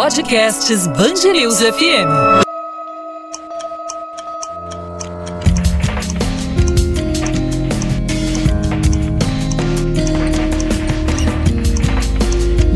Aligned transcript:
Podcasts 0.00 0.86
Bangerils 0.86 1.58
FM. 1.60 2.06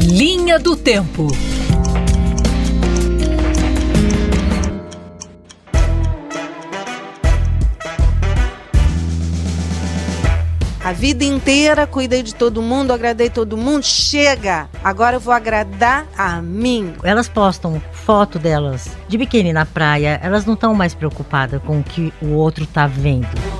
Linha 0.00 0.58
do 0.58 0.74
Tempo. 0.74 1.28
Vida 11.02 11.24
inteira 11.24 11.84
cuidei 11.84 12.22
de 12.22 12.32
todo 12.32 12.62
mundo, 12.62 12.92
agradei 12.92 13.28
todo 13.28 13.56
mundo. 13.56 13.82
Chega! 13.82 14.68
Agora 14.84 15.16
eu 15.16 15.20
vou 15.20 15.34
agradar 15.34 16.06
a 16.16 16.40
mim. 16.40 16.94
Elas 17.02 17.28
postam 17.28 17.82
foto 17.90 18.38
delas 18.38 18.88
de 19.08 19.18
biquíni 19.18 19.52
na 19.52 19.66
praia, 19.66 20.20
elas 20.22 20.46
não 20.46 20.54
estão 20.54 20.72
mais 20.76 20.94
preocupadas 20.94 21.60
com 21.64 21.80
o 21.80 21.82
que 21.82 22.12
o 22.22 22.34
outro 22.34 22.64
tá 22.66 22.86
vendo. 22.86 23.51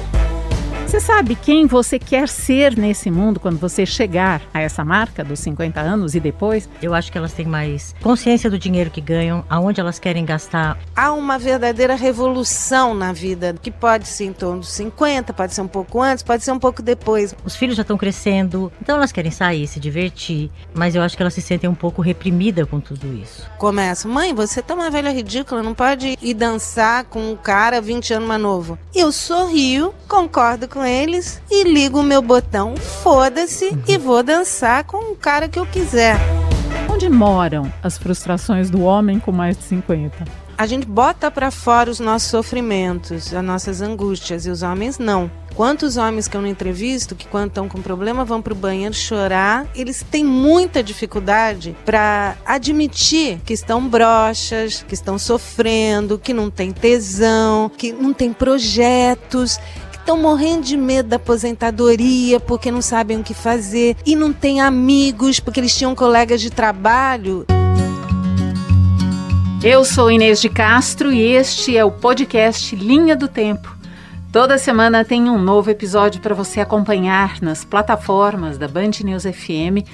Você 0.93 1.01
sabe 1.01 1.35
quem 1.35 1.67
você 1.67 1.99
quer 1.99 2.29
ser 2.29 2.77
nesse 2.77 3.11
mundo 3.11 3.41
quando 3.41 3.59
você 3.59 3.87
chegar 3.87 4.43
a 4.53 4.61
essa 4.61 4.85
marca 4.85 5.25
dos 5.25 5.41
50 5.41 5.81
anos 5.81 6.15
e 6.15 6.21
depois? 6.21 6.69
Eu 6.83 6.93
acho 6.93 7.11
que 7.11 7.17
elas 7.17 7.33
têm 7.33 7.47
mais 7.47 7.95
consciência 8.03 8.51
do 8.51 8.59
dinheiro 8.59 8.91
que 8.91 9.01
ganham, 9.01 9.43
aonde 9.49 9.81
elas 9.81 9.99
querem 9.99 10.23
gastar. 10.23 10.79
Há 10.95 11.15
uma 11.15 11.39
verdadeira 11.39 11.95
revolução 11.95 12.93
na 12.93 13.11
vida, 13.11 13.55
que 13.63 13.71
pode 13.71 14.07
ser 14.07 14.27
em 14.27 14.35
torno 14.35 14.61
dos 14.61 14.71
50, 14.73 15.33
pode 15.33 15.55
ser 15.55 15.63
um 15.63 15.67
pouco 15.67 15.99
antes, 15.99 16.23
pode 16.23 16.45
ser 16.45 16.53
um 16.53 16.59
pouco 16.59 16.83
depois. 16.83 17.35
Os 17.43 17.57
filhos 17.57 17.75
já 17.77 17.81
estão 17.81 17.97
crescendo, 17.97 18.71
então 18.79 18.97
elas 18.97 19.13
querem 19.13 19.31
sair, 19.31 19.67
se 19.67 19.81
divertir, 19.81 20.51
mas 20.75 20.95
eu 20.95 21.01
acho 21.01 21.17
que 21.17 21.23
elas 21.23 21.33
se 21.33 21.41
sentem 21.41 21.71
um 21.71 21.75
pouco 21.75 22.03
reprimidas 22.03 22.69
com 22.69 22.81
tudo 22.81 23.15
isso. 23.15 23.51
Começa, 23.57 24.07
mãe, 24.07 24.35
você 24.35 24.61
tá 24.61 24.75
uma 24.75 24.91
velha 24.91 25.11
ridícula, 25.11 25.63
não 25.63 25.73
pode 25.73 26.19
ir 26.21 26.35
dançar 26.35 27.05
com 27.05 27.33
um 27.33 27.35
cara 27.35 27.81
20 27.81 28.13
anos 28.13 28.29
mais 28.29 28.43
novo. 28.43 28.79
Eu 28.95 29.11
sorrio, 29.11 29.95
concordo 30.07 30.69
com 30.69 30.82
eles 30.85 31.41
e 31.51 31.65
ligo 31.65 32.01
o 32.01 32.03
meu 32.03 32.23
botão, 32.23 32.77
foda-se, 32.77 33.77
e 33.87 33.99
vou 33.99 34.23
dançar 34.23 34.85
com 34.85 35.13
o 35.13 35.17
cara 35.17 35.49
que 35.49 35.59
eu 35.59 35.67
quiser. 35.67 36.17
Onde 36.89 37.09
moram 37.09 37.73
as 37.83 37.99
frustrações 37.99 38.71
do 38.71 38.83
homem 38.83 39.19
com 39.19 39.33
mais 39.33 39.57
de 39.57 39.65
50? 39.65 40.25
A 40.57 40.67
gente 40.67 40.87
bota 40.87 41.31
para 41.31 41.51
fora 41.51 41.91
os 41.91 41.99
nossos 41.99 42.31
sofrimentos, 42.31 43.35
as 43.35 43.45
nossas 43.45 43.81
angústias, 43.81 44.47
e 44.47 44.51
os 44.51 44.63
homens 44.63 44.99
não. 44.99 45.31
Quantos 45.55 45.97
homens 45.97 46.29
que 46.29 46.37
eu 46.37 46.41
não 46.41 46.49
entrevisto, 46.49 47.15
que 47.15 47.27
quando 47.27 47.49
estão 47.49 47.69
com 47.69 47.83
problema 47.83 48.25
vão 48.25 48.41
pro 48.41 48.55
banheiro 48.55 48.95
chorar, 48.95 49.67
eles 49.75 50.05
têm 50.09 50.25
muita 50.25 50.83
dificuldade 50.83 51.77
para 51.85 52.37
admitir 52.47 53.41
que 53.45 53.53
estão 53.53 53.87
broxas, 53.87 54.85
que 54.87 54.95
estão 54.95 55.19
sofrendo, 55.19 56.19
que 56.19 56.33
não 56.33 56.49
tem 56.51 56.71
tesão, 56.73 57.69
que 57.69 57.93
não 57.93 58.13
tem 58.15 58.33
projetos, 58.33 59.59
que 59.91 59.92
estão 60.03 60.19
morrendo 60.19 60.63
de 60.63 60.77
medo 60.77 61.11
da 61.11 61.17
aposentadoria 61.17 62.41
porque 62.41 62.73
não 62.73 62.83
sabem 62.83 63.21
o 63.21 63.23
que 63.23 63.33
fazer 63.33 63.97
e 64.05 64.17
não 64.17 64.33
têm 64.33 64.61
amigos 64.61 65.39
porque 65.39 65.61
eles 65.61 65.77
tinham 65.77 65.95
colegas 65.95 66.41
de 66.41 66.51
trabalho. 66.51 67.47
Eu 69.63 69.85
sou 69.85 70.11
Inês 70.11 70.41
de 70.41 70.49
Castro 70.49 71.13
e 71.13 71.23
este 71.23 71.77
é 71.77 71.85
o 71.85 71.93
podcast 71.93 72.75
Linha 72.75 73.15
do 73.15 73.29
Tempo. 73.29 73.77
Toda 74.33 74.59
semana 74.59 75.05
tem 75.05 75.31
um 75.31 75.39
novo 75.39 75.71
episódio 75.71 76.21
para 76.21 76.35
você 76.35 76.61
acompanhar 76.61 77.41
nas 77.41 77.65
plataformas 77.65 78.59
da 78.59 78.67
Band 78.67 78.91
News 79.05 79.23
FM, 79.23 79.87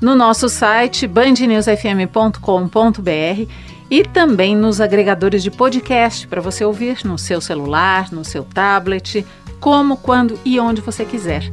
no 0.00 0.14
nosso 0.14 0.48
site 0.48 1.04
bandnewsfm.com.br 1.08 3.50
e 3.90 4.04
também 4.04 4.54
nos 4.54 4.80
agregadores 4.80 5.42
de 5.42 5.50
podcast 5.50 6.28
para 6.28 6.40
você 6.40 6.64
ouvir 6.64 6.98
no 7.04 7.18
seu 7.18 7.40
celular, 7.40 8.12
no 8.12 8.24
seu 8.24 8.44
tablet, 8.44 9.26
como, 9.60 9.96
quando 9.96 10.38
e 10.44 10.58
onde 10.58 10.80
você 10.80 11.04
quiser. 11.04 11.50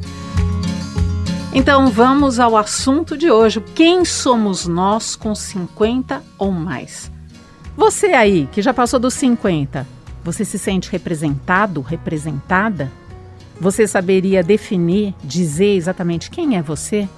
Então 1.52 1.88
vamos 1.88 2.38
ao 2.38 2.56
assunto 2.56 3.16
de 3.16 3.30
hoje. 3.30 3.62
Quem 3.74 4.04
somos 4.04 4.66
nós 4.66 5.16
com 5.16 5.34
50 5.34 6.22
ou 6.38 6.52
mais? 6.52 7.10
Você 7.76 8.08
aí, 8.08 8.48
que 8.52 8.60
já 8.60 8.74
passou 8.74 8.98
dos 9.00 9.14
50, 9.14 9.86
você 10.22 10.44
se 10.44 10.58
sente 10.58 10.90
representado, 10.90 11.80
representada? 11.80 12.90
Você 13.60 13.86
saberia 13.86 14.42
definir, 14.42 15.14
dizer 15.22 15.76
exatamente 15.76 16.30
quem 16.30 16.56
é 16.56 16.62
você? 16.62 17.08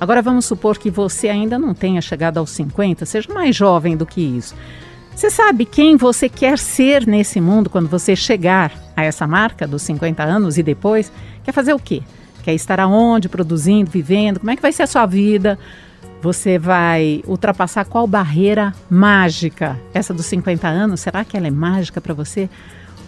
Agora 0.00 0.22
vamos 0.22 0.44
supor 0.44 0.78
que 0.78 0.90
você 0.90 1.28
ainda 1.28 1.58
não 1.58 1.74
tenha 1.74 2.00
chegado 2.00 2.38
aos 2.38 2.50
50, 2.50 3.06
seja 3.06 3.32
mais 3.32 3.56
jovem 3.56 3.96
do 3.96 4.06
que 4.06 4.20
isso. 4.20 4.54
Você 5.14 5.30
sabe 5.30 5.64
quem 5.64 5.96
você 5.96 6.28
quer 6.28 6.58
ser 6.58 7.06
nesse 7.06 7.40
mundo 7.40 7.68
quando 7.68 7.88
você 7.88 8.14
chegar 8.14 8.72
a 8.98 9.04
essa 9.04 9.28
marca 9.28 9.64
dos 9.64 9.82
50 9.82 10.24
anos 10.24 10.58
e 10.58 10.62
depois? 10.62 11.12
Quer 11.44 11.52
fazer 11.52 11.72
o 11.72 11.78
quê? 11.78 12.02
Quer 12.42 12.52
estar 12.52 12.80
aonde, 12.80 13.28
produzindo, 13.28 13.88
vivendo? 13.88 14.40
Como 14.40 14.50
é 14.50 14.56
que 14.56 14.62
vai 14.62 14.72
ser 14.72 14.82
a 14.82 14.86
sua 14.88 15.06
vida? 15.06 15.56
Você 16.20 16.58
vai 16.58 17.22
ultrapassar 17.24 17.84
qual 17.84 18.08
barreira 18.08 18.74
mágica? 18.90 19.78
Essa 19.94 20.12
dos 20.12 20.26
50 20.26 20.66
anos, 20.66 20.98
será 20.98 21.24
que 21.24 21.36
ela 21.36 21.46
é 21.46 21.50
mágica 21.50 22.00
para 22.00 22.12
você? 22.12 22.50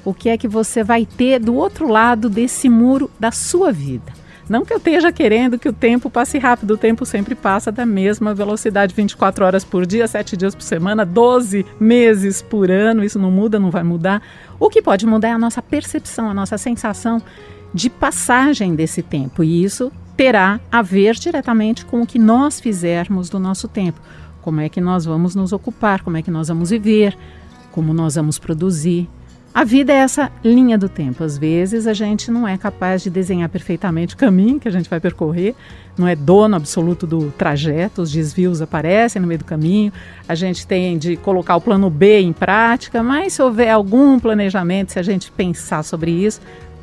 O 0.04 0.14
que 0.14 0.28
é 0.28 0.38
que 0.38 0.46
você 0.46 0.84
vai 0.84 1.04
ter 1.04 1.40
do 1.40 1.54
outro 1.54 1.88
lado 1.88 2.30
desse 2.30 2.68
muro 2.68 3.10
da 3.18 3.32
sua 3.32 3.72
vida? 3.72 4.19
Não 4.50 4.64
que 4.64 4.72
eu 4.72 4.78
esteja 4.78 5.12
querendo 5.12 5.60
que 5.60 5.68
o 5.68 5.72
tempo 5.72 6.10
passe 6.10 6.36
rápido, 6.36 6.72
o 6.72 6.76
tempo 6.76 7.06
sempre 7.06 7.36
passa 7.36 7.70
da 7.70 7.86
mesma 7.86 8.34
velocidade, 8.34 8.92
24 8.92 9.44
horas 9.44 9.64
por 9.64 9.86
dia, 9.86 10.08
7 10.08 10.36
dias 10.36 10.56
por 10.56 10.62
semana, 10.64 11.06
12 11.06 11.64
meses 11.78 12.42
por 12.42 12.68
ano, 12.68 13.04
isso 13.04 13.16
não 13.16 13.30
muda, 13.30 13.60
não 13.60 13.70
vai 13.70 13.84
mudar. 13.84 14.20
O 14.58 14.68
que 14.68 14.82
pode 14.82 15.06
mudar 15.06 15.28
é 15.28 15.32
a 15.34 15.38
nossa 15.38 15.62
percepção, 15.62 16.28
a 16.28 16.34
nossa 16.34 16.58
sensação 16.58 17.22
de 17.72 17.88
passagem 17.88 18.74
desse 18.74 19.04
tempo, 19.04 19.44
e 19.44 19.62
isso 19.62 19.92
terá 20.16 20.58
a 20.68 20.82
ver 20.82 21.14
diretamente 21.14 21.86
com 21.86 22.02
o 22.02 22.06
que 22.06 22.18
nós 22.18 22.58
fizermos 22.58 23.30
do 23.30 23.38
nosso 23.38 23.68
tempo. 23.68 24.00
Como 24.42 24.60
é 24.60 24.68
que 24.68 24.80
nós 24.80 25.04
vamos 25.04 25.36
nos 25.36 25.52
ocupar, 25.52 26.02
como 26.02 26.16
é 26.16 26.22
que 26.22 26.30
nós 26.30 26.48
vamos 26.48 26.70
viver, 26.70 27.16
como 27.70 27.94
nós 27.94 28.16
vamos 28.16 28.36
produzir. 28.36 29.08
A 29.52 29.64
vida 29.64 29.92
é 29.92 29.96
essa 29.96 30.30
linha 30.44 30.78
do 30.78 30.88
tempo. 30.88 31.24
Às 31.24 31.36
vezes 31.36 31.88
a 31.88 31.92
gente 31.92 32.30
não 32.30 32.46
é 32.46 32.56
capaz 32.56 33.02
de 33.02 33.10
desenhar 33.10 33.48
perfeitamente 33.48 34.14
o 34.14 34.16
caminho 34.16 34.60
que 34.60 34.68
a 34.68 34.70
gente 34.70 34.88
vai 34.88 35.00
percorrer, 35.00 35.56
não 35.98 36.06
é 36.06 36.14
dono 36.14 36.54
absoluto 36.54 37.04
do 37.04 37.32
trajeto, 37.32 38.00
os 38.00 38.12
desvios 38.12 38.62
aparecem 38.62 39.20
no 39.20 39.26
meio 39.26 39.38
do 39.38 39.44
caminho, 39.44 39.92
a 40.28 40.36
gente 40.36 40.64
tem 40.64 40.96
de 40.96 41.16
colocar 41.16 41.56
o 41.56 41.60
plano 41.60 41.90
B 41.90 42.20
em 42.20 42.32
prática, 42.32 43.02
mas 43.02 43.32
se 43.32 43.42
houver 43.42 43.70
algum 43.70 44.20
planejamento, 44.20 44.92
se 44.92 45.00
a 45.00 45.02
gente 45.02 45.32
pensar 45.32 45.82
sobre 45.82 46.12
isso, 46.12 46.40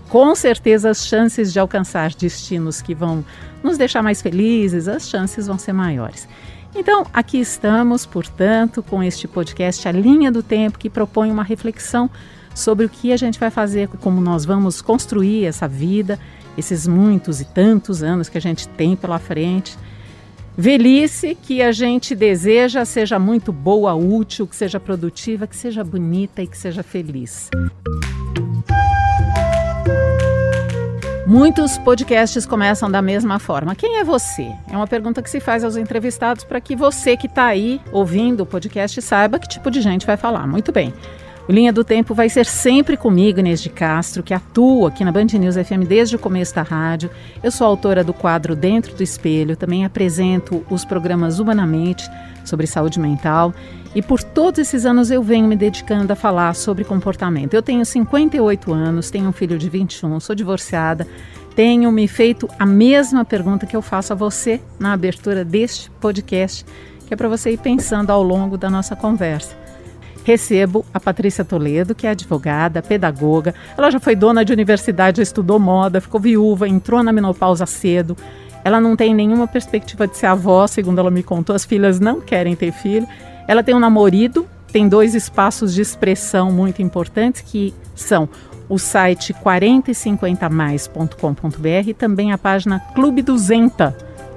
com 0.09 0.35
certeza 0.35 0.89
as 0.89 1.07
chances 1.07 1.53
de 1.53 1.59
alcançar 1.59 2.13
destinos 2.13 2.81
que 2.81 2.93
vão 2.93 3.23
nos 3.63 3.77
deixar 3.77 4.03
mais 4.03 4.21
felizes, 4.21 4.89
as 4.89 5.07
chances 5.07 5.47
vão 5.47 5.57
ser 5.57 5.71
maiores. 5.71 6.27
Então, 6.75 7.07
aqui 7.13 7.39
estamos, 7.39 8.05
portanto, 8.05 8.83
com 8.83 9.01
este 9.01 9.25
podcast 9.25 9.87
A 9.87 9.91
Linha 9.91 10.29
do 10.29 10.43
Tempo, 10.43 10.77
que 10.77 10.89
propõe 10.89 11.31
uma 11.31 11.43
reflexão 11.43 12.09
sobre 12.57 12.85
o 12.85 12.89
que 12.89 13.13
a 13.13 13.17
gente 13.17 13.39
vai 13.39 13.49
fazer, 13.49 13.87
como 13.87 14.19
nós 14.19 14.45
vamos 14.45 14.81
construir 14.81 15.45
essa 15.45 15.67
vida, 15.67 16.19
esses 16.57 16.87
muitos 16.87 17.39
e 17.39 17.45
tantos 17.45 18.01
anos 18.01 18.29
que 18.29 18.37
a 18.37 18.41
gente 18.41 18.67
tem 18.69 18.95
pela 18.95 19.19
frente. 19.19 19.77
Velhice 20.57 21.35
que 21.35 21.61
a 21.61 21.71
gente 21.71 22.15
deseja 22.15 22.83
seja 22.83 23.19
muito 23.19 23.53
boa, 23.53 23.93
útil, 23.93 24.47
que 24.47 24.55
seja 24.55 24.79
produtiva, 24.79 25.45
que 25.45 25.55
seja 25.55 25.83
bonita 25.83 26.41
e 26.41 26.47
que 26.47 26.57
seja 26.57 26.81
feliz. 26.81 27.49
Muitos 31.27 31.77
podcasts 31.77 32.45
começam 32.45 32.89
da 32.89 33.01
mesma 33.01 33.37
forma. 33.37 33.75
Quem 33.75 33.97
é 33.97 34.03
você? 34.03 34.49
É 34.71 34.77
uma 34.77 34.87
pergunta 34.87 35.21
que 35.21 35.29
se 35.29 35.41
faz 35.41 35.63
aos 35.63 35.75
entrevistados 35.75 36.45
para 36.45 36.61
que 36.61 36.73
você 36.73 37.17
que 37.17 37.27
está 37.27 37.45
aí 37.47 37.81
ouvindo 37.91 38.41
o 38.41 38.45
podcast 38.45 39.01
saiba 39.01 39.37
que 39.37 39.47
tipo 39.47 39.69
de 39.69 39.81
gente 39.81 40.07
vai 40.07 40.15
falar. 40.15 40.47
Muito 40.47 40.71
bem. 40.71 40.93
O 41.47 41.51
Linha 41.53 41.71
do 41.71 41.81
Tempo 41.81 42.13
vai 42.13 42.27
ser 42.27 42.45
sempre 42.45 42.97
comigo, 42.97 43.39
Inês 43.39 43.61
de 43.61 43.69
Castro, 43.69 44.21
que 44.21 44.33
atua 44.33 44.89
aqui 44.89 45.05
na 45.05 45.13
Band 45.13 45.27
News 45.39 45.55
FM 45.55 45.87
desde 45.87 46.17
o 46.17 46.19
começo 46.19 46.53
da 46.53 46.61
rádio. 46.61 47.09
Eu 47.41 47.49
sou 47.51 47.65
autora 47.65 48.03
do 48.03 48.13
quadro 48.13 48.53
Dentro 48.53 48.93
do 48.93 49.01
Espelho, 49.01 49.55
também 49.55 49.85
apresento 49.85 50.65
os 50.69 50.83
programas 50.83 51.39
Humanamente 51.39 52.03
sobre 52.43 52.67
saúde 52.67 52.99
mental 52.99 53.53
e 53.95 54.01
por 54.01 54.21
todos 54.21 54.59
esses 54.59 54.85
anos 54.85 55.09
eu 55.09 55.23
venho 55.23 55.47
me 55.47 55.55
dedicando 55.55 56.11
a 56.11 56.17
falar 56.17 56.53
sobre 56.53 56.83
comportamento. 56.83 57.53
Eu 57.53 57.61
tenho 57.61 57.85
58 57.85 58.73
anos, 58.73 59.09
tenho 59.09 59.29
um 59.29 59.33
filho 59.33 59.57
de 59.57 59.69
21, 59.69 60.19
sou 60.19 60.35
divorciada, 60.35 61.07
tenho 61.55 61.89
me 61.93 62.09
feito 62.09 62.49
a 62.59 62.65
mesma 62.65 63.23
pergunta 63.23 63.65
que 63.65 63.75
eu 63.75 63.81
faço 63.81 64.11
a 64.11 64.17
você 64.17 64.59
na 64.77 64.91
abertura 64.91 65.45
deste 65.45 65.89
podcast, 65.91 66.65
que 67.07 67.13
é 67.13 67.17
para 67.17 67.29
você 67.29 67.51
ir 67.51 67.57
pensando 67.57 68.11
ao 68.11 68.21
longo 68.21 68.57
da 68.57 68.69
nossa 68.69 68.97
conversa. 68.97 69.66
Recebo 70.27 70.85
a 70.93 70.99
Patrícia 70.99 71.45
Toledo, 71.45 71.95
que 71.95 72.05
é 72.05 72.09
advogada, 72.09 72.81
pedagoga. 72.81 73.55
Ela 73.77 73.89
já 73.89 73.97
foi 73.97 74.13
dona 74.13 74.43
de 74.43 74.51
universidade, 74.51 75.19
já 75.19 75.23
estudou 75.23 75.57
moda, 75.57 76.01
ficou 76.01 76.19
viúva, 76.19 76.67
entrou 76.67 77.01
na 77.01 77.13
menopausa 77.13 77.65
cedo. 77.65 78.17
Ela 78.61 78.81
não 78.81 78.97
tem 78.97 79.15
nenhuma 79.15 79.47
perspectiva 79.47 80.05
de 80.05 80.17
ser 80.17 80.25
avó, 80.25 80.67
segundo 80.67 80.99
ela 80.99 81.09
me 81.09 81.23
contou. 81.23 81.55
As 81.55 81.63
filhas 81.63 82.01
não 82.01 82.19
querem 82.19 82.57
ter 82.57 82.73
filho. 82.73 83.07
Ela 83.47 83.63
tem 83.63 83.73
um 83.73 83.79
namorado, 83.79 84.45
tem 84.69 84.89
dois 84.89 85.15
espaços 85.15 85.73
de 85.73 85.81
expressão 85.81 86.51
muito 86.51 86.81
importantes 86.81 87.39
que 87.39 87.73
são 87.95 88.27
o 88.67 88.77
site 88.77 89.33
4050mais.com.br 89.33 91.87
e 91.87 91.93
também 91.93 92.33
a 92.33 92.37
página 92.37 92.81
Clube 92.93 93.21
200, 93.21 93.93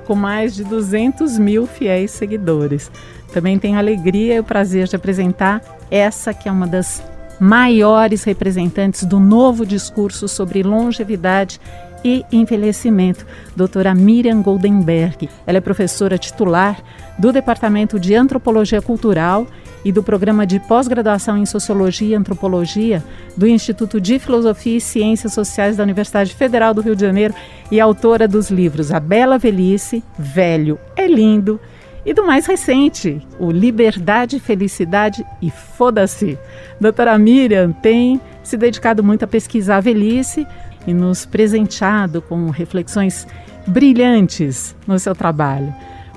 com 0.06 0.14
mais 0.14 0.54
de 0.54 0.62
200 0.62 1.36
mil 1.36 1.66
fiéis 1.66 2.12
seguidores. 2.12 2.92
Também 3.32 3.58
tenho 3.58 3.74
a 3.74 3.80
alegria 3.80 4.36
e 4.36 4.40
o 4.40 4.44
prazer 4.44 4.86
de 4.86 4.94
apresentar 4.94 5.79
essa 5.90 6.32
que 6.32 6.48
é 6.48 6.52
uma 6.52 6.66
das 6.66 7.02
maiores 7.40 8.24
representantes 8.24 9.04
do 9.04 9.18
novo 9.18 9.64
discurso 9.64 10.28
sobre 10.28 10.62
longevidade 10.62 11.58
e 12.04 12.24
envelhecimento, 12.32 13.26
doutora 13.54 13.94
Miriam 13.94 14.42
Goldenberg. 14.42 15.28
Ela 15.46 15.58
é 15.58 15.60
professora 15.60 16.16
titular 16.18 16.82
do 17.18 17.32
Departamento 17.32 17.98
de 17.98 18.14
Antropologia 18.14 18.80
Cultural 18.80 19.46
e 19.84 19.92
do 19.92 20.02
Programa 20.02 20.46
de 20.46 20.60
Pós-Graduação 20.60 21.36
em 21.36 21.46
Sociologia 21.46 22.08
e 22.08 22.14
Antropologia 22.14 23.02
do 23.36 23.46
Instituto 23.46 24.00
de 24.00 24.18
Filosofia 24.18 24.76
e 24.76 24.80
Ciências 24.80 25.32
Sociais 25.32 25.76
da 25.76 25.82
Universidade 25.82 26.34
Federal 26.34 26.74
do 26.74 26.82
Rio 26.82 26.96
de 26.96 27.02
Janeiro 27.02 27.34
e 27.70 27.80
autora 27.80 28.28
dos 28.28 28.50
livros 28.50 28.92
A 28.92 29.00
Bela 29.00 29.38
Velhice, 29.38 30.02
Velho 30.18 30.78
é 30.96 31.06
Lindo 31.06 31.60
e 32.04 32.14
do 32.14 32.24
mais 32.24 32.46
recente, 32.46 33.20
o 33.38 33.50
Liberdade, 33.50 34.40
Felicidade 34.40 35.24
e 35.40 35.50
Foda-se. 35.50 36.38
Doutora 36.80 37.18
Miriam 37.18 37.72
tem 37.72 38.20
se 38.42 38.56
dedicado 38.56 39.04
muito 39.04 39.24
a 39.24 39.28
pesquisar 39.28 39.76
a 39.76 39.80
velhice 39.80 40.46
e 40.86 40.94
nos 40.94 41.26
presenteado 41.26 42.22
com 42.22 42.48
reflexões 42.50 43.26
brilhantes 43.66 44.74
no 44.86 44.98
seu 44.98 45.14
trabalho. 45.14 45.74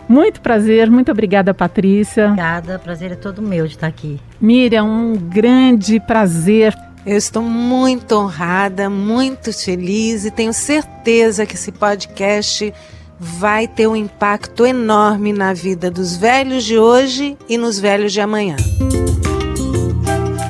Muito 0.07 0.41
prazer, 0.41 0.89
muito 0.89 1.12
obrigada, 1.12 1.53
Patrícia. 1.53 2.27
Obrigada, 2.27 2.79
prazer 2.79 3.12
é 3.12 3.15
todo 3.15 3.41
meu 3.41 3.65
de 3.65 3.75
estar 3.75 3.88
aqui. 3.88 4.19
Miriam, 4.39 4.86
um 4.86 5.13
grande 5.15 6.00
prazer. 6.00 6.75
Eu 7.06 7.18
estou 7.18 7.44
muito 7.44 8.13
honrada, 8.15 8.89
muito 8.89 9.51
feliz 9.51 10.25
e 10.25 10.31
tenho 10.31 10.53
certeza 10.53 11.45
que 11.45 11.56
esse 11.56 11.71
podcast 11.71 12.74
vai 13.23 13.67
ter 13.67 13.87
um 13.87 13.95
impacto 13.95 14.65
enorme 14.65 15.31
na 15.31 15.53
vida 15.53 15.89
dos 15.89 16.17
velhos 16.17 16.65
de 16.65 16.77
hoje 16.77 17.37
e 17.47 17.57
nos 17.57 17.79
velhos 17.79 18.11
de 18.11 18.19
amanhã. 18.19 18.57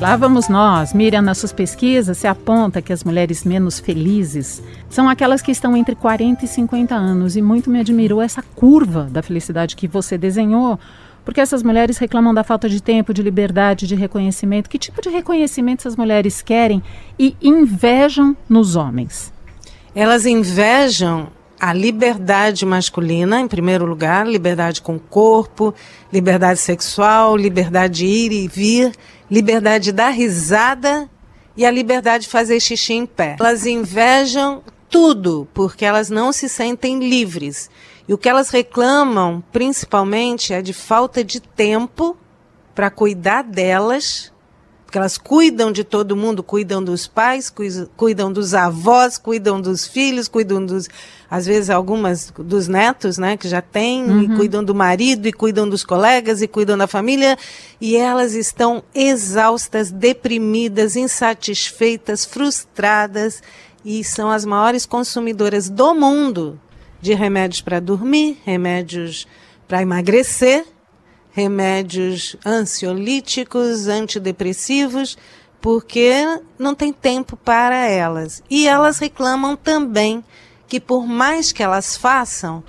Lá 0.00 0.16
vamos 0.16 0.48
nós. 0.48 0.92
Miriam, 0.92 1.22
nas 1.22 1.38
suas 1.38 1.52
pesquisas, 1.52 2.18
se 2.18 2.26
aponta 2.26 2.82
que 2.82 2.92
as 2.92 3.04
mulheres 3.04 3.44
menos 3.44 3.78
felizes 3.78 4.60
são 4.90 5.08
aquelas 5.08 5.40
que 5.40 5.52
estão 5.52 5.76
entre 5.76 5.94
40 5.94 6.44
e 6.44 6.48
50 6.48 6.94
anos. 6.94 7.36
E 7.36 7.42
muito 7.42 7.70
me 7.70 7.78
admirou 7.78 8.20
essa 8.20 8.42
curva 8.42 9.08
da 9.10 9.22
felicidade 9.22 9.76
que 9.76 9.86
você 9.86 10.18
desenhou, 10.18 10.78
porque 11.24 11.40
essas 11.40 11.62
mulheres 11.62 11.96
reclamam 11.96 12.34
da 12.34 12.42
falta 12.42 12.68
de 12.68 12.82
tempo, 12.82 13.14
de 13.14 13.22
liberdade, 13.22 13.86
de 13.86 13.94
reconhecimento. 13.94 14.68
Que 14.68 14.78
tipo 14.78 15.00
de 15.00 15.10
reconhecimento 15.10 15.80
essas 15.80 15.96
mulheres 15.96 16.42
querem 16.42 16.82
e 17.16 17.36
invejam 17.40 18.36
nos 18.48 18.74
homens? 18.74 19.32
Elas 19.94 20.26
invejam 20.26 21.28
a 21.64 21.72
liberdade 21.72 22.66
masculina, 22.66 23.40
em 23.40 23.48
primeiro 23.48 23.86
lugar, 23.86 24.26
liberdade 24.26 24.82
com 24.82 24.96
o 24.96 25.00
corpo, 25.00 25.74
liberdade 26.12 26.60
sexual, 26.60 27.34
liberdade 27.34 28.00
de 28.00 28.06
ir 28.06 28.32
e 28.32 28.46
vir 28.46 28.92
liberdade 29.30 29.84
de 29.84 29.92
dar 29.92 30.10
risada 30.10 31.08
e 31.56 31.64
a 31.64 31.70
liberdade 31.70 32.24
de 32.24 32.30
fazer 32.30 32.60
xixi 32.60 32.92
em 32.92 33.06
pé. 33.06 33.36
Elas 33.40 33.64
invejam 33.64 34.62
tudo 34.90 35.48
porque 35.54 35.86
elas 35.86 36.10
não 36.10 36.32
se 36.32 36.50
sentem 36.50 36.98
livres. 36.98 37.70
E 38.06 38.12
o 38.12 38.18
que 38.18 38.28
elas 38.28 38.50
reclamam, 38.50 39.42
principalmente, 39.50 40.52
é 40.52 40.60
de 40.60 40.74
falta 40.74 41.24
de 41.24 41.40
tempo 41.40 42.14
para 42.74 42.90
cuidar 42.90 43.42
delas 43.42 44.33
porque 44.94 44.98
elas 45.00 45.18
cuidam 45.18 45.72
de 45.72 45.82
todo 45.82 46.14
mundo, 46.14 46.40
cuidam 46.40 46.80
dos 46.80 47.08
pais, 47.08 47.52
cuidam 47.96 48.32
dos 48.32 48.54
avós, 48.54 49.18
cuidam 49.18 49.60
dos 49.60 49.88
filhos, 49.88 50.28
cuidam 50.28 50.64
dos, 50.64 50.88
às 51.28 51.46
vezes 51.46 51.68
algumas 51.68 52.32
dos 52.38 52.68
netos, 52.68 53.18
né, 53.18 53.36
que 53.36 53.48
já 53.48 53.60
têm, 53.60 54.04
uhum. 54.04 54.22
e 54.22 54.36
cuidam 54.36 54.62
do 54.62 54.72
marido, 54.72 55.26
e 55.26 55.32
cuidam 55.32 55.68
dos 55.68 55.82
colegas, 55.82 56.42
e 56.42 56.46
cuidam 56.46 56.78
da 56.78 56.86
família, 56.86 57.36
e 57.80 57.96
elas 57.96 58.34
estão 58.34 58.84
exaustas, 58.94 59.90
deprimidas, 59.90 60.94
insatisfeitas, 60.94 62.24
frustradas, 62.24 63.42
e 63.84 64.04
são 64.04 64.30
as 64.30 64.44
maiores 64.44 64.86
consumidoras 64.86 65.68
do 65.68 65.92
mundo 65.92 66.60
de 67.00 67.14
remédios 67.14 67.60
para 67.60 67.80
dormir, 67.80 68.38
remédios 68.44 69.26
para 69.66 69.82
emagrecer, 69.82 70.64
remédios 71.34 72.36
ansiolíticos, 72.46 73.88
antidepressivos, 73.88 75.18
porque 75.60 76.22
não 76.56 76.76
tem 76.76 76.92
tempo 76.92 77.36
para 77.36 77.88
elas. 77.88 78.40
E 78.48 78.68
elas 78.68 78.98
reclamam 78.98 79.56
também 79.56 80.22
que 80.68 80.78
por 80.78 81.06
mais 81.06 81.50
que 81.50 81.62
elas 81.62 81.96
façam, 81.96 82.62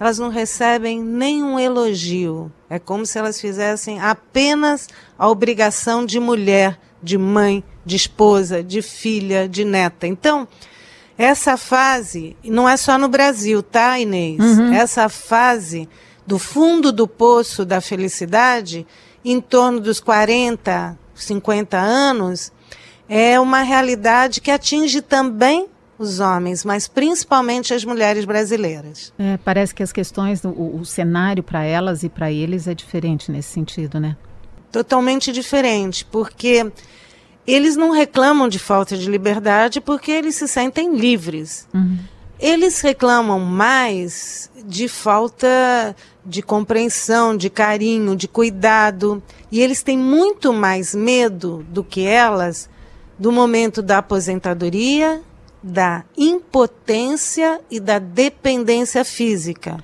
elas 0.00 0.18
não 0.18 0.30
recebem 0.30 1.00
nenhum 1.00 1.60
elogio. 1.60 2.52
É 2.68 2.78
como 2.78 3.06
se 3.06 3.18
elas 3.18 3.40
fizessem 3.40 4.00
apenas 4.00 4.88
a 5.16 5.28
obrigação 5.28 6.04
de 6.04 6.18
mulher, 6.18 6.76
de 7.00 7.16
mãe, 7.16 7.62
de 7.84 7.94
esposa, 7.94 8.64
de 8.64 8.82
filha, 8.82 9.48
de 9.48 9.64
neta. 9.64 10.08
Então, 10.08 10.46
essa 11.16 11.56
fase, 11.56 12.36
não 12.44 12.68
é 12.68 12.76
só 12.76 12.98
no 12.98 13.08
Brasil, 13.08 13.62
tá, 13.62 13.98
Inês? 13.98 14.40
Uhum. 14.40 14.72
Essa 14.72 15.08
fase 15.08 15.88
do 16.28 16.38
fundo 16.38 16.92
do 16.92 17.08
poço 17.08 17.64
da 17.64 17.80
felicidade, 17.80 18.86
em 19.24 19.40
torno 19.40 19.80
dos 19.80 19.98
40, 19.98 20.94
50 21.14 21.78
anos, 21.78 22.52
é 23.08 23.40
uma 23.40 23.62
realidade 23.62 24.38
que 24.42 24.50
atinge 24.50 25.00
também 25.00 25.66
os 25.98 26.20
homens, 26.20 26.66
mas 26.66 26.86
principalmente 26.86 27.72
as 27.72 27.82
mulheres 27.82 28.26
brasileiras. 28.26 29.10
É, 29.18 29.38
parece 29.38 29.74
que 29.74 29.82
as 29.82 29.90
questões, 29.90 30.44
o, 30.44 30.50
o 30.50 30.84
cenário 30.84 31.42
para 31.42 31.64
elas 31.64 32.02
e 32.02 32.10
para 32.10 32.30
eles 32.30 32.68
é 32.68 32.74
diferente 32.74 33.32
nesse 33.32 33.48
sentido, 33.48 33.98
né? 33.98 34.14
Totalmente 34.70 35.32
diferente, 35.32 36.04
porque 36.04 36.70
eles 37.46 37.74
não 37.74 37.90
reclamam 37.90 38.50
de 38.50 38.58
falta 38.58 38.98
de 38.98 39.10
liberdade 39.10 39.80
porque 39.80 40.10
eles 40.10 40.34
se 40.34 40.46
sentem 40.46 40.94
livres. 40.94 41.66
Uhum. 41.72 41.96
Eles 42.38 42.82
reclamam 42.82 43.40
mais 43.40 44.50
de 44.64 44.86
falta 44.86 45.96
de 46.28 46.42
compreensão, 46.42 47.34
de 47.34 47.48
carinho, 47.48 48.14
de 48.14 48.28
cuidado. 48.28 49.22
E 49.50 49.60
eles 49.60 49.82
têm 49.82 49.96
muito 49.96 50.52
mais 50.52 50.94
medo 50.94 51.64
do 51.70 51.82
que 51.82 52.04
elas 52.04 52.68
do 53.18 53.32
momento 53.32 53.82
da 53.82 53.98
aposentadoria, 53.98 55.22
da 55.62 56.04
impotência 56.16 57.60
e 57.70 57.80
da 57.80 57.98
dependência 57.98 59.04
física. 59.04 59.82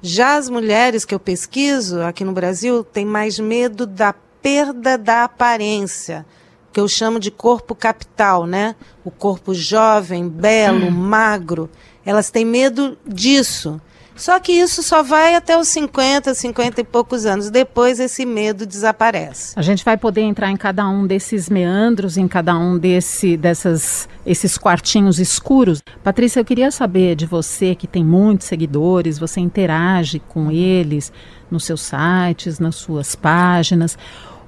Já 0.00 0.36
as 0.36 0.48
mulheres 0.48 1.04
que 1.04 1.14
eu 1.14 1.20
pesquiso 1.20 2.00
aqui 2.00 2.24
no 2.24 2.32
Brasil 2.32 2.82
têm 2.82 3.04
mais 3.04 3.38
medo 3.38 3.86
da 3.86 4.14
perda 4.40 4.96
da 4.96 5.24
aparência, 5.24 6.24
que 6.72 6.80
eu 6.80 6.88
chamo 6.88 7.20
de 7.20 7.30
corpo 7.30 7.74
capital, 7.74 8.46
né? 8.46 8.74
O 9.04 9.10
corpo 9.10 9.52
jovem, 9.52 10.28
belo, 10.28 10.90
magro. 10.90 11.68
Elas 12.04 12.30
têm 12.30 12.44
medo 12.44 12.96
disso. 13.06 13.80
Só 14.14 14.38
que 14.38 14.52
isso 14.52 14.82
só 14.82 15.02
vai 15.02 15.34
até 15.34 15.58
os 15.58 15.68
50, 15.68 16.34
50 16.34 16.80
e 16.80 16.84
poucos 16.84 17.26
anos. 17.26 17.50
Depois 17.50 17.98
esse 17.98 18.24
medo 18.24 18.66
desaparece. 18.66 19.54
A 19.56 19.62
gente 19.62 19.84
vai 19.84 19.96
poder 19.96 20.22
entrar 20.22 20.50
em 20.50 20.56
cada 20.56 20.88
um 20.88 21.06
desses 21.06 21.48
meandros, 21.48 22.16
em 22.16 22.28
cada 22.28 22.56
um 22.56 22.78
desse, 22.78 23.36
dessas, 23.36 24.08
esses 24.24 24.58
quartinhos 24.58 25.18
escuros. 25.18 25.82
Patrícia, 26.04 26.40
eu 26.40 26.44
queria 26.44 26.70
saber 26.70 27.16
de 27.16 27.26
você 27.26 27.74
que 27.74 27.86
tem 27.86 28.04
muitos 28.04 28.46
seguidores, 28.46 29.18
você 29.18 29.40
interage 29.40 30.20
com 30.28 30.50
eles 30.50 31.12
nos 31.50 31.64
seus 31.64 31.80
sites, 31.80 32.58
nas 32.58 32.76
suas 32.76 33.14
páginas. 33.14 33.96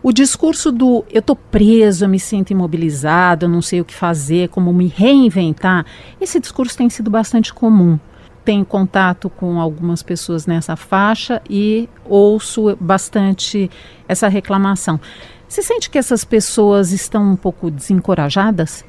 O 0.03 0.13
discurso 0.13 0.71
do 0.71 1.03
eu 1.11 1.23
tô 1.23 1.35
preso, 1.35 2.05
eu 2.05 2.09
me 2.11 2.21
sinto 2.21 2.51
imobilizado, 2.51 3.47
eu 3.47 3.49
não 3.49 3.63
sei 3.63 3.81
o 3.81 3.85
que 3.87 3.95
fazer, 3.95 4.51
como 4.51 4.71
me 4.71 4.87
reinventar, 4.87 5.87
esse 6.21 6.39
discurso 6.39 6.77
tem 6.77 6.91
sido 6.91 7.11
bastante 7.11 7.55
comum. 7.55 7.99
Tenho 8.45 8.65
contato 8.65 9.31
com 9.31 9.59
algumas 9.59 10.03
pessoas 10.03 10.47
nessa 10.47 10.77
faixa 10.77 11.41
e 11.49 11.89
ouço 12.05 12.77
bastante 12.81 13.71
essa 14.07 14.29
reclamação. 14.29 15.01
Você 15.49 15.63
sente 15.63 15.89
que 15.89 15.99
essas 15.99 16.25
pessoas 16.25 16.93
estão 16.93 17.33
um 17.33 17.37
pouco 17.37 17.71
desencorajadas? 17.71 18.85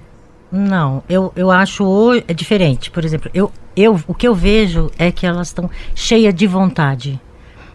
Não, 0.52 1.04
eu, 1.08 1.32
eu 1.36 1.52
acho 1.52 2.14
é 2.28 2.34
diferente. 2.34 2.90
Por 2.92 3.06
exemplo, 3.06 3.30
eu, 3.34 3.52
eu, 3.76 4.00
o 4.08 4.14
que 4.14 4.28
eu 4.28 4.34
vejo 4.34 4.92
é 4.98 5.12
que 5.12 5.26
elas 5.26 5.48
estão 5.48 5.70
cheias 5.94 6.34
de 6.34 6.48
vontade. 6.48 7.20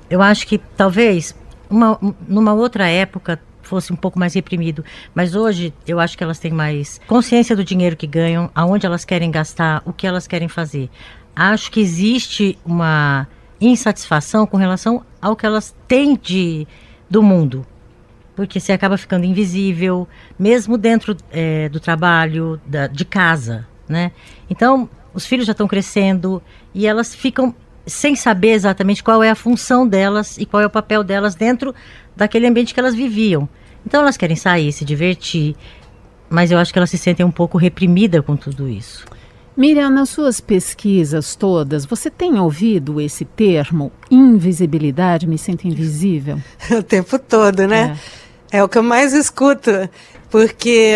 Eu 0.09 0.21
acho 0.21 0.47
que 0.47 0.59
talvez 0.59 1.35
uma, 1.71 1.99
numa 2.27 2.53
outra 2.53 2.89
época 2.89 3.41
fosse 3.63 3.93
um 3.93 3.97
pouco 3.97 4.19
mais 4.19 4.35
reprimido. 4.35 4.85
Mas 5.15 5.37
hoje 5.37 5.73
eu 5.87 6.01
acho 6.01 6.19
que 6.19 6.25
elas 6.25 6.41
têm 6.41 6.51
mais 6.51 7.01
consciência 7.07 7.55
do 7.55 7.63
dinheiro 7.63 7.97
que 7.97 8.07
ganham, 8.07 8.51
aonde 8.53 8.85
elas 8.85 9.05
querem 9.05 9.31
gastar, 9.31 9.81
o 9.85 9.93
que 9.93 10.07
elas 10.07 10.27
querem 10.27 10.49
fazer. 10.49 10.91
Acho 11.43 11.73
que 11.73 11.81
existe 11.81 12.59
uma 12.67 13.27
insatisfação 13.59 14.47
com 14.47 14.59
relação 14.59 15.07
ao 15.23 15.35
que 15.35 15.47
elas 15.47 15.75
têm 15.89 16.15
de 16.15 16.69
do 17.09 17.23
mundo. 17.23 17.67
Porque 18.37 18.61
você 18.61 18.73
acaba 18.73 18.99
ficando 18.99 19.25
invisível, 19.25 20.07
mesmo 20.39 20.77
dentro 20.77 21.17
é, 21.31 21.71
do 21.71 21.81
trabalho, 21.81 22.61
da, 22.67 22.87
de 22.89 23.07
casa, 23.07 23.67
né? 23.89 24.13
Então, 24.51 24.87
os 25.15 25.25
filhos 25.25 25.47
já 25.47 25.53
estão 25.53 25.67
crescendo 25.67 26.43
e 26.75 26.87
elas 26.87 27.15
ficam 27.15 27.55
sem 27.87 28.15
saber 28.15 28.51
exatamente 28.51 29.03
qual 29.03 29.23
é 29.23 29.31
a 29.31 29.35
função 29.35 29.89
delas 29.89 30.37
e 30.37 30.45
qual 30.45 30.63
é 30.63 30.67
o 30.67 30.71
papel 30.71 31.03
delas 31.03 31.35
dentro 31.35 31.75
daquele 32.15 32.47
ambiente 32.47 32.75
que 32.75 32.81
elas 32.81 32.95
viviam. 32.95 33.49
Então 33.87 34.03
elas 34.03 34.19
querem 34.19 34.37
sair, 34.37 34.73
se 34.73 34.85
divertir, 34.85 35.57
mas 36.29 36.51
eu 36.51 36.59
acho 36.59 36.71
que 36.71 36.79
elas 36.79 36.91
se 36.91 36.99
sentem 36.99 37.25
um 37.25 37.31
pouco 37.31 37.57
reprimidas 37.57 38.23
com 38.27 38.37
tudo 38.37 38.69
isso. 38.69 39.07
Miriam, 39.57 39.91
nas 39.91 40.09
suas 40.09 40.41
pesquisas 40.41 41.35
todas, 41.35 41.85
você 41.85 42.09
tem 42.09 42.39
ouvido 42.39 43.01
esse 43.01 43.25
termo 43.25 43.93
invisibilidade? 44.11 45.27
Me 45.27 45.37
sinto 45.37 45.67
invisível? 45.67 46.41
o 46.71 46.83
tempo 46.83 47.19
todo, 47.19 47.67
né? 47.67 47.99
É. 48.51 48.59
é 48.59 48.65
o 48.65 48.69
que 48.69 48.79
eu 48.79 48.83
mais 48.83 49.13
escuto, 49.13 49.71
porque 50.31 50.95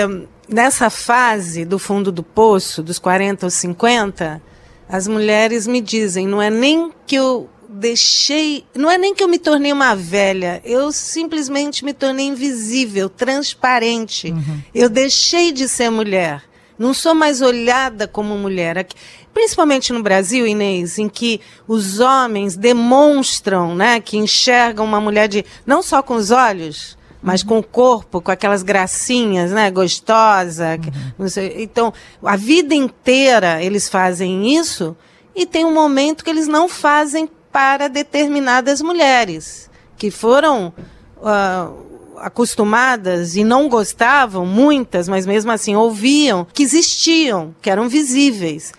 nessa 0.49 0.89
fase 0.89 1.65
do 1.65 1.79
fundo 1.79 2.13
do 2.13 2.23
poço, 2.23 2.83
dos 2.83 2.99
40 2.99 3.47
aos 3.47 3.55
50, 3.55 4.41
as 4.89 5.09
mulheres 5.09 5.67
me 5.67 5.81
dizem, 5.81 6.27
não 6.27 6.41
é 6.41 6.51
nem 6.51 6.93
que 7.07 7.17
eu 7.17 7.49
deixei, 7.69 8.65
não 8.75 8.91
é 8.91 8.97
nem 8.97 9.15
que 9.15 9.23
eu 9.23 9.29
me 9.29 9.39
tornei 9.39 9.73
uma 9.73 9.97
velha, 9.97 10.63
eu 10.65 10.93
simplesmente 10.93 11.85
me 11.85 11.93
tornei 11.93 12.27
invisível, 12.27 13.09
transparente. 13.09 14.31
Uhum. 14.31 14.61
Eu 14.75 14.89
deixei 14.89 15.51
de 15.51 15.69
ser 15.69 15.91
mulher. 15.91 16.43
Não 16.79 16.93
sou 16.93 17.15
mais 17.15 17.41
olhada 17.41 18.09
como 18.09 18.37
mulher. 18.37 18.87
Principalmente 19.33 19.93
no 19.93 20.03
Brasil, 20.03 20.47
Inês, 20.47 20.99
em 20.99 21.09
que 21.09 21.41
os 21.67 22.01
homens 22.01 22.57
demonstram 22.57 23.75
né, 23.75 24.01
que 24.01 24.17
enxergam 24.17 24.85
uma 24.85 25.01
mulher 25.01 25.29
de 25.29 25.45
não 25.67 25.83
só 25.83 26.03
com 26.03 26.15
os 26.15 26.31
olhos, 26.31 26.97
mas 27.23 27.43
com 27.43 27.59
o 27.59 27.63
corpo, 27.63 28.21
com 28.21 28.31
aquelas 28.31 28.63
gracinhas, 28.63 29.51
né, 29.51 29.71
gostosa. 29.71 30.79
Uhum. 31.19 31.27
Então, 31.57 31.93
a 32.23 32.37
vida 32.37 32.75
inteira 32.75 33.63
eles 33.63 33.89
fazem 33.89 34.57
isso 34.57 34.97
e 35.35 35.47
tem 35.47 35.65
um 35.65 35.73
momento 35.73 36.23
que 36.25 36.31
eles 36.31 36.47
não 36.47 36.69
fazem 36.69 37.29
para 37.51 37.89
determinadas 37.89 38.83
mulheres 38.83 39.71
que 39.97 40.11
foram 40.11 40.73
uh, 41.19 41.94
acostumadas 42.19 43.37
e 43.37 43.45
não 43.45 43.69
gostavam, 43.69 44.47
muitas, 44.47 45.09
mas 45.09 45.27
mesmo 45.27 45.51
assim 45.51 45.75
ouviam 45.75 46.47
que 46.53 46.63
existiam, 46.63 47.55
que 47.61 47.71
eram 47.71 47.89
visíveis. 47.89 48.73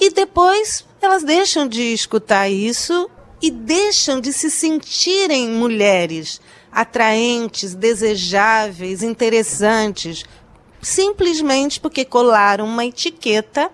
E 0.00 0.10
depois 0.10 0.84
elas 1.00 1.22
deixam 1.22 1.66
de 1.66 1.92
escutar 1.92 2.48
isso 2.48 3.08
e 3.42 3.50
deixam 3.50 4.20
de 4.20 4.32
se 4.32 4.50
sentirem 4.50 5.48
mulheres 5.50 6.40
atraentes, 6.70 7.74
desejáveis, 7.74 9.02
interessantes, 9.02 10.24
simplesmente 10.80 11.80
porque 11.80 12.04
colaram 12.04 12.66
uma 12.66 12.84
etiqueta. 12.84 13.70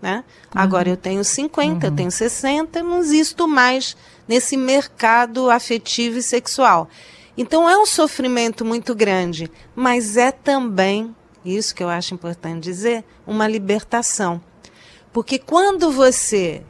Né? 0.00 0.24
Uhum. 0.54 0.60
Agora 0.60 0.88
eu 0.88 0.96
tenho 0.96 1.24
50, 1.24 1.86
uhum. 1.86 1.92
eu 1.92 1.96
tenho 1.96 2.10
60, 2.10 2.82
não 2.82 2.98
existo 2.98 3.48
mais 3.48 3.96
nesse 4.28 4.56
mercado 4.56 5.50
afetivo 5.50 6.18
e 6.18 6.22
sexual. 6.22 6.88
Então 7.36 7.68
é 7.68 7.76
um 7.76 7.86
sofrimento 7.86 8.64
muito 8.64 8.94
grande, 8.94 9.50
mas 9.74 10.16
é 10.16 10.30
também, 10.32 11.14
isso 11.44 11.74
que 11.74 11.82
eu 11.82 11.88
acho 11.88 12.14
importante 12.14 12.64
dizer, 12.64 13.04
uma 13.26 13.46
libertação. 13.46 14.40
Porque 15.12 15.38
quando 15.38 15.90
você 15.90 16.62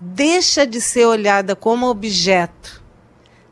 deixa 0.00 0.66
de 0.66 0.80
ser 0.80 1.06
olhada 1.06 1.54
como 1.54 1.86
objeto 1.86 2.82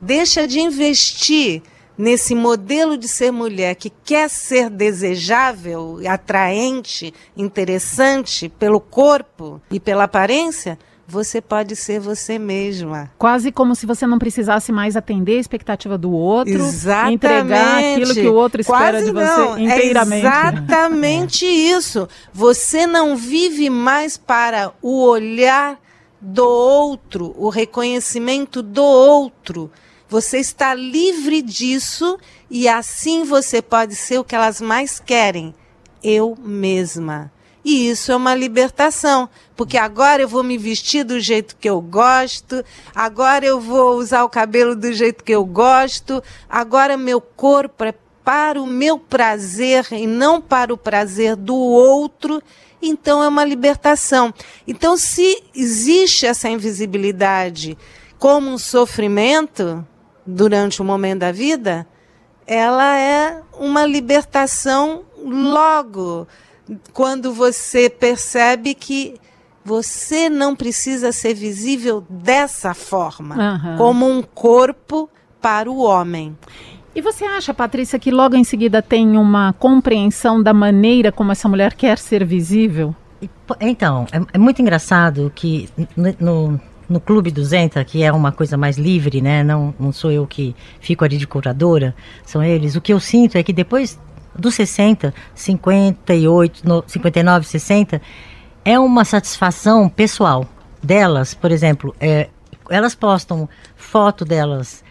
deixa 0.01 0.47
de 0.49 0.61
investir 0.61 1.63
nesse 1.99 2.35
modelo 2.35 2.97
de 2.97 3.07
ser 3.07 3.31
mulher 3.31 3.75
que 3.75 3.91
quer 3.91 4.31
ser 4.31 4.71
desejável, 4.71 5.99
atraente, 6.09 7.13
interessante 7.37 8.49
pelo 8.49 8.81
corpo 8.81 9.61
e 9.71 9.79
pela 9.79 10.05
aparência, 10.05 10.79
você 11.11 11.41
pode 11.41 11.75
ser 11.77 12.01
você 12.01 12.39
mesma. 12.39 13.11
Quase 13.19 13.51
como 13.51 13.75
se 13.75 13.85
você 13.85 14.07
não 14.07 14.19
precisasse 14.19 14.71
mais 14.71 14.97
atender 14.97 15.37
a 15.37 15.41
expectativa 15.41 15.99
do 15.99 16.13
outro, 16.13 16.55
Exatamente. 16.55 17.15
entregar 17.15 17.79
aquilo 17.79 18.15
que 18.15 18.29
o 18.29 18.35
outro 18.35 18.61
espera 18.61 18.93
Quase 18.93 19.05
de 19.07 19.13
você 19.13 19.25
não. 19.25 19.57
É 19.57 19.63
inteiramente. 19.63 20.21
É 20.31 20.49
exatamente 20.53 21.45
isso. 21.45 22.09
Você 22.33 22.87
não 22.87 23.17
vive 23.17 23.69
mais 23.69 24.17
para 24.17 24.73
o 24.81 25.03
olhar 25.03 25.79
do 26.21 26.47
outro, 26.47 27.35
o 27.37 27.49
reconhecimento 27.49 28.63
do 28.63 28.83
outro 28.83 29.71
você 30.11 30.39
está 30.39 30.75
livre 30.75 31.41
disso 31.41 32.19
e 32.51 32.69
assim 32.69 33.23
você 33.23 33.63
pode 33.63 33.95
ser 33.95 34.19
o 34.19 34.25
que 34.25 34.35
elas 34.35 34.61
mais 34.61 34.99
querem, 34.99 35.55
eu 36.03 36.37
mesma. 36.37 37.33
E 37.65 37.91
isso 37.91 38.11
é 38.11 38.17
uma 38.17 38.35
libertação, 38.35 39.29
porque 39.55 39.77
agora 39.77 40.23
eu 40.23 40.29
vou 40.29 40.43
me 40.43 40.57
vestir 40.57 41.05
do 41.05 41.21
jeito 41.21 41.57
que 41.57 41.69
eu 41.69 41.81
gosto, 41.81 42.65
agora 42.95 43.45
eu 43.45 43.61
vou 43.61 43.97
usar 43.97 44.25
o 44.25 44.31
cabelo 44.31 44.75
do 44.75 44.93
jeito 44.93 45.23
que 45.23 45.33
eu 45.33 45.45
gosto, 45.45 46.23
agora 46.49 46.97
meu 46.97 47.21
corpo 47.21 47.85
é 47.85 47.95
para 48.25 48.61
o 48.61 48.67
meu 48.67 48.99
prazer 48.99 49.87
e 49.93 50.07
não 50.07 50.41
para 50.41 50.73
o 50.73 50.77
prazer 50.77 51.37
do 51.37 51.55
outro. 51.55 52.43
Então 52.83 53.23
é 53.23 53.29
uma 53.29 53.45
libertação. 53.45 54.33
Então, 54.67 54.97
se 54.97 55.43
existe 55.55 56.25
essa 56.25 56.49
invisibilidade 56.49 57.77
como 58.19 58.51
um 58.51 58.59
sofrimento, 58.59 59.87
durante 60.27 60.81
o 60.81 60.85
momento 60.85 61.21
da 61.21 61.33
vida, 61.33 61.87
ela 62.47 62.99
é 62.99 63.41
uma 63.59 63.85
libertação 63.87 65.05
logo 65.23 66.27
quando 66.93 67.33
você 67.33 67.89
percebe 67.89 68.75
que 68.75 69.15
você 69.65 70.29
não 70.29 70.57
precisa 70.57 71.13
ser 71.13 71.35
visível 71.35 72.05
dessa 72.09 72.75
forma, 72.75 73.37
uhum. 73.37 73.77
como 73.77 74.09
um 74.09 74.23
corpo 74.23 75.09
para 75.41 75.71
o 75.71 75.79
homem. 75.79 76.37
E 76.95 77.01
você 77.01 77.25
acha, 77.25 77.55
Patrícia, 77.55 77.99
que 77.99 78.11
logo 78.11 78.35
em 78.35 78.45
seguida 78.45 78.83
tem 78.83 79.17
uma 79.17 79.53
compreensão 79.53 80.43
da 80.43 80.53
maneira 80.53 81.13
como 81.13 81.31
essa 81.31 81.49
mulher 81.49 81.75
quer 81.75 81.99
ser 81.99 82.25
visível? 82.25 82.95
Então, 83.61 84.07
é, 84.11 84.21
é 84.33 84.39
muito 84.39 84.61
engraçado 84.61 85.31
que 85.35 85.69
no, 85.97 86.15
no 86.19 86.61
no 86.91 86.99
Clube 86.99 87.31
200, 87.31 87.85
que 87.85 88.03
é 88.03 88.11
uma 88.11 88.33
coisa 88.33 88.57
mais 88.57 88.77
livre, 88.77 89.21
né? 89.23 89.45
Não, 89.45 89.73
não 89.79 89.93
sou 89.93 90.11
eu 90.11 90.27
que 90.27 90.57
fico 90.81 91.05
ali 91.05 91.17
de 91.17 91.27
curadora, 91.27 91.95
são 92.27 92.43
eles. 92.43 92.75
O 92.75 92.81
que 92.81 92.93
eu 92.93 92.99
sinto 92.99 93.39
é 93.39 93.45
que 93.45 93.53
depois 93.53 93.97
dos 94.41 94.55
60, 94.55 95.15
58, 95.35 96.67
no, 96.67 96.85
59, 96.87 97.47
60, 97.47 98.03
é 98.65 98.79
uma 98.79 99.05
satisfação 99.05 99.89
pessoal 99.89 100.47
delas. 100.83 101.35
Por 101.35 101.53
exemplo, 101.53 101.95
é, 102.01 102.29
elas 102.69 102.95
postam 102.95 103.49
foto 103.77 104.25
delas 104.25 104.83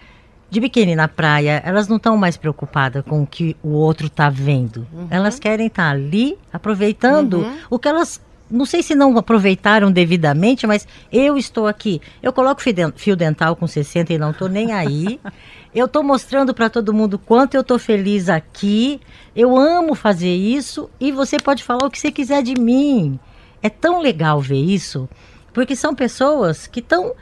de 0.49 0.59
biquíni 0.59 0.95
na 0.95 1.07
praia, 1.07 1.61
elas 1.63 1.87
não 1.87 1.97
estão 1.97 2.17
mais 2.17 2.35
preocupadas 2.35 3.03
com 3.03 3.21
o 3.21 3.27
que 3.27 3.55
o 3.61 3.69
outro 3.69 4.07
está 4.07 4.29
vendo. 4.29 4.87
Uhum. 4.91 5.07
Elas 5.09 5.39
querem 5.39 5.67
estar 5.67 5.83
tá 5.83 5.89
ali 5.91 6.37
aproveitando 6.51 7.39
uhum. 7.39 7.57
o 7.69 7.79
que 7.79 7.87
elas 7.87 8.19
não 8.49 8.65
sei 8.65 8.81
se 8.81 8.95
não 8.95 9.15
aproveitaram 9.15 9.91
devidamente, 9.91 10.65
mas 10.65 10.87
eu 11.11 11.37
estou 11.37 11.67
aqui. 11.67 12.01
Eu 12.21 12.33
coloco 12.33 12.61
fio 12.95 13.15
dental 13.15 13.55
com 13.55 13.67
60 13.67 14.13
e 14.13 14.17
não 14.17 14.31
estou 14.31 14.49
nem 14.49 14.73
aí. 14.73 15.19
Eu 15.73 15.85
estou 15.85 16.01
mostrando 16.01 16.51
para 16.51 16.67
todo 16.67 16.93
mundo 16.93 17.19
quanto 17.19 17.53
eu 17.53 17.61
estou 17.61 17.77
feliz 17.77 18.27
aqui. 18.27 18.99
Eu 19.35 19.55
amo 19.55 19.93
fazer 19.93 20.33
isso 20.33 20.89
e 20.99 21.11
você 21.11 21.37
pode 21.37 21.63
falar 21.63 21.85
o 21.85 21.91
que 21.91 21.99
você 21.99 22.11
quiser 22.11 22.41
de 22.41 22.59
mim. 22.59 23.19
É 23.61 23.69
tão 23.69 24.01
legal 24.01 24.41
ver 24.41 24.57
isso, 24.57 25.07
porque 25.53 25.75
são 25.75 25.93
pessoas 25.93 26.65
que 26.65 26.79
estão 26.79 27.13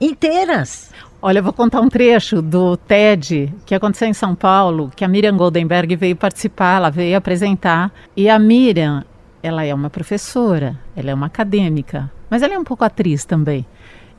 inteiras. 0.00 0.92
Olha, 1.20 1.40
eu 1.40 1.42
vou 1.42 1.52
contar 1.52 1.80
um 1.80 1.88
trecho 1.88 2.40
do 2.40 2.76
TED 2.76 3.52
que 3.66 3.74
aconteceu 3.74 4.06
em 4.06 4.14
São 4.14 4.32
Paulo, 4.32 4.92
que 4.94 5.04
a 5.04 5.08
Miriam 5.08 5.36
Goldenberg 5.36 5.96
veio 5.96 6.14
participar, 6.14 6.76
ela 6.76 6.90
veio 6.90 7.16
apresentar. 7.16 7.92
E 8.16 8.30
a 8.30 8.38
Miriam, 8.38 9.04
ela 9.42 9.64
é 9.64 9.74
uma 9.74 9.90
professora, 9.90 10.78
ela 10.94 11.10
é 11.10 11.14
uma 11.14 11.26
acadêmica, 11.26 12.08
mas 12.30 12.42
ela 12.42 12.54
é 12.54 12.58
um 12.58 12.62
pouco 12.62 12.84
atriz 12.84 13.24
também. 13.24 13.66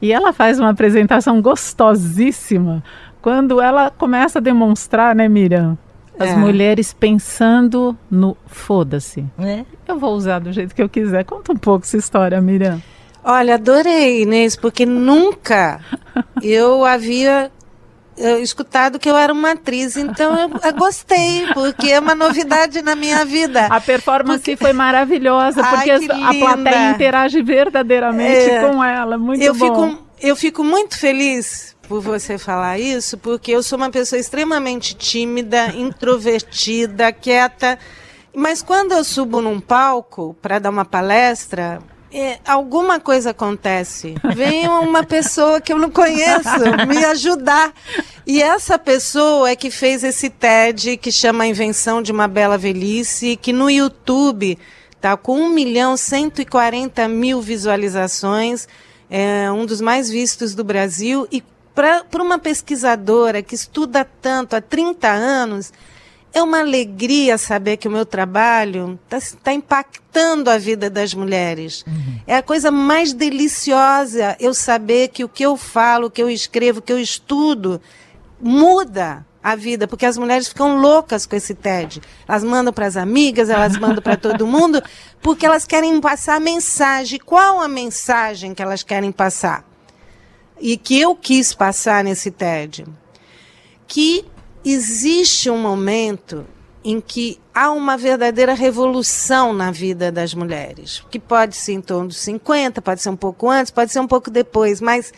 E 0.02 0.14
ela 0.14 0.32
faz 0.32 0.60
uma 0.60 0.70
apresentação 0.70 1.42
gostosíssima 1.42 2.84
quando 3.22 3.62
ela 3.62 3.90
começa 3.90 4.40
a 4.40 4.42
demonstrar, 4.42 5.16
né, 5.16 5.28
Miriam? 5.28 5.78
As 6.18 6.32
é. 6.32 6.36
mulheres 6.36 6.92
pensando 6.92 7.98
no 8.12 8.36
foda-se. 8.46 9.26
É. 9.40 9.64
Eu 9.88 9.98
vou 9.98 10.14
usar 10.16 10.40
do 10.40 10.52
jeito 10.52 10.76
que 10.76 10.82
eu 10.82 10.90
quiser. 10.90 11.24
Conta 11.24 11.54
um 11.54 11.58
pouco 11.58 11.86
essa 11.86 11.98
história, 11.98 12.42
Miriam. 12.42 12.82
Olha, 13.24 13.56
adorei, 13.56 14.24
Inês, 14.24 14.56
porque 14.56 14.86
nunca 14.86 15.80
eu 16.44 16.84
havia 16.84 17.52
escutado 18.42 19.00
que 19.00 19.10
eu 19.10 19.16
era 19.16 19.32
uma 19.32 19.52
atriz, 19.52 19.96
então 19.96 20.38
eu, 20.38 20.50
eu, 20.62 20.74
gostei, 20.74 21.48
porque 21.54 21.90
é 21.90 22.00
uma 22.00 22.14
novidade 22.14 22.82
na 22.82 22.96
minha 22.96 23.24
vida. 23.24 23.68
A 23.68 23.80
performance 23.80 24.44
porque... 24.44 24.58
foi 24.58 24.74
maravilhosa, 24.74 25.64
porque 25.64 25.92
Ai, 25.92 26.00
a 26.06 26.34
plateia 26.34 26.92
interage 26.92 27.42
verdadeiramente 27.42 28.50
é, 28.50 28.68
com 28.68 28.84
ela, 28.84 29.18
muito 29.18 29.42
eu 29.42 29.54
bom. 29.54 29.90
Fico, 29.90 30.04
eu 30.22 30.36
fico 30.36 30.64
muito 30.64 31.00
feliz 31.00 31.78
por 31.90 32.02
você 32.02 32.38
falar 32.38 32.78
isso, 32.78 33.18
porque 33.18 33.52
eu 33.52 33.64
sou 33.64 33.76
uma 33.76 33.90
pessoa 33.90 34.20
extremamente 34.20 34.96
tímida, 34.96 35.70
introvertida, 35.76 37.12
quieta. 37.12 37.80
Mas 38.34 38.62
quando 38.62 38.92
eu 38.92 39.04
subo 39.04 39.42
num 39.42 39.60
palco 39.60 40.38
para 40.40 40.60
dar 40.60 40.70
uma 40.70 40.86
palestra, 40.86 41.82
é, 42.14 42.38
alguma 42.46 43.00
coisa 43.00 43.32
acontece. 43.32 44.14
Vem 44.36 44.70
uma 44.70 45.04
pessoa 45.04 45.60
que 45.60 45.74
eu 45.74 45.80
não 45.80 45.90
conheço 45.90 46.60
me 46.88 47.04
ajudar. 47.06 47.74
E 48.26 48.40
essa 48.40 48.78
pessoa 48.78 49.50
é 49.50 49.56
que 49.56 49.72
fez 49.72 50.04
esse 50.04 50.30
TED 50.30 50.96
que 50.98 51.12
chama 51.12 51.44
A 51.44 51.48
Invenção 51.48 52.04
de 52.04 52.12
uma 52.12 52.28
Bela 52.28 52.58
Velhice, 52.58 53.36
que 53.36 53.52
no 53.52 53.68
YouTube 53.68 54.60
tá 55.02 55.18
com 55.18 55.40
1 55.40 55.50
milhão 55.50 55.98
140 55.98 57.08
mil 57.08 57.42
visualizações, 57.42 58.68
é 59.10 59.52
um 59.52 59.66
dos 59.66 59.82
mais 59.82 60.08
vistos 60.08 60.54
do 60.54 60.64
Brasil. 60.64 61.28
E 61.32 61.44
para 61.80 62.22
uma 62.22 62.38
pesquisadora 62.38 63.42
que 63.42 63.56
estuda 63.56 64.04
tanto 64.04 64.54
há 64.54 64.60
30 64.60 65.08
anos, 65.08 65.72
é 66.34 66.44
uma 66.44 66.60
alegria 66.60 67.38
saber 67.38 67.78
que 67.78 67.88
o 67.88 67.92
meu 67.92 68.06
trabalho 68.06 69.00
está 69.10 69.38
tá 69.42 69.54
impactando 69.54 70.50
a 70.50 70.58
vida 70.58 70.90
das 70.90 71.14
mulheres. 71.14 71.86
Uhum. 71.88 72.20
É 72.28 72.36
a 72.36 72.44
coisa 72.44 72.70
mais 72.70 73.14
deliciosa 73.14 74.36
eu 74.42 74.54
saber 74.54 75.08
que 75.08 75.24
o 75.24 75.30
que 75.30 75.44
eu 75.44 75.56
falo, 75.56 76.08
o 76.08 76.12
que 76.12 76.22
eu 76.22 76.30
escrevo, 76.30 76.80
o 76.80 76.82
que 76.82 76.92
eu 76.92 77.00
estudo 77.00 77.82
muda 78.42 79.26
a 79.42 79.56
vida, 79.56 79.88
porque 79.88 80.06
as 80.06 80.18
mulheres 80.18 80.50
ficam 80.50 80.82
loucas 80.82 81.26
com 81.26 81.38
esse 81.38 81.56
TED. 81.56 82.02
Elas 82.28 82.44
mandam 82.44 82.74
para 82.74 82.88
as 82.88 82.98
amigas, 82.98 83.50
elas 83.50 83.78
mandam 83.78 84.04
para 84.04 84.18
todo 84.18 84.46
mundo, 84.46 84.84
porque 85.22 85.46
elas 85.46 85.66
querem 85.66 86.02
passar 86.02 86.36
a 86.36 86.40
mensagem. 86.42 87.20
Qual 87.20 87.62
a 87.62 87.70
mensagem 87.70 88.54
que 88.54 88.62
elas 88.62 88.84
querem 88.84 89.14
passar? 89.14 89.69
E 90.60 90.78
que 90.78 91.00
eu 91.00 91.16
quis 91.16 91.54
passar 91.54 92.04
nesse 92.04 92.32
TED? 92.32 92.86
Que 93.88 94.26
existe 94.64 95.50
um 95.50 95.58
momento 95.58 96.46
em 96.84 97.02
que 97.02 97.40
há 97.54 97.72
uma 97.72 97.98
verdadeira 97.98 98.54
revolução 98.54 99.54
na 99.54 99.72
vida 99.72 100.12
das 100.12 100.34
mulheres, 100.34 101.04
que 101.10 101.20
pode 101.20 101.56
ser 101.56 101.74
em 101.74 101.82
torno 101.82 102.08
dos 102.08 102.18
50, 102.20 102.82
pode 102.82 103.02
ser 103.02 103.10
um 103.10 103.16
pouco 103.16 103.50
antes, 103.50 103.72
pode 103.72 103.92
ser 103.92 104.00
um 104.00 104.08
pouco 104.08 104.30
depois, 104.30 104.80
mas 104.80 105.12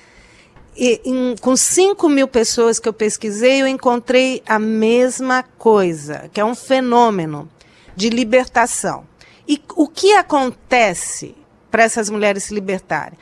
e, 0.76 1.02
em, 1.06 1.36
com 1.40 1.56
5 1.56 2.08
mil 2.10 2.28
pessoas 2.28 2.80
que 2.80 2.88
eu 2.88 2.94
pesquisei, 2.94 3.62
eu 3.62 3.68
encontrei 3.68 4.42
a 4.46 4.58
mesma 4.58 5.44
coisa, 5.58 6.30
que 6.34 6.40
é 6.40 6.46
um 6.46 6.56
fenômeno 6.56 7.50
de 7.96 8.10
libertação. 8.10 9.06
E 9.48 9.62
o 9.76 9.88
que 9.88 10.14
acontece 10.14 11.36
para 11.70 11.84
essas 11.84 12.10
mulheres 12.10 12.44
se 12.46 12.54
libertarem? 12.54 13.18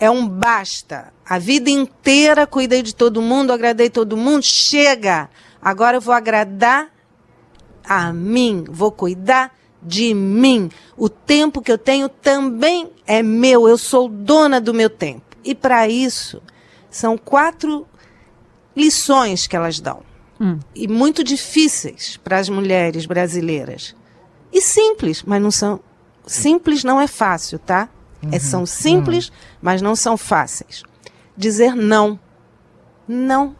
É 0.00 0.10
um 0.10 0.28
basta. 0.28 1.12
A 1.26 1.38
vida 1.38 1.70
inteira 1.70 2.46
cuidei 2.46 2.82
de 2.82 2.94
todo 2.94 3.20
mundo, 3.20 3.52
agradei 3.52 3.90
todo 3.90 4.16
mundo, 4.16 4.42
chega. 4.42 5.28
Agora 5.60 5.96
eu 5.96 6.00
vou 6.00 6.14
agradar 6.14 6.88
a 7.84 8.12
mim, 8.12 8.64
vou 8.68 8.92
cuidar 8.92 9.52
de 9.82 10.14
mim. 10.14 10.70
O 10.96 11.08
tempo 11.08 11.60
que 11.60 11.72
eu 11.72 11.78
tenho 11.78 12.08
também 12.08 12.90
é 13.06 13.22
meu, 13.22 13.68
eu 13.68 13.78
sou 13.78 14.08
dona 14.08 14.60
do 14.60 14.74
meu 14.74 14.90
tempo. 14.90 15.36
E 15.44 15.54
para 15.54 15.88
isso, 15.88 16.42
são 16.90 17.16
quatro 17.16 17.86
lições 18.76 19.46
que 19.46 19.56
elas 19.56 19.80
dão. 19.80 20.02
Hum. 20.40 20.58
E 20.74 20.86
muito 20.86 21.24
difíceis 21.24 22.16
para 22.16 22.38
as 22.38 22.48
mulheres 22.48 23.06
brasileiras. 23.06 23.96
E 24.52 24.60
simples, 24.60 25.22
mas 25.22 25.42
não 25.42 25.50
são. 25.50 25.80
Simples 26.26 26.84
não 26.84 27.00
é 27.00 27.06
fácil, 27.06 27.58
tá? 27.58 27.88
Uhum. 28.22 28.30
É, 28.32 28.38
são 28.38 28.66
simples, 28.66 29.28
uhum. 29.28 29.34
mas 29.62 29.82
não 29.82 29.94
são 29.94 30.16
fáceis. 30.16 30.82
Dizer 31.36 31.74
não. 31.74 32.18
Não. 33.06 33.56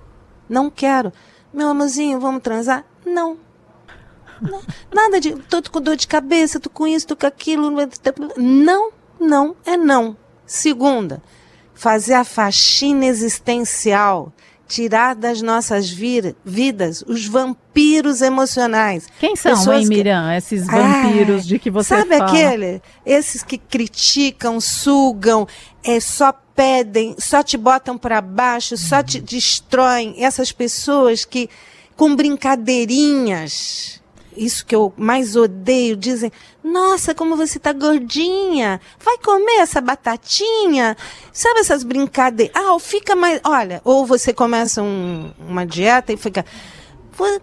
Não 0.48 0.70
quero. 0.70 1.12
Meu 1.52 1.68
amorzinho, 1.68 2.21
vamos 2.21 2.42
transar? 2.42 2.84
Não. 3.04 3.38
não. 4.40 4.60
Nada 4.92 5.21
de. 5.21 5.34
Tô 5.34 5.62
com 5.71 5.80
dor 5.80 5.97
de 5.97 6.06
cabeça, 6.06 6.60
tô 6.60 6.71
com 6.71 6.86
isso, 6.86 7.06
tô 7.06 7.16
com 7.16 7.26
aquilo. 7.26 7.71
Não, 8.36 8.90
não 9.21 9.56
é 9.64 9.76
não. 9.76 10.16
Segunda, 10.47 11.23
fazer 11.75 12.14
a 12.14 12.25
faxina 12.25 13.04
existencial, 13.04 14.32
tirar 14.69 15.15
das 15.15 15.41
nossas 15.41 15.89
vidas 15.89 17.02
os 17.07 17.26
vampiros 17.26 18.21
emocionais. 18.21 19.09
Quem 19.19 19.35
são, 19.35 19.52
Pessoas 19.52 19.81
hein, 19.81 19.89
Miriam, 19.89 20.31
esses 20.37 20.67
vampiros 20.67 21.45
ah, 21.45 21.49
de 21.49 21.59
que 21.59 21.71
você 21.71 21.89
sabe 21.89 22.19
fala? 22.19 22.28
Sabe 22.28 22.39
aquele? 22.39 22.83
Esses 23.04 23.43
que 23.43 23.57
criticam, 23.57 24.61
sugam, 24.61 25.49
é, 25.83 25.99
só 25.99 26.33
pedem, 26.54 27.17
só 27.19 27.43
te 27.43 27.57
botam 27.57 27.97
para 27.97 28.21
baixo, 28.21 28.76
só 28.76 29.02
te 29.02 29.21
destroem. 29.21 30.23
Essas 30.23 30.52
pessoas 30.52 31.25
que, 31.25 31.49
com 31.97 32.15
brincadeirinhas, 32.15 33.98
isso 34.38 34.64
que 34.64 34.74
eu 34.74 34.92
mais 34.96 35.36
odeio, 35.36 35.96
dizem: 35.96 36.32
Nossa, 36.62 37.14
como 37.14 37.36
você 37.36 37.58
tá 37.58 37.72
gordinha, 37.72 38.80
vai 38.98 39.18
comer 39.18 39.60
essa 39.60 39.80
batatinha? 39.80 40.96
Sabe 41.32 41.60
essas 41.60 41.82
brincadeiras? 41.82 42.54
Ah, 42.56 42.78
fica 42.78 43.16
mais. 43.16 43.40
Olha, 43.44 43.80
ou 43.84 44.06
você 44.06 44.32
começa 44.32 44.82
um, 44.82 45.32
uma 45.38 45.66
dieta 45.66 46.12
e 46.12 46.16
fica. 46.16 46.44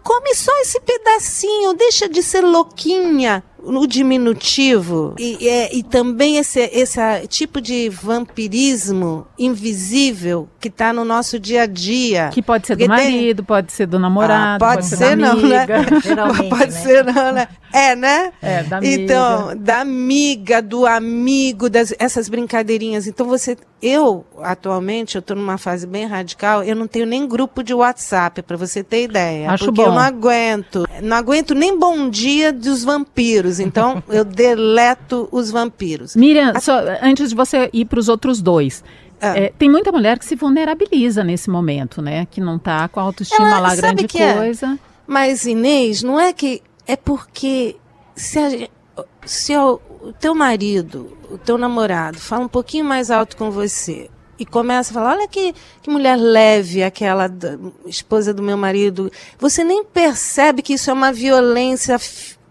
Come 0.03 0.33
só 0.33 0.53
esse 0.61 0.79
pedacinho, 0.79 1.73
deixa 1.73 2.07
de 2.07 2.23
ser 2.23 2.39
louquinha 2.41 3.43
no 3.65 3.87
diminutivo 3.87 5.15
e, 5.17 5.47
é, 5.47 5.75
e 5.75 5.83
também 5.83 6.37
esse, 6.37 6.59
esse 6.59 6.99
tipo 7.27 7.59
de 7.59 7.89
vampirismo 7.89 9.27
invisível 9.37 10.47
que 10.59 10.67
está 10.67 10.93
no 10.93 11.05
nosso 11.05 11.39
dia 11.39 11.63
a 11.63 11.65
dia. 11.65 12.29
Que 12.33 12.41
pode 12.41 12.67
ser 12.67 12.75
do 12.75 12.87
marido, 12.87 13.37
tem... 13.37 13.45
pode 13.45 13.71
ser 13.71 13.85
do 13.85 13.99
namorado, 13.99 14.63
ah, 14.63 14.67
pode, 14.67 14.89
pode, 14.89 14.97
ser, 14.97 15.15
não, 15.15 15.35
né? 15.35 15.65
pode 16.49 16.71
né? 16.73 16.81
ser 16.81 17.03
não, 17.03 17.31
né? 17.31 17.47
É, 17.73 17.95
né? 17.95 18.31
É, 18.41 18.63
da 18.63 18.77
amiga. 18.77 19.01
Então, 19.01 19.57
da 19.57 19.81
amiga, 19.81 20.61
do 20.61 20.85
amigo, 20.85 21.69
das, 21.69 21.93
essas 21.99 22.29
brincadeirinhas. 22.29 23.05
Então 23.05 23.27
você, 23.27 23.57
eu 23.81 24.25
atualmente, 24.41 25.15
eu 25.15 25.19
estou 25.19 25.35
numa 25.35 25.57
fase 25.57 25.85
bem 25.85 26.05
radical, 26.05 26.63
eu 26.63 26.75
não 26.75 26.87
tenho 26.87 27.05
nem 27.05 27.27
grupo 27.27 27.61
de 27.61 27.73
WhatsApp, 27.73 28.41
para 28.41 28.55
você 28.55 28.83
ter 28.83 29.03
ideia. 29.03 29.51
Acho 29.51 29.65
porque 29.65 29.81
bom. 29.81 29.87
eu 29.87 29.91
não 29.91 29.99
aguento. 29.99 30.87
Não 31.03 31.17
aguento 31.17 31.53
nem 31.53 31.77
bom 31.77 32.09
dia 32.09 32.53
dos 32.53 32.83
vampiros 32.83 33.54
vampiros, 33.57 33.59
então 33.59 34.03
eu 34.09 34.23
deleto 34.23 35.27
os 35.31 35.51
vampiros. 35.51 36.15
Miriam, 36.15 36.51
A... 36.55 36.59
só, 36.59 36.79
antes 37.01 37.29
de 37.29 37.35
você 37.35 37.69
ir 37.73 37.85
para 37.85 37.99
os 37.99 38.09
outros 38.09 38.41
dois, 38.41 38.83
ah. 39.21 39.37
é, 39.37 39.53
tem 39.57 39.69
muita 39.69 39.91
mulher 39.91 40.19
que 40.19 40.25
se 40.25 40.35
vulnerabiliza 40.35 41.23
nesse 41.23 41.49
momento, 41.49 42.01
né? 42.01 42.25
Que 42.29 42.41
não 42.41 42.57
está 42.57 42.87
com 42.87 42.99
a 42.99 43.03
autoestima 43.03 43.47
Ela, 43.47 43.59
lá 43.59 43.75
grande 43.75 44.05
é? 44.17 44.33
coisa. 44.33 44.67
É? 44.67 44.79
Mas, 45.07 45.45
Inês, 45.45 46.03
não 46.03 46.19
é 46.19 46.33
que. 46.33 46.61
É 46.87 46.95
porque 46.95 47.75
se, 48.15 48.39
a, 48.39 49.03
se 49.25 49.55
o, 49.57 49.79
o 50.01 50.13
teu 50.13 50.35
marido, 50.35 51.17
o 51.29 51.37
teu 51.37 51.57
namorado, 51.57 52.19
fala 52.19 52.45
um 52.45 52.49
pouquinho 52.49 52.85
mais 52.85 53.09
alto 53.09 53.35
com 53.35 53.49
você, 53.49 54.09
e 54.37 54.45
começa 54.45 54.91
a 54.91 54.93
falar: 54.93 55.17
olha 55.17 55.27
que, 55.27 55.53
que 55.81 55.89
mulher 55.89 56.15
leve, 56.17 56.83
aquela 56.83 57.27
da, 57.27 57.57
esposa 57.85 58.33
do 58.33 58.43
meu 58.43 58.57
marido. 58.57 59.11
Você 59.39 59.63
nem 59.63 59.83
percebe 59.83 60.61
que 60.61 60.73
isso 60.73 60.89
é 60.89 60.93
uma 60.93 61.11
violência 61.11 61.97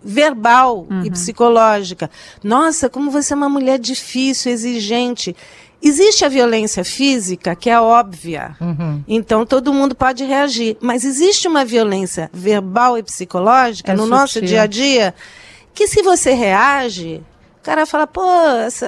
verbal 0.05 0.87
uhum. 0.90 1.05
e 1.05 1.11
psicológica. 1.11 2.11
Nossa, 2.43 2.88
como 2.88 3.11
você 3.11 3.33
é 3.33 3.37
uma 3.37 3.49
mulher 3.49 3.79
difícil, 3.79 4.53
exigente. 4.53 5.35
Existe 5.83 6.25
a 6.25 6.29
violência 6.29 6.85
física, 6.85 7.55
que 7.55 7.69
é 7.69 7.81
óbvia. 7.81 8.57
Uhum. 8.61 9.03
Então 9.07 9.45
todo 9.45 9.73
mundo 9.73 9.95
pode 9.95 10.25
reagir. 10.25 10.77
Mas 10.81 11.05
existe 11.05 11.49
uma 11.49 11.64
violência 11.64 12.31
verbal 12.33 12.97
e 12.99 13.03
psicológica 13.03 13.93
é 13.93 13.95
no 13.95 14.03
sutil. 14.03 14.17
nosso 14.17 14.40
dia 14.40 14.62
a 14.62 14.67
dia 14.67 15.14
que 15.75 15.88
se 15.88 16.03
você 16.03 16.33
reage, 16.33 17.21
o 17.61 17.62
cara 17.64 17.85
fala, 17.85 18.07
pô, 18.07 18.23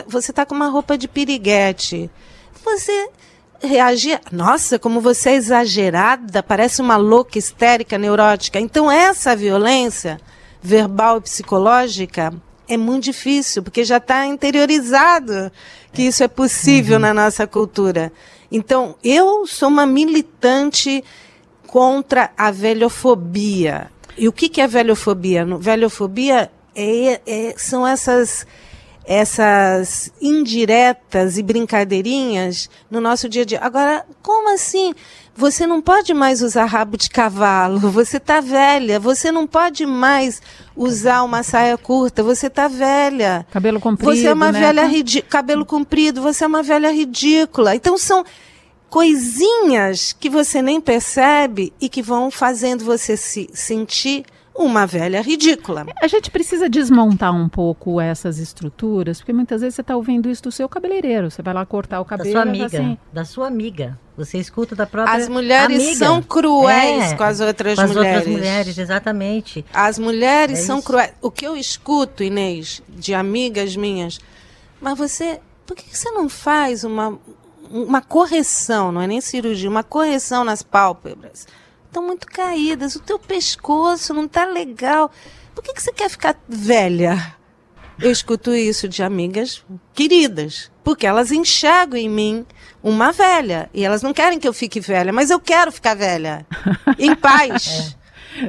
você 0.06 0.32
tá 0.32 0.46
com 0.46 0.54
uma 0.54 0.68
roupa 0.68 0.96
de 0.96 1.08
piriguete. 1.08 2.08
Você 2.64 3.08
reagir, 3.60 4.20
nossa, 4.30 4.78
como 4.78 5.00
você 5.00 5.30
é 5.30 5.34
exagerada, 5.34 6.42
parece 6.42 6.80
uma 6.80 6.96
louca, 6.96 7.38
histérica, 7.38 7.98
neurótica. 7.98 8.60
Então 8.60 8.90
essa 8.90 9.34
violência 9.34 10.20
verbal 10.66 11.18
e 11.18 11.20
psicológica 11.20 12.34
é 12.68 12.76
muito 12.76 13.04
difícil, 13.04 13.62
porque 13.62 13.84
já 13.84 13.98
está 13.98 14.26
interiorizado 14.26 15.52
que 15.92 16.02
isso 16.02 16.24
é 16.24 16.28
possível 16.28 16.96
uhum. 16.96 17.02
na 17.02 17.14
nossa 17.14 17.46
cultura. 17.46 18.12
Então, 18.50 18.96
eu 19.02 19.46
sou 19.46 19.68
uma 19.68 19.86
militante 19.86 21.04
contra 21.68 22.32
a 22.36 22.50
velhofobia. 22.50 23.90
E 24.18 24.26
o 24.26 24.32
que, 24.32 24.48
que 24.48 24.60
é 24.60 24.66
velhofobia? 24.66 25.46
Velhofobia 25.58 26.50
é, 26.74 27.20
é, 27.24 27.54
são 27.56 27.86
essas 27.86 28.44
essas 29.08 30.12
indiretas 30.20 31.38
e 31.38 31.42
brincadeirinhas 31.42 32.68
no 32.90 33.00
nosso 33.00 33.28
dia 33.28 33.42
a 33.42 33.44
dia. 33.44 33.60
Agora, 33.62 34.04
como 34.20 34.52
assim? 34.52 34.92
Você 35.36 35.66
não 35.66 35.82
pode 35.82 36.14
mais 36.14 36.40
usar 36.40 36.64
rabo 36.64 36.96
de 36.96 37.10
cavalo, 37.10 37.90
você 37.90 38.16
está 38.16 38.40
velha. 38.40 38.98
Você 38.98 39.30
não 39.30 39.46
pode 39.46 39.84
mais 39.84 40.40
usar 40.74 41.22
uma 41.22 41.42
saia 41.42 41.76
curta, 41.76 42.22
você 42.22 42.46
está 42.46 42.68
velha. 42.68 43.46
Cabelo 43.50 43.78
comprido. 43.78 44.16
Você 44.16 44.26
é 44.28 44.32
uma 44.32 44.50
né? 44.50 44.60
velha 44.60 44.86
ridícula. 44.86 45.30
Cabelo 45.30 45.66
comprido, 45.66 46.22
você 46.22 46.44
é 46.44 46.46
uma 46.46 46.62
velha 46.62 46.90
ridícula. 46.90 47.74
Então 47.74 47.98
são 47.98 48.24
coisinhas 48.88 50.14
que 50.18 50.30
você 50.30 50.62
nem 50.62 50.80
percebe 50.80 51.70
e 51.78 51.88
que 51.88 52.00
vão 52.00 52.30
fazendo 52.30 52.82
você 52.82 53.14
se 53.14 53.50
sentir 53.52 54.24
uma 54.58 54.86
velha 54.86 55.20
ridícula. 55.22 55.86
A 56.00 56.06
gente 56.08 56.30
precisa 56.30 56.68
desmontar 56.68 57.34
um 57.34 57.48
pouco 57.48 58.00
essas 58.00 58.38
estruturas, 58.38 59.18
porque 59.18 59.32
muitas 59.32 59.60
vezes 59.60 59.74
você 59.74 59.80
está 59.80 59.94
ouvindo 59.96 60.28
isso 60.30 60.42
do 60.42 60.52
seu 60.52 60.68
cabeleireiro. 60.68 61.30
Você 61.30 61.42
vai 61.42 61.52
lá 61.54 61.64
cortar 61.66 62.00
o 62.00 62.04
cabelo. 62.04 62.28
Da 62.32 62.32
sua 62.32 62.42
amiga. 62.42 62.66
Assim, 62.66 62.98
da 63.12 63.24
sua 63.24 63.46
amiga. 63.46 63.98
Você 64.16 64.38
escuta 64.38 64.74
da 64.74 64.86
própria 64.86 65.14
As 65.14 65.28
mulheres 65.28 65.76
amiga. 65.76 65.96
são 66.06 66.22
cruéis 66.22 67.12
É, 67.12 67.16
com 67.16 67.22
as 67.24 67.40
outras 67.40 67.74
com 67.74 67.82
as 67.82 67.90
mulheres. 67.92 68.16
outras 68.18 68.34
mulheres, 68.34 68.78
exatamente. 68.78 69.64
As 69.72 69.98
mulheres 69.98 70.58
É 70.60 70.62
são 70.62 70.78
isso. 70.78 70.86
cruéis. 70.86 71.12
O 71.20 71.30
que 71.30 71.46
eu 71.46 71.54
escuto, 71.56 72.22
Inês, 72.24 72.82
de 72.88 73.12
amigas 73.14 73.76
minhas, 73.76 74.18
mas 74.80 74.96
você, 74.96 75.38
por 75.66 75.76
que 75.76 75.94
você 75.94 76.10
não 76.12 76.28
faz 76.30 76.82
uma, 76.82 77.18
uma 77.70 78.00
correção, 78.00 78.90
não 78.90 79.02
é 79.02 79.06
nem 79.06 79.20
cirurgia, 79.20 79.68
uma 79.68 79.82
correção 79.84 80.44
nas 80.44 80.62
pálpebras? 80.62 81.46
Estão 81.96 82.06
muito 82.06 82.26
caídas, 82.26 82.94
o 82.94 83.00
teu 83.00 83.18
pescoço 83.18 84.12
não 84.12 84.26
está 84.26 84.44
legal. 84.44 85.10
Por 85.54 85.64
que, 85.64 85.72
que 85.72 85.82
você 85.82 85.90
quer 85.90 86.10
ficar 86.10 86.36
velha? 86.46 87.34
Eu 87.98 88.10
escuto 88.10 88.54
isso 88.54 88.86
de 88.86 89.02
amigas 89.02 89.64
queridas, 89.94 90.70
porque 90.84 91.06
elas 91.06 91.32
enxergam 91.32 91.98
em 91.98 92.10
mim 92.10 92.44
uma 92.82 93.12
velha. 93.12 93.70
E 93.72 93.82
elas 93.82 94.02
não 94.02 94.12
querem 94.12 94.38
que 94.38 94.46
eu 94.46 94.52
fique 94.52 94.78
velha, 94.78 95.10
mas 95.10 95.30
eu 95.30 95.40
quero 95.40 95.72
ficar 95.72 95.94
velha. 95.96 96.46
Em 96.98 97.14
paz. 97.16 97.96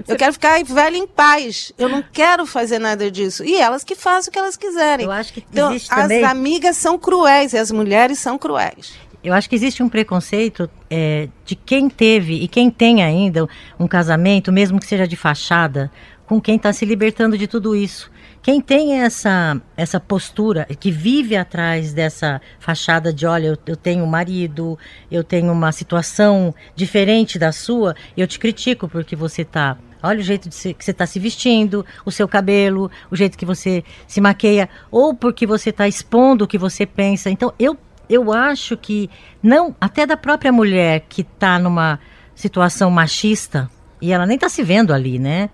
Eu 0.06 0.18
quero 0.18 0.34
ficar 0.34 0.62
velha 0.66 0.98
em 0.98 1.08
paz. 1.08 1.72
Eu 1.78 1.88
não 1.88 2.02
quero 2.04 2.46
fazer 2.46 2.80
nada 2.80 3.10
disso. 3.10 3.46
E 3.46 3.56
elas 3.56 3.82
que 3.86 3.96
façam 3.96 4.30
o 4.30 4.34
que 4.34 4.40
elas 4.40 4.58
quiserem. 4.58 5.06
Eu 5.06 5.12
acho 5.14 5.32
que 5.32 5.46
Então, 5.50 5.72
as 5.72 5.88
também. 5.88 6.26
amigas 6.26 6.76
são 6.76 7.00
cruéis 7.00 7.54
e 7.54 7.58
as 7.58 7.72
mulheres 7.72 8.20
são 8.20 8.38
cruéis. 8.38 8.92
Eu 9.24 9.34
acho 9.34 9.50
que 9.50 9.56
existe 9.56 9.82
um 9.84 9.90
preconceito 9.90 10.70
é, 10.90 11.28
de 11.44 11.56
quem 11.56 11.90
teve 11.90 12.36
e 12.36 12.48
quem 12.48 12.70
tem 12.70 13.04
ainda 13.04 13.48
um 13.80 13.88
casamento, 13.88 14.52
mesmo 14.52 14.80
que 14.80 14.86
seja 14.86 15.08
de 15.08 15.16
fachada, 15.16 15.92
com 16.26 16.40
quem 16.40 16.56
está 16.56 16.72
se 16.72 16.86
libertando 16.86 17.38
de 17.38 17.48
tudo 17.48 17.76
isso. 17.76 18.12
Quem 18.42 18.62
tem 18.62 19.02
essa, 19.02 19.60
essa 19.76 20.00
postura, 20.00 20.66
que 20.80 20.92
vive 20.92 21.36
atrás 21.36 21.94
dessa 21.94 22.40
fachada 22.60 23.12
de, 23.12 23.26
olha, 23.26 23.48
eu, 23.48 23.58
eu 23.66 23.76
tenho 23.76 24.04
um 24.04 24.08
marido, 24.08 24.78
eu 25.12 25.24
tenho 25.24 25.52
uma 25.52 25.72
situação 25.72 26.54
diferente 26.76 27.38
da 27.38 27.52
sua, 27.52 27.96
eu 28.16 28.26
te 28.28 28.40
critico 28.40 28.88
porque 28.88 29.16
você 29.16 29.44
tá. 29.44 29.78
Olha 30.02 30.20
o 30.20 30.24
jeito 30.24 30.50
se- 30.52 30.74
que 30.74 30.86
você 30.86 30.92
está 30.92 31.06
se 31.06 31.20
vestindo, 31.20 31.86
o 32.06 32.12
seu 32.12 32.28
cabelo, 32.28 32.90
o 33.12 33.16
jeito 33.16 33.38
que 33.38 33.46
você 33.46 33.84
se 34.08 34.22
maqueia, 34.22 34.70
ou 34.92 35.14
porque 35.14 35.46
você 35.46 35.72
está 35.72 35.88
expondo 35.88 36.46
o 36.46 36.48
que 36.48 36.58
você 36.58 36.86
pensa. 36.86 37.30
Então, 37.30 37.52
eu 37.60 37.76
eu 38.10 38.32
acho 38.32 38.76
que 38.78 39.10
não 39.42 39.76
até 39.80 40.06
da 40.06 40.16
própria 40.18 40.52
mulher 40.52 41.02
que 41.10 41.22
está 41.22 41.58
numa 41.60 42.00
situação 42.36 42.90
machista 42.92 43.70
e 44.02 44.12
ela 44.12 44.26
nem 44.26 44.36
está 44.36 44.48
se 44.50 44.62
vendo 44.64 44.94
ali, 44.94 45.18
né? 45.20 45.50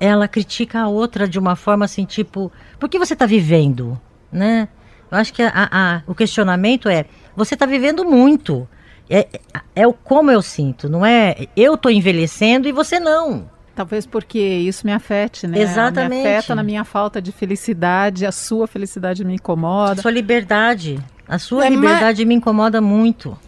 Ela 0.00 0.26
critica 0.26 0.80
a 0.80 0.88
outra 0.88 1.28
de 1.28 1.38
uma 1.38 1.54
forma 1.54 1.84
assim, 1.84 2.04
tipo, 2.04 2.50
por 2.78 2.88
que 2.88 2.98
você 2.98 3.12
está 3.12 3.26
vivendo, 3.26 4.00
né? 4.32 4.68
Eu 5.10 5.18
acho 5.18 5.32
que 5.32 5.42
a- 5.42 5.52
a- 5.70 6.02
o 6.06 6.14
questionamento 6.14 6.88
é, 6.88 7.04
você 7.36 7.54
está 7.54 7.66
vivendo 7.66 8.04
muito. 8.04 8.66
É, 9.10 9.18
é, 9.20 9.82
é 9.82 9.86
o 9.86 9.92
como 9.92 10.30
eu 10.30 10.40
sinto, 10.40 10.88
não 10.88 11.04
é? 11.04 11.46
Eu 11.54 11.74
estou 11.74 11.90
envelhecendo 11.92 12.66
e 12.66 12.72
você 12.72 12.98
não. 12.98 13.50
Talvez 13.74 14.06
porque 14.06 14.38
isso 14.38 14.86
me 14.86 14.92
afete, 14.92 15.46
né? 15.46 15.58
Exatamente. 15.60 16.22
Me 16.22 16.28
afeta 16.36 16.54
na 16.54 16.62
minha 16.62 16.84
falta 16.84 17.20
de 17.20 17.30
felicidade, 17.30 18.24
a 18.26 18.32
sua 18.32 18.66
felicidade 18.66 19.24
me 19.24 19.32
A 19.32 19.34
incomoda. 19.36 20.00
sua 20.02 20.10
liberdade, 20.10 20.98
a 21.32 21.38
sua 21.38 21.66
É, 21.66 21.70
liberdade 21.70 22.26
me 22.26 22.34
incomoda 22.34 22.78
muito. 22.82 23.38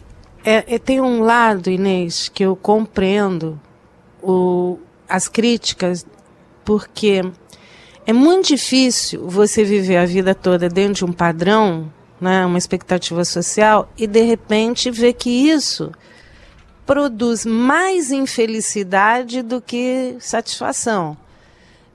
É, 0.43 0.75
é, 0.75 0.79
tem 0.79 0.99
um 0.99 1.21
lado, 1.21 1.69
Inês, 1.69 2.29
que 2.29 2.43
eu 2.43 2.55
compreendo 2.55 3.59
o, 4.23 4.79
as 5.07 5.27
críticas, 5.27 6.03
porque 6.63 7.21
é 8.03 8.11
muito 8.11 8.47
difícil 8.47 9.27
você 9.27 9.63
viver 9.63 9.97
a 9.97 10.05
vida 10.05 10.33
toda 10.33 10.67
dentro 10.67 10.93
de 10.95 11.05
um 11.05 11.13
padrão, 11.13 11.91
né, 12.19 12.43
uma 12.43 12.57
expectativa 12.57 13.23
social, 13.23 13.87
e 13.95 14.07
de 14.07 14.21
repente 14.23 14.89
ver 14.89 15.13
que 15.13 15.29
isso 15.29 15.91
produz 16.87 17.45
mais 17.45 18.09
infelicidade 18.11 19.43
do 19.43 19.61
que 19.61 20.15
satisfação. 20.19 21.15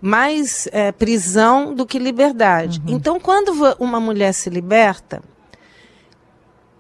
Mais 0.01 0.69
é, 0.71 0.93
prisão 0.93 1.75
do 1.75 1.85
que 1.85 1.99
liberdade. 1.99 2.81
Então, 2.87 3.19
quando 3.19 3.53
uma 3.79 3.99
mulher 3.99 4.33
se 4.33 4.49
liberta, 4.49 5.21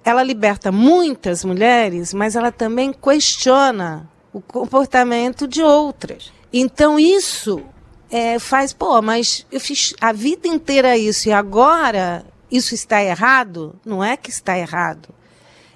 ela 0.04 0.22
liberta 0.22 0.72
muitas 0.72 1.44
mulheres, 1.44 2.14
mas 2.14 2.36
ela 2.36 2.50
também 2.50 2.92
questiona 2.92 4.08
o 4.32 4.40
comportamento 4.40 5.46
de 5.46 5.62
outras. 5.62 6.32
Então 6.52 6.98
isso 6.98 7.62
é, 8.10 8.38
faz, 8.38 8.72
pô, 8.72 9.00
mas 9.00 9.46
eu 9.50 9.60
fiz 9.60 9.94
a 10.00 10.12
vida 10.12 10.48
inteira 10.48 10.96
isso 10.96 11.28
e 11.28 11.32
agora 11.32 12.24
isso 12.50 12.74
está 12.74 13.02
errado? 13.02 13.74
Não 13.84 14.02
é 14.02 14.16
que 14.16 14.30
está 14.30 14.58
errado. 14.58 15.08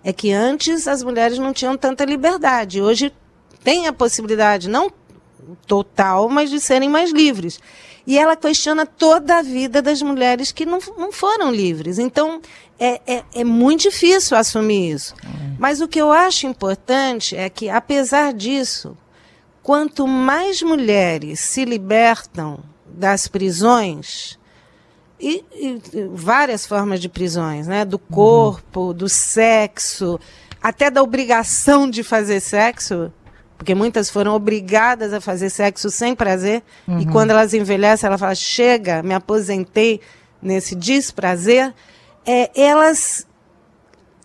É 0.03 0.13
que 0.13 0.33
antes 0.33 0.89
as 0.89 1.03
mulheres 1.03 1.39
não 1.39 1.53
tinham 1.53 1.77
tanta 1.77 2.05
liberdade. 2.05 2.83
Hoje 2.83 3.13
tem 3.63 3.87
a 3.87 3.93
possibilidade, 3.93 4.69
não 4.69 4.93
total, 5.67 6.29
mas 6.29 6.51
de 6.51 6.61
serem 6.61 6.89
mais 6.89 7.11
livres. 7.13 7.61
E 8.07 8.19
ela 8.19 8.37
questiona 8.37 8.85
toda 8.85 9.39
a 9.39 9.43
vida 9.43 9.81
das 9.81 10.03
mulheres 10.03 10.53
que 10.53 10.67
não, 10.67 10.79
não 10.99 11.11
foram 11.11 11.51
livres. 11.51 11.99
Então, 11.99 12.41
é, 12.79 13.01
é, 13.07 13.25
é 13.35 13.45
muito 13.45 13.83
difícil 13.83 14.37
assumir 14.37 14.91
isso. 14.93 15.15
Mas 15.59 15.81
o 15.81 15.89
que 15.89 16.01
eu 16.01 16.11
acho 16.13 16.47
importante 16.47 17.37
é 17.37 17.49
que, 17.49 17.69
apesar 17.69 18.33
disso, 18.33 18.97
quanto 19.63 20.07
mais 20.07 20.61
mulheres 20.63 21.41
se 21.41 21.65
libertam 21.65 22.59
das 22.87 23.27
prisões, 23.29 24.39
e, 25.21 25.45
e- 25.55 25.81
várias 26.13 26.67
formas 26.67 27.01
de 27.01 27.09
prisões, 27.09 27.67
né? 27.67 27.85
Do 27.85 27.99
corpo, 27.99 28.93
do 28.93 29.09
sexo, 29.09 30.19
até 30.63 30.91
da 30.91 31.03
obrigação 31.03 31.89
de 31.89 32.03
fazer 32.03 32.41
sexo, 32.41 33.13
porque 33.57 33.75
muitas 33.75 34.11
foram 34.11 34.35
obrigadas 34.35 35.13
a 35.13 35.21
fazer 35.21 35.49
sexo 35.51 35.89
sem 35.91 36.15
prazer, 36.15 36.63
e 37.01 37.07
quando 37.07 37.31
elas 37.31 37.55
envelhecem, 37.55 38.07
ela 38.07 38.19
fala: 38.19 38.35
chega, 38.35 39.03
me 39.03 39.15
aposentei 39.15 40.01
nesse 40.43 40.75
desprazer. 40.75 41.73
É, 42.27 42.51
elas 42.61 43.27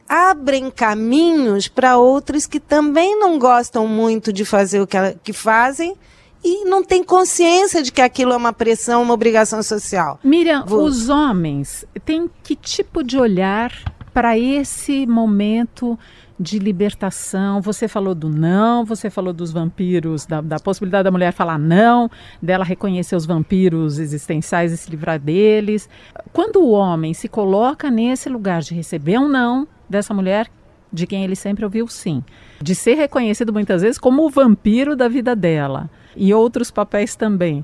abrem 0.08 0.72
caminhos 0.72 1.68
para 1.68 1.98
outras 1.98 2.48
que 2.48 2.60
também 2.60 3.20
não 3.20 3.38
gostam 3.38 3.88
muito 3.88 4.34
de 4.34 4.44
fazer 4.44 4.82
o 4.82 4.88
que, 4.88 4.98
ela, 4.98 5.16
que 5.24 5.34
fazem 5.34 5.96
e 6.44 6.64
não 6.66 6.84
têm 6.84 7.04
consciência 7.04 7.84
de 7.84 7.92
que 7.92 8.02
aquilo 8.02 8.32
é 8.34 8.38
uma 8.38 8.54
pressão, 8.54 9.04
uma 9.04 9.14
obrigação 9.14 9.62
social. 9.62 10.20
Miriam, 10.24 10.66
Vou- 10.66 10.84
os 10.84 11.10
homens 11.10 11.86
têm 12.06 12.30
que 12.44 12.56
tipo 12.56 13.04
de 13.04 13.18
olhar 13.20 13.72
para 14.14 14.38
esse 14.40 15.06
momento 15.06 16.00
de 16.40 16.58
libertação? 16.58 17.62
Você 17.62 17.88
falou 17.88 18.16
do 18.16 18.30
não, 18.30 18.86
você 18.86 19.10
falou 19.10 19.34
dos 19.34 19.52
vampiros, 19.52 20.26
da, 20.26 20.40
da 20.40 20.60
possibilidade 20.60 21.04
da 21.04 21.12
mulher 21.12 21.34
falar 21.34 21.60
não, 21.60 22.10
dela 22.42 22.64
reconhecer 22.64 23.16
os 23.16 23.26
vampiros 23.26 24.00
existenciais 24.00 24.72
e 24.72 24.78
se 24.78 24.90
livrar 24.90 25.20
deles. 25.20 25.90
Quando 26.32 26.62
o 26.62 26.72
homem 26.72 27.14
se 27.14 27.28
coloca 27.28 27.92
nesse 27.92 28.30
lugar 28.30 28.62
de 28.62 28.74
receber 28.74 29.18
um 29.20 29.28
não 29.28 29.68
dessa 29.90 30.14
mulher, 30.14 30.50
de 30.92 31.06
quem 31.06 31.24
ele 31.24 31.36
sempre 31.36 31.66
ouviu 31.66 31.88
sim, 31.88 32.24
de 32.62 32.74
ser 32.74 32.96
reconhecido 32.96 33.54
muitas 33.54 33.82
vezes 33.82 34.00
como 34.00 34.26
o 34.26 34.30
vampiro 34.30 34.96
da 34.96 35.08
vida 35.08 35.36
dela 35.36 35.90
e 36.16 36.34
outros 36.34 36.72
papéis 36.72 37.16
também. 37.16 37.64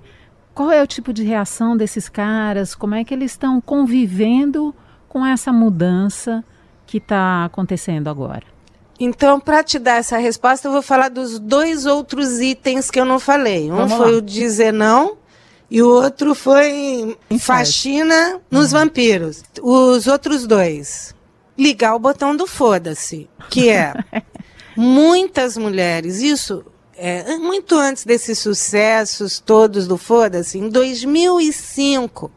Qual 0.54 0.72
é 0.72 0.82
o 0.82 0.88
tipo 0.88 1.12
de 1.12 1.24
reação 1.24 1.76
desses 1.76 2.08
caras? 2.08 2.76
Como 2.76 2.96
é 2.96 3.04
que 3.04 3.14
eles 3.14 3.32
estão 3.32 3.60
convivendo 3.60 4.74
com 5.10 5.26
essa 5.26 5.52
mudança 5.52 6.44
que 6.86 6.98
está 6.98 7.46
acontecendo 7.46 8.10
agora? 8.10 8.55
Então, 9.00 9.40
para 9.40 9.64
te 9.64 9.78
dar 9.78 9.98
essa 9.98 10.18
resposta, 10.18 10.68
eu 10.68 10.72
vou 10.72 10.82
falar 10.82 11.10
dos 11.10 11.38
dois 11.38 11.86
outros 11.86 12.40
itens 12.40 12.90
que 12.90 13.00
eu 13.00 13.06
não 13.06 13.20
falei. 13.20 13.72
Um 13.72 13.76
Vamos 13.76 13.94
foi 13.94 14.12
lá. 14.12 14.18
o 14.18 14.22
dizer 14.22 14.72
não 14.72 15.18
e 15.70 15.82
o 15.82 15.90
outro 15.90 16.34
foi 16.34 17.18
faxina 17.40 18.40
nos 18.50 18.72
vampiros. 18.72 19.44
Os 19.62 20.08
outros 20.08 20.48
dois. 20.48 21.14
Ligar 21.58 21.96
o 21.96 22.00
botão 22.00 22.36
do 22.36 22.46
foda-se, 22.46 23.30
que 23.50 23.70
é 23.70 23.94
muitas 24.76 25.58
mulheres, 25.58 26.22
isso 26.22 26.66
é, 26.98 27.38
muito 27.38 27.78
antes 27.78 28.06
desses 28.06 28.40
sucessos 28.40 29.40
todos 29.40 29.88
do 29.88 29.98
foda-se, 29.98 30.58
em 30.58 30.70
2005, 30.70 32.32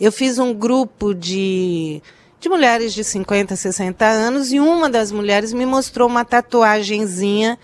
eu 0.00 0.12
fiz 0.12 0.38
um 0.38 0.52
grupo 0.52 1.14
de, 1.14 2.02
de 2.46 2.48
mulheres 2.48 2.94
de 2.94 3.02
50, 3.02 3.56
60 3.56 4.06
anos 4.06 4.52
e 4.52 4.60
uma 4.60 4.88
das 4.88 5.10
mulheres 5.10 5.52
me 5.52 5.66
mostrou 5.66 6.08
uma 6.08 6.24
tatuagenzinha 6.24 7.58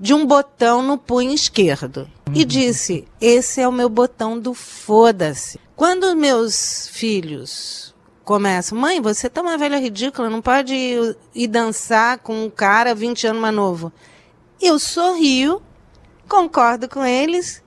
de 0.00 0.12
um 0.12 0.26
botão 0.26 0.82
no 0.82 0.98
punho 0.98 1.32
esquerdo. 1.32 2.10
E 2.34 2.44
disse: 2.44 3.06
Esse 3.20 3.60
é 3.60 3.68
o 3.68 3.72
meu 3.72 3.88
botão 3.88 4.36
do 4.36 4.52
foda-se. 4.52 5.60
Quando 5.76 6.16
meus 6.16 6.88
filhos 6.88 7.94
começam, 8.24 8.76
mãe, 8.76 9.00
você 9.00 9.30
tá 9.30 9.40
uma 9.40 9.56
velha 9.56 9.78
ridícula, 9.78 10.28
não 10.28 10.42
pode 10.42 10.74
ir, 10.74 11.16
ir 11.32 11.46
dançar 11.46 12.18
com 12.18 12.46
um 12.46 12.50
cara 12.50 12.96
20 12.96 13.28
anos 13.28 13.40
mais 13.40 13.54
novo. 13.54 13.92
Eu 14.60 14.76
sorrio, 14.80 15.62
concordo 16.28 16.88
com 16.88 17.04
eles 17.04 17.62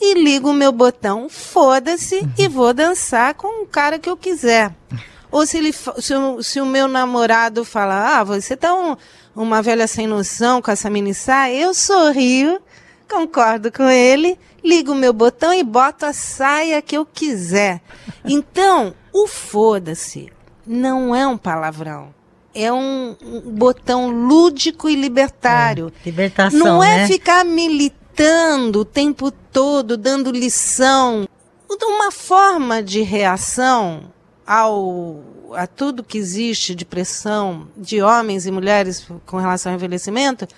e 0.00 0.14
ligo 0.14 0.50
o 0.50 0.54
meu 0.54 0.70
botão, 0.70 1.28
foda-se, 1.28 2.24
e 2.38 2.46
vou 2.46 2.72
dançar 2.72 3.34
com 3.34 3.64
o 3.64 3.66
cara 3.66 3.98
que 3.98 4.08
eu 4.08 4.16
quiser. 4.16 4.72
Ou 5.30 5.46
se, 5.46 5.58
ele, 5.58 5.72
se, 5.72 6.14
o, 6.14 6.42
se 6.42 6.60
o 6.60 6.66
meu 6.66 6.88
namorado 6.88 7.64
fala, 7.64 8.18
ah, 8.18 8.24
você 8.24 8.56
tá 8.56 8.74
um, 8.74 8.96
uma 9.36 9.62
velha 9.62 9.86
sem 9.86 10.06
noção 10.06 10.62
com 10.62 10.70
essa 10.70 10.88
mini 10.88 11.12
saia, 11.12 11.60
eu 11.60 11.74
sorrio, 11.74 12.60
concordo 13.08 13.70
com 13.70 13.88
ele, 13.88 14.38
ligo 14.64 14.92
o 14.92 14.96
meu 14.96 15.12
botão 15.12 15.52
e 15.52 15.62
boto 15.62 16.06
a 16.06 16.12
saia 16.12 16.80
que 16.80 16.96
eu 16.96 17.04
quiser. 17.04 17.80
Então, 18.24 18.94
o 19.12 19.26
foda-se 19.26 20.32
não 20.66 21.14
é 21.14 21.26
um 21.26 21.36
palavrão. 21.36 22.14
É 22.54 22.72
um, 22.72 23.14
um 23.22 23.40
botão 23.40 24.10
lúdico 24.10 24.88
e 24.88 24.96
libertário. 24.96 25.92
É, 26.00 26.04
libertação, 26.06 26.58
Não 26.58 26.82
é 26.82 26.98
né? 26.98 27.06
ficar 27.06 27.44
militando 27.44 28.80
o 28.80 28.84
tempo 28.84 29.30
todo, 29.30 29.96
dando 29.96 30.30
lição. 30.32 31.28
Uma 31.68 32.10
forma 32.10 32.82
de 32.82 33.02
reação 33.02 34.10
ao, 34.48 35.20
a 35.54 35.66
tudo 35.66 36.02
que 36.02 36.16
existe 36.16 36.74
de 36.74 36.86
pressão 36.86 37.68
de 37.76 38.00
homens 38.00 38.46
e 38.46 38.50
mulheres 38.50 39.06
com 39.26 39.36
relação 39.36 39.72
ao 39.72 39.76
envelhecimento 39.76 40.48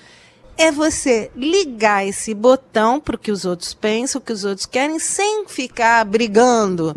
é 0.56 0.70
você 0.70 1.30
ligar 1.34 2.06
esse 2.06 2.32
botão 2.32 3.00
para 3.00 3.16
o 3.16 3.18
que 3.18 3.32
os 3.32 3.44
outros 3.44 3.74
pensam, 3.74 4.20
o 4.20 4.24
que 4.24 4.32
os 4.32 4.44
outros 4.44 4.66
querem, 4.66 4.98
sem 5.00 5.44
ficar 5.48 6.04
brigando 6.04 6.94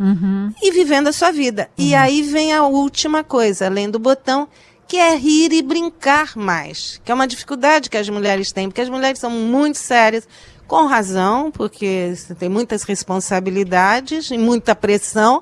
e 0.61 0.71
vivendo 0.71 1.07
a 1.07 1.13
sua 1.13 1.31
vida. 1.31 1.69
E 1.77 1.95
aí 1.95 2.21
vem 2.21 2.53
a 2.53 2.63
última 2.63 3.23
coisa, 3.23 3.65
além 3.65 3.89
do 3.89 3.97
botão, 3.97 4.47
que 4.87 4.97
é 4.97 5.15
rir 5.15 5.51
e 5.53 5.61
brincar 5.61 6.35
mais, 6.35 7.01
que 7.03 7.11
é 7.11 7.15
uma 7.15 7.25
dificuldade 7.25 7.89
que 7.89 7.97
as 7.97 8.07
mulheres 8.09 8.51
têm, 8.51 8.67
porque 8.67 8.81
as 8.81 8.89
mulheres 8.89 9.17
são 9.17 9.31
muito 9.31 9.77
sérias, 9.77 10.27
com 10.67 10.85
razão, 10.85 11.49
porque 11.49 12.13
tem 12.37 12.49
muitas 12.49 12.83
responsabilidades 12.83 14.29
e 14.29 14.37
muita 14.37 14.75
pressão, 14.75 15.41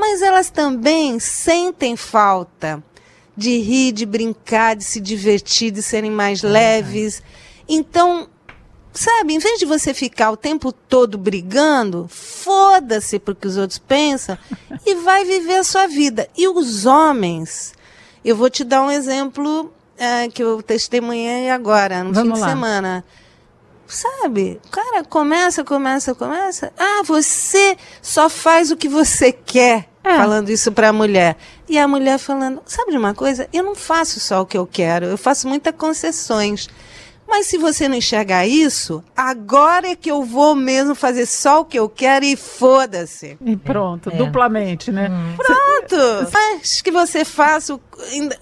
mas 0.00 0.22
elas 0.22 0.48
também 0.48 1.20
sentem 1.20 1.94
falta 1.94 2.82
de 3.36 3.58
rir, 3.58 3.92
de 3.92 4.06
brincar, 4.06 4.74
de 4.74 4.84
se 4.84 5.00
divertir, 5.00 5.70
de 5.70 5.82
serem 5.82 6.10
mais 6.10 6.42
leves. 6.42 7.22
Então, 7.68 8.28
sabe, 8.92 9.34
em 9.34 9.38
vez 9.38 9.58
de 9.58 9.66
você 9.66 9.92
ficar 9.92 10.30
o 10.30 10.36
tempo 10.36 10.72
todo 10.72 11.18
brigando, 11.18 12.06
foda-se 12.08 13.18
porque 13.18 13.46
os 13.46 13.56
outros 13.56 13.78
pensam 13.78 14.36
e 14.84 14.94
vai 14.96 15.24
viver 15.24 15.56
a 15.56 15.64
sua 15.64 15.86
vida. 15.86 16.28
E 16.36 16.48
os 16.48 16.86
homens, 16.86 17.74
eu 18.24 18.34
vou 18.34 18.48
te 18.48 18.64
dar 18.64 18.82
um 18.82 18.90
exemplo 18.90 19.72
eh, 19.98 20.28
que 20.28 20.42
eu 20.42 20.62
testemunhei 20.62 21.50
agora, 21.50 22.02
no 22.02 22.12
Vamos 22.12 22.34
fim 22.34 22.40
lá. 22.40 22.46
de 22.46 22.52
semana. 22.52 23.04
Sabe, 23.86 24.60
o 24.64 24.70
cara 24.70 25.02
começa, 25.02 25.64
começa, 25.64 26.14
começa. 26.14 26.72
Ah, 26.78 27.02
você 27.04 27.76
só 28.00 28.30
faz 28.30 28.70
o 28.70 28.76
que 28.76 28.88
você 28.88 29.32
quer. 29.32 29.89
É. 30.02 30.16
Falando 30.16 30.48
isso 30.50 30.72
pra 30.72 30.92
mulher. 30.92 31.36
E 31.68 31.78
a 31.78 31.86
mulher 31.86 32.18
falando: 32.18 32.62
Sabe 32.66 32.90
de 32.92 32.96
uma 32.96 33.14
coisa? 33.14 33.48
Eu 33.52 33.62
não 33.62 33.74
faço 33.74 34.18
só 34.20 34.40
o 34.42 34.46
que 34.46 34.56
eu 34.56 34.66
quero, 34.66 35.06
eu 35.06 35.18
faço 35.18 35.46
muitas 35.48 35.74
concessões. 35.74 36.68
Mas 37.28 37.46
se 37.46 37.56
você 37.58 37.86
não 37.88 37.94
enxergar 37.94 38.44
isso, 38.44 39.04
agora 39.16 39.86
é 39.88 39.94
que 39.94 40.10
eu 40.10 40.24
vou 40.24 40.56
mesmo 40.56 40.96
fazer 40.96 41.26
só 41.26 41.60
o 41.60 41.64
que 41.64 41.78
eu 41.78 41.88
quero 41.88 42.24
e 42.24 42.34
foda-se. 42.34 43.38
E 43.40 43.56
pronto, 43.56 44.10
É. 44.10 44.16
duplamente, 44.16 44.90
né? 44.90 45.08
Pronto! 45.36 46.28
Mas 46.32 46.82
que 46.82 46.90
você 46.90 47.24
faça, 47.24 47.78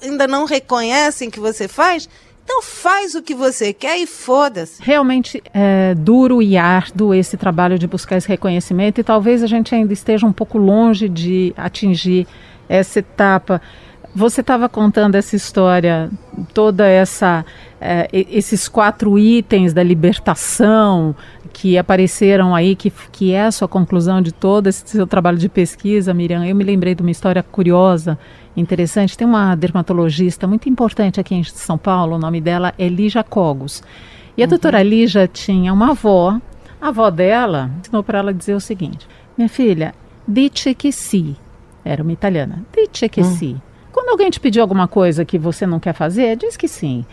ainda 0.03 0.27
não 0.27 0.47
reconhecem 0.47 1.29
que 1.29 1.39
você 1.39 1.69
faz, 1.69 2.09
então 2.49 2.63
faz 2.63 3.15
o 3.15 3.21
que 3.21 3.35
você 3.35 3.75
quer 3.75 3.99
e 3.99 4.07
foda-se. 4.07 4.83
Realmente 4.83 5.43
é 5.53 5.95
duro 5.95 6.41
e 6.41 6.57
árduo 6.57 7.13
esse 7.13 7.37
trabalho 7.37 7.79
de 7.79 7.87
buscar 7.87 8.17
esse 8.17 8.27
reconhecimento 8.27 8.99
e 8.99 9.05
talvez 9.05 9.43
a 9.43 9.47
gente 9.47 9.75
ainda 9.75 9.93
esteja 9.93 10.27
um 10.27 10.33
pouco 10.33 10.57
longe 10.57 11.11
de 11.11 11.53
atingir 11.59 12.27
essa 12.67 13.01
etapa. 13.01 13.61
Você 14.15 14.41
estava 14.41 14.67
contando 14.67 15.15
essa 15.15 15.37
história, 15.37 16.11
toda 16.55 16.89
essa 16.89 17.45
é, 17.79 18.09
esses 18.13 18.67
quatro 18.67 19.19
itens 19.19 19.75
da 19.75 19.83
libertação 19.83 21.15
que 21.53 21.77
apareceram 21.77 22.55
aí, 22.55 22.75
que, 22.75 22.91
que 23.13 23.33
é 23.33 23.45
a 23.45 23.53
sua 23.53 23.69
conclusão 23.69 24.23
de 24.23 24.33
todo 24.33 24.69
esse 24.69 24.83
seu 24.87 25.07
trabalho 25.07 25.37
de 25.37 25.51
pesquisa, 25.51 26.15
Miriam. 26.15 26.47
Eu 26.47 26.57
me 26.57 26.65
lembrei 26.65 26.95
de 26.95 27.03
uma 27.03 27.11
história 27.11 27.43
curiosa, 27.43 28.19
interessante. 28.61 29.17
Tem 29.17 29.27
uma 29.27 29.55
dermatologista 29.55 30.47
muito 30.47 30.69
importante 30.69 31.21
aqui 31.21 31.35
em 31.35 31.45
São 31.45 31.79
Paulo, 31.79 32.17
o 32.17 32.19
nome 32.19 32.41
dela 32.41 32.75
é 32.79 32.89
Lígia 32.89 33.23
Cogos. 33.23 33.83
E 34.37 34.43
a 34.43 34.47
doutora 34.47 34.83
Lígia 34.83 35.27
tinha 35.27 35.73
uma 35.73 35.91
avó, 35.91 36.41
a 36.81 36.89
avó 36.89 37.11
dela 37.11 37.71
ensinou 37.81 38.03
para 38.03 38.19
ela 38.19 38.35
dizer 38.35 38.55
o 38.55 38.61
seguinte: 38.61 39.09
Minha 39.37 39.49
filha, 39.49 39.95
dice 40.27 40.75
que 40.75 40.93
si. 40.93 41.37
Era 41.85 42.03
uma 42.03 42.13
italiana. 42.13 42.65
Dice 42.73 43.09
que 43.09 43.25
si. 43.25 43.57
Quando 43.91 44.11
alguém 44.11 44.31
te 44.31 44.39
pedir 44.39 44.61
alguma 44.61 44.87
coisa 44.87 45.25
que 45.25 45.39
você 45.39 45.67
não 45.67 45.81
quer 45.81 45.95
fazer, 45.95 46.37
diz 46.37 46.57
que 46.57 46.69
sim. 46.69 47.05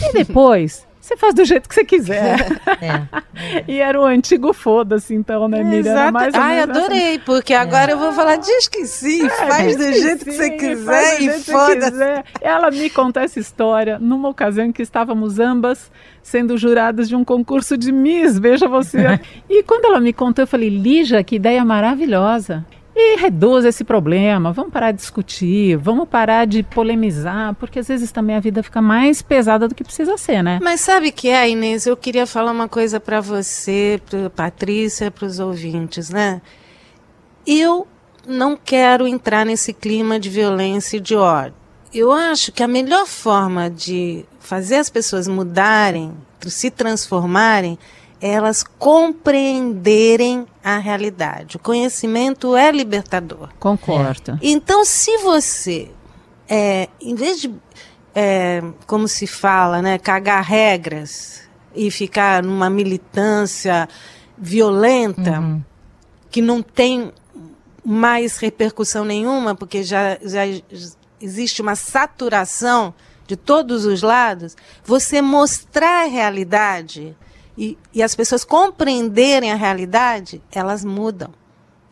E 0.00 0.12
depois, 0.24 0.86
você 1.04 1.18
faz 1.18 1.34
do 1.34 1.44
jeito 1.44 1.68
que 1.68 1.74
você 1.74 1.84
quiser. 1.84 2.34
É. 2.84 3.64
e 3.66 3.80
era 3.80 4.00
o 4.00 4.04
antigo 4.04 4.52
foda-se, 4.52 5.14
então, 5.14 5.48
né, 5.48 5.62
Miriam? 5.62 5.92
Exato. 5.92 6.12
mais 6.12 6.34
Ai, 6.34 6.58
essa- 6.58 6.70
adorei, 6.70 7.18
porque 7.20 7.52
agora 7.54 7.92
eu 7.92 7.98
vou 7.98 8.12
falar, 8.12 8.36
diz 8.36 8.68
que 8.68 8.84
sim, 8.86 9.28
faz 9.28 9.76
do 9.76 9.92
jeito 9.92 10.24
que 10.24 10.32
você 10.32 10.50
quiser 10.50 11.22
e 11.22 11.30
foda-se. 11.40 12.24
Ela 12.40 12.70
me 12.70 12.90
contou 12.90 13.22
essa 13.22 13.38
história 13.38 13.98
numa 13.98 14.28
ocasião 14.28 14.66
em 14.66 14.72
que 14.72 14.82
estávamos 14.82 15.38
ambas 15.38 15.90
sendo 16.22 16.56
juradas 16.56 17.08
de 17.08 17.16
um 17.16 17.24
concurso 17.24 17.76
de 17.76 17.90
Miss, 17.90 18.38
veja 18.38 18.68
você. 18.68 19.20
e 19.48 19.62
quando 19.62 19.86
ela 19.86 20.00
me 20.00 20.12
contou, 20.12 20.42
eu 20.42 20.46
falei, 20.46 20.68
Lígia, 20.68 21.22
que 21.24 21.36
ideia 21.36 21.64
maravilhosa. 21.64 22.64
E 22.96 23.16
reduz 23.16 23.64
esse 23.64 23.82
problema, 23.82 24.52
vamos 24.52 24.72
parar 24.72 24.92
de 24.92 24.98
discutir, 24.98 25.76
vamos 25.76 26.08
parar 26.08 26.46
de 26.46 26.62
polemizar, 26.62 27.52
porque 27.54 27.80
às 27.80 27.88
vezes 27.88 28.12
também 28.12 28.36
a 28.36 28.40
vida 28.40 28.62
fica 28.62 28.80
mais 28.80 29.20
pesada 29.20 29.66
do 29.66 29.74
que 29.74 29.82
precisa 29.82 30.16
ser, 30.16 30.42
né? 30.42 30.60
Mas 30.62 30.80
sabe 30.80 31.08
o 31.08 31.12
que 31.12 31.28
é, 31.28 31.50
Inês? 31.50 31.86
Eu 31.86 31.96
queria 31.96 32.24
falar 32.24 32.52
uma 32.52 32.68
coisa 32.68 33.00
para 33.00 33.20
você, 33.20 34.00
para 34.08 34.30
Patrícia, 34.30 35.10
para 35.10 35.26
os 35.26 35.40
ouvintes, 35.40 36.08
né? 36.08 36.40
Eu 37.44 37.86
não 38.26 38.56
quero 38.56 39.08
entrar 39.08 39.44
nesse 39.44 39.72
clima 39.72 40.18
de 40.20 40.30
violência 40.30 40.96
e 40.96 41.00
de 41.00 41.16
ódio. 41.16 41.54
Eu 41.92 42.12
acho 42.12 42.52
que 42.52 42.62
a 42.62 42.68
melhor 42.68 43.06
forma 43.06 43.68
de 43.68 44.24
fazer 44.38 44.76
as 44.76 44.88
pessoas 44.88 45.26
mudarem, 45.26 46.12
se 46.46 46.70
transformarem, 46.70 47.78
é 48.20 48.30
elas 48.30 48.62
compreenderem 48.62 50.46
a 50.64 50.78
realidade. 50.78 51.56
O 51.56 51.60
conhecimento 51.60 52.56
é 52.56 52.72
libertador. 52.72 53.50
Concordo. 53.60 54.38
Então, 54.40 54.82
se 54.82 55.18
você, 55.18 55.90
é, 56.48 56.88
em 56.98 57.14
vez 57.14 57.42
de, 57.42 57.54
é, 58.14 58.62
como 58.86 59.06
se 59.06 59.26
fala, 59.26 59.82
né, 59.82 59.98
cagar 59.98 60.42
regras 60.42 61.42
e 61.76 61.90
ficar 61.90 62.42
numa 62.42 62.70
militância 62.70 63.86
violenta, 64.38 65.62
que 66.30 66.40
não 66.40 66.62
tem 66.62 67.12
mais 67.84 68.38
repercussão 68.38 69.04
nenhuma, 69.04 69.54
porque 69.54 69.82
já, 69.82 70.18
já 70.22 70.42
existe 71.20 71.60
uma 71.60 71.76
saturação 71.76 72.94
de 73.26 73.36
todos 73.36 73.84
os 73.84 74.00
lados, 74.00 74.56
você 74.82 75.20
mostrar 75.20 76.04
a 76.04 76.08
realidade 76.08 77.14
e, 77.56 77.78
e 77.92 78.02
as 78.02 78.14
pessoas 78.14 78.44
compreenderem 78.44 79.52
a 79.52 79.56
realidade, 79.56 80.42
elas 80.52 80.84
mudam. 80.84 81.30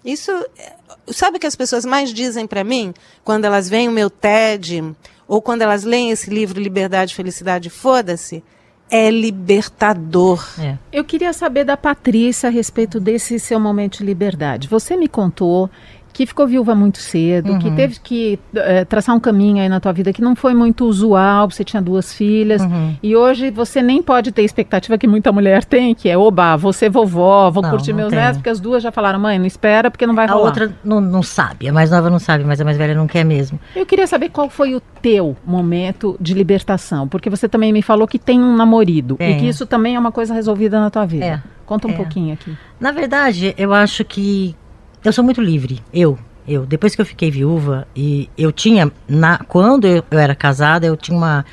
Isso, 0.05 0.31
é, 0.59 0.73
sabe 1.09 1.37
o 1.37 1.41
que 1.41 1.47
as 1.47 1.57
pessoas 1.57 1.85
mais 1.85 2.13
dizem 2.13 2.47
para 2.47 2.65
mim 2.65 2.93
quando 3.23 3.45
elas 3.45 3.69
veem 3.69 3.89
o 3.89 3.93
meu 3.93 4.11
TED 4.11 4.95
ou 5.29 5.41
quando 5.41 5.63
elas 5.63 5.85
leem 5.85 6.11
esse 6.11 6.29
livro 6.29 6.61
Liberdade, 6.61 7.15
Felicidade, 7.15 7.71
Foda-se? 7.71 8.43
É 8.91 9.11
libertador. 9.11 10.47
É. 10.61 10.77
Eu 10.93 11.03
queria 11.03 11.33
saber 11.33 11.65
da 11.65 11.79
Patrícia 11.79 12.49
a 12.49 12.53
respeito 12.53 13.01
desse 13.01 13.41
seu 13.41 13.59
momento 13.59 13.99
de 13.99 14.05
liberdade. 14.05 14.69
Você 14.69 14.99
me 14.99 15.09
contou 15.09 15.71
que 16.13 16.27
ficou 16.27 16.47
viúva 16.47 16.75
muito 16.75 16.99
cedo, 16.99 17.59
que 17.59 17.71
teve 17.71 17.99
que 18.01 18.39
eh, 18.55 18.85
traçar 18.85 19.15
um 19.17 19.21
caminho 19.21 19.63
aí 19.63 19.69
na 19.69 19.81
tua 19.81 19.93
vida 19.93 20.13
que 20.13 20.21
não 20.21 20.37
foi 20.37 20.55
muito 20.55 20.85
usual, 20.87 21.51
você 21.51 21.65
tinha 21.65 21.81
duas 21.81 22.13
filhas, 22.13 22.63
Uhum. 22.63 22.95
e 23.03 23.17
hoje 23.17 23.51
você 23.51 23.81
nem 23.83 24.03
pode 24.03 24.31
ter 24.33 24.43
a 24.43 24.45
expectativa 24.45 24.99
que 24.99 25.07
muita 25.07 25.33
mulher 25.33 25.65
tem, 25.65 25.95
que 25.95 26.09
é, 26.09 26.17
oba, 26.19 26.57
você 26.57 26.89
vovó, 26.89 27.51
vou 27.51 27.63
Não, 27.63 27.71
curtir 27.71 27.93
não 27.93 27.99
meus 27.99 28.13
netos, 28.13 28.37
porque 28.39 28.51
as 28.51 28.61
duas 28.61 28.83
já 28.83 28.93
falaram, 28.93 29.19
mãe, 29.19 29.39
não 29.39 29.47
espera 29.47 29.91
porque 29.91 30.07
não 30.07 30.15
vai 30.15 30.27
A 30.27 30.33
rolar. 30.33 30.45
outra 30.47 30.73
não, 30.85 31.01
não 31.01 31.23
sabe, 31.23 31.69
a 31.69 31.73
mais 31.73 31.91
nova 31.91 32.11
não 32.11 32.19
sabe, 32.19 32.45
mas 32.45 32.61
a 32.61 32.65
mais 32.65 32.77
velha 32.77 32.95
não 32.95 33.07
quer 33.07 33.25
mesmo. 33.25 33.59
Eu 33.75 33.87
queria 33.87 34.07
saber 34.07 34.29
qual 34.29 34.51
foi 34.51 34.75
o 34.75 34.81
teu 35.01 35.37
momento 35.47 36.17
de 36.21 36.35
libertação, 36.35 37.09
porque 37.09 37.31
você 37.31 37.49
também 37.49 37.73
me 37.73 37.83
falou 37.83 38.07
que 38.07 38.19
tem 38.19 38.41
um 38.41 38.55
namorido, 38.57 39.17
e 39.19 39.35
que 39.37 39.49
isso 39.49 39.65
também 39.67 39.95
é 39.97 39.99
uma 39.99 40.13
coisa 40.13 40.35
resolvida 40.35 40.79
na 40.81 40.91
tua 40.91 41.07
vida. 41.07 41.25
É, 41.25 41.43
Conta 41.65 41.89
um 41.89 41.93
é. 41.93 41.95
pouquinho 41.95 42.35
aqui. 42.35 42.55
Na 42.79 42.93
verdade, 42.93 43.55
eu 43.57 43.73
acho 43.73 44.05
que 44.05 44.55
eu 45.05 45.13
sou 45.13 45.25
muito 45.25 45.41
livre, 45.41 45.83
eu. 45.93 46.19
Eu, 46.47 46.67
depois 46.67 46.95
que 46.95 47.01
eu 47.01 47.07
fiquei 47.07 47.31
viúva 47.31 47.87
e 47.95 48.29
eu 48.37 48.51
tinha, 48.51 48.91
na, 49.09 49.39
quando 49.39 49.87
eu, 49.87 50.03
eu 50.11 50.19
era 50.19 50.35
casada, 50.35 50.85
eu 50.85 50.97
tinha 50.97 51.17
uma 51.17 51.45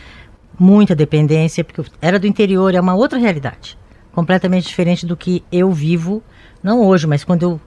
muita 0.59 0.95
dependência, 0.95 1.63
porque 1.63 1.81
eu 1.81 1.85
era 2.01 2.17
do 2.17 2.25
interior, 2.25 2.73
é 2.73 2.81
uma 2.81 2.95
outra 2.95 3.19
realidade, 3.19 3.77
completamente 4.11 4.67
diferente 4.67 5.05
do 5.05 5.15
que 5.15 5.43
eu 5.51 5.71
vivo, 5.71 6.23
não 6.63 6.85
hoje, 6.85 7.05
mas 7.05 7.23
quando 7.23 7.43
eu, 7.43 7.61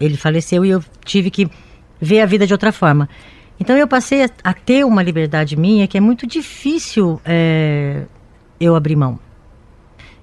ele 0.00 0.16
faleceu 0.16 0.64
e 0.64 0.70
eu 0.70 0.82
tive 1.04 1.30
que 1.30 1.48
ver 2.00 2.20
a 2.20 2.26
vida 2.26 2.46
de 2.46 2.52
outra 2.52 2.72
forma. 2.72 3.08
Então 3.58 3.76
eu 3.76 3.86
passei 3.86 4.24
a, 4.24 4.30
a 4.44 4.52
ter 4.52 4.84
uma 4.84 5.02
liberdade 5.02 5.56
minha 5.56 5.86
que 5.86 5.96
é 5.96 6.00
muito 6.00 6.26
difícil 6.26 7.20
é, 7.24 8.02
eu 8.60 8.74
abrir 8.74 8.96
mão. 8.96 9.18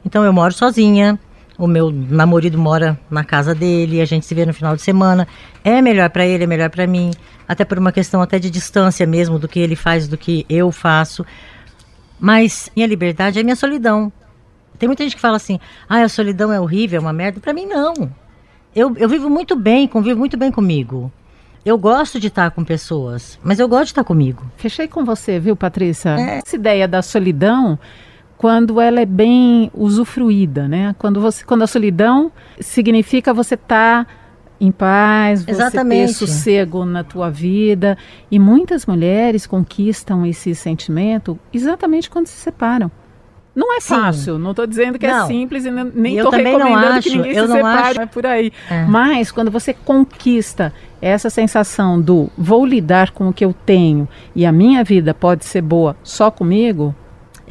Então 0.05 0.23
eu 0.23 0.33
moro 0.33 0.53
sozinha, 0.53 1.17
o 1.57 1.67
meu 1.67 1.91
namorado 1.91 2.57
mora 2.57 2.99
na 3.09 3.23
casa 3.23 3.53
dele, 3.53 4.01
a 4.01 4.05
gente 4.05 4.25
se 4.25 4.33
vê 4.33 4.45
no 4.45 4.53
final 4.53 4.75
de 4.75 4.81
semana. 4.81 5.27
É 5.63 5.81
melhor 5.81 6.09
para 6.09 6.25
ele, 6.25 6.43
é 6.43 6.47
melhor 6.47 6.69
para 6.69 6.87
mim, 6.87 7.11
até 7.47 7.63
por 7.63 7.77
uma 7.77 7.91
questão 7.91 8.21
até 8.21 8.39
de 8.39 8.49
distância 8.49 9.05
mesmo 9.05 9.37
do 9.37 9.47
que 9.47 9.59
ele 9.59 9.75
faz 9.75 10.07
do 10.07 10.17
que 10.17 10.45
eu 10.49 10.71
faço. 10.71 11.25
Mas 12.19 12.71
minha 12.75 12.87
liberdade 12.87 13.39
é 13.39 13.43
minha 13.43 13.55
solidão. 13.55 14.11
Tem 14.79 14.87
muita 14.87 15.03
gente 15.03 15.15
que 15.15 15.21
fala 15.21 15.37
assim: 15.37 15.59
"Ah, 15.87 16.01
a 16.01 16.09
solidão 16.09 16.51
é 16.51 16.59
horrível, 16.59 16.97
é 16.97 17.01
uma 17.01 17.13
merda". 17.13 17.39
Para 17.39 17.53
mim 17.53 17.65
não. 17.65 17.93
Eu, 18.75 18.95
eu 18.97 19.07
vivo 19.07 19.29
muito 19.29 19.55
bem, 19.55 19.87
convivo 19.87 20.19
muito 20.19 20.35
bem 20.35 20.51
comigo. 20.51 21.11
Eu 21.65 21.77
gosto 21.77 22.19
de 22.19 22.27
estar 22.27 22.51
com 22.51 22.63
pessoas, 22.63 23.39
mas 23.41 23.57
eu 23.57 23.69
gosto 23.69 23.85
de 23.85 23.91
estar 23.91 24.03
comigo. 24.03 24.43
Fechei 24.57 24.87
com 24.87 25.05
você, 25.05 25.39
viu, 25.39 25.55
Patrícia? 25.55 26.09
É. 26.19 26.41
Essa 26.45 26.55
ideia 26.57 26.87
da 26.87 27.01
solidão, 27.01 27.79
quando 28.43 28.81
ela 28.81 28.99
é 28.99 29.05
bem 29.05 29.71
usufruída, 29.73 30.67
né? 30.67 30.93
Quando, 30.99 31.21
você, 31.21 31.45
quando 31.45 31.61
a 31.61 31.67
solidão 31.67 32.29
significa 32.59 33.33
você 33.33 33.55
estar. 33.55 34.03
Tá 34.05 34.11
em 34.59 34.71
paz, 34.71 35.43
Exatamente. 35.45 36.13
você 36.13 36.19
ter 36.19 36.27
sossego 36.27 36.85
na 36.85 37.03
tua 37.03 37.29
vida. 37.29 37.97
E 38.31 38.39
muitas 38.39 38.85
mulheres 38.85 39.45
conquistam 39.45 40.25
esse 40.25 40.55
sentimento 40.55 41.37
exatamente 41.51 42.09
quando 42.09 42.27
se 42.27 42.35
separam. 42.35 42.89
Não 43.53 43.75
é 43.75 43.81
fácil, 43.81 44.35
Sim. 44.35 44.41
não 44.41 44.51
estou 44.51 44.65
dizendo 44.65 44.97
que 44.97 45.05
é 45.05 45.11
não. 45.11 45.25
é 45.25 45.27
simples 45.27 45.65
e 45.65 45.71
nem 45.71 46.17
estou 46.17 46.31
recomendando 46.31 46.97
acho, 46.97 47.09
que 47.09 47.15
ninguém 47.17 47.33
se 47.33 47.47
separe, 47.47 47.99
é 47.99 48.05
por 48.05 48.25
aí. 48.25 48.53
É. 48.69 48.85
Mas 48.85 49.31
quando 49.31 49.51
você 49.51 49.73
conquista 49.73 50.73
essa 51.01 51.29
sensação 51.29 51.99
do 51.99 52.29
vou 52.37 52.65
lidar 52.65 53.11
com 53.11 53.27
o 53.27 53.33
que 53.33 53.43
eu 53.43 53.53
tenho 53.65 54.07
e 54.35 54.45
a 54.45 54.51
minha 54.51 54.83
vida 54.83 55.13
pode 55.13 55.43
ser 55.43 55.61
boa 55.61 55.95
só 56.03 56.31
comigo, 56.31 56.95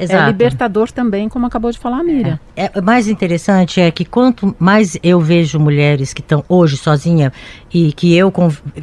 Exato. 0.03 0.23
é 0.23 0.27
libertador 0.27 0.91
também, 0.91 1.29
como 1.29 1.45
acabou 1.45 1.71
de 1.71 1.79
falar 1.79 1.99
a 1.99 2.03
Miriam. 2.03 2.39
É. 2.55 2.71
é. 2.73 2.81
mais 2.81 3.07
interessante 3.07 3.81
é 3.81 3.91
que 3.91 4.05
quanto 4.05 4.55
mais 4.59 4.97
eu 5.03 5.19
vejo 5.19 5.59
mulheres 5.59 6.13
que 6.13 6.21
estão 6.21 6.43
hoje 6.47 6.77
sozinha 6.77 7.31
e 7.73 7.91
que 7.93 8.15
eu 8.15 8.31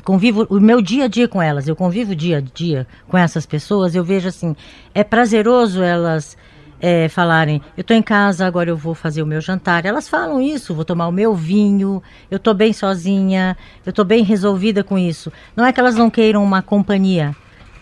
convivo 0.02 0.46
o 0.50 0.60
meu 0.60 0.80
dia 0.82 1.04
a 1.04 1.08
dia 1.08 1.28
com 1.28 1.40
elas, 1.40 1.68
eu 1.68 1.76
convivo 1.76 2.14
dia 2.14 2.38
a 2.38 2.40
dia 2.40 2.86
com 3.08 3.16
essas 3.16 3.46
pessoas, 3.46 3.94
eu 3.94 4.04
vejo 4.04 4.28
assim, 4.28 4.54
é 4.94 5.04
prazeroso 5.04 5.82
elas 5.82 6.36
é, 6.80 7.08
falarem, 7.08 7.60
eu 7.76 7.82
estou 7.82 7.96
em 7.96 8.02
casa, 8.02 8.46
agora 8.46 8.70
eu 8.70 8.76
vou 8.76 8.94
fazer 8.94 9.22
o 9.22 9.26
meu 9.26 9.40
jantar. 9.40 9.84
Elas 9.84 10.08
falam 10.08 10.40
isso, 10.40 10.74
vou 10.74 10.84
tomar 10.84 11.06
o 11.08 11.12
meu 11.12 11.34
vinho, 11.34 12.02
eu 12.30 12.36
estou 12.36 12.54
bem 12.54 12.72
sozinha, 12.72 13.56
eu 13.84 13.90
estou 13.90 14.04
bem 14.04 14.24
resolvida 14.24 14.82
com 14.82 14.98
isso. 14.98 15.30
Não 15.54 15.64
é 15.64 15.72
que 15.72 15.78
elas 15.78 15.94
não 15.94 16.08
queiram 16.08 16.42
uma 16.42 16.62
companhia, 16.62 17.36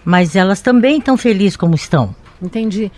mas 0.05 0.35
elas 0.35 0.61
também 0.61 0.99
estão 0.99 1.17
felizes 1.17 1.57
como 1.57 1.75
estão. 1.75 2.15
Entendi. 2.43 2.91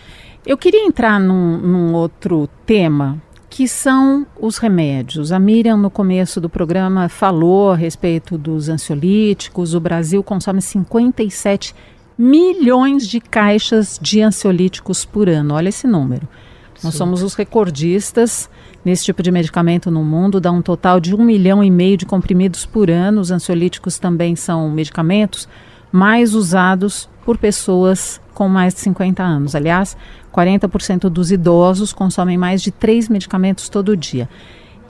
Eu 0.47 0.57
queria 0.57 0.87
entrar 0.87 1.21
num, 1.21 1.59
num 1.59 1.95
outro 1.95 2.49
tema 2.65 3.21
que 3.51 3.69
são 3.69 4.27
os 4.41 4.57
remédios. 4.57 5.33
A 5.33 5.39
Miriam, 5.39 5.77
no 5.77 5.91
começo 5.91 6.41
do 6.41 6.49
programa, 6.49 7.09
falou 7.09 7.73
a 7.73 7.77
respeito 7.77 8.39
dos 8.39 8.69
ansiolíticos. 8.69 9.75
O 9.75 9.81
Brasil 9.81 10.23
consome 10.23 10.63
57 10.63 11.75
milhões 12.17 13.07
de 13.07 13.21
caixas 13.21 13.99
de 14.01 14.23
ansiolíticos 14.23 15.05
por 15.05 15.29
ano. 15.29 15.55
Olha 15.55 15.69
esse 15.69 15.87
número. 15.87 16.27
Sim. 16.75 16.87
Nós 16.87 16.95
somos 16.95 17.23
os 17.23 17.35
recordistas 17.35 18.49
nesse 18.83 19.05
tipo 19.05 19.23
de 19.23 19.31
medicamento 19.31 19.91
no 19.91 20.03
mundo, 20.03 20.41
dá 20.41 20.51
um 20.51 20.63
total 20.63 21.01
de 21.01 21.15
um 21.15 21.23
milhão 21.23 21.63
e 21.63 21.71
meio 21.71 21.99
de 21.99 22.07
comprimidos 22.07 22.65
por 22.65 22.91
ano. 22.91 23.21
Os 23.21 23.31
ansiolíticos 23.31 23.99
também 23.99 24.37
são 24.37 24.71
medicamentos 24.71 25.47
mais 25.93 26.35
usados 26.35 27.11
por 27.25 27.37
pessoas 27.37 28.21
com 28.33 28.49
mais 28.49 28.73
de 28.73 28.81
50 28.81 29.23
anos. 29.23 29.55
Aliás, 29.55 29.97
40% 30.33 31.09
dos 31.09 31.31
idosos 31.31 31.93
consomem 31.93 32.39
mais 32.39 32.63
de 32.63 32.71
três 32.71 33.09
medicamentos 33.09 33.69
todo 33.69 33.97
dia. 33.97 34.29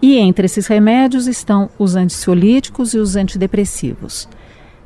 E 0.03 0.17
entre 0.17 0.47
esses 0.47 0.67
remédios 0.67 1.27
estão 1.27 1.69
os 1.79 1.95
ansiolíticos 1.95 2.95
e 2.95 2.99
os 2.99 3.17
antidepressivos. 3.17 4.29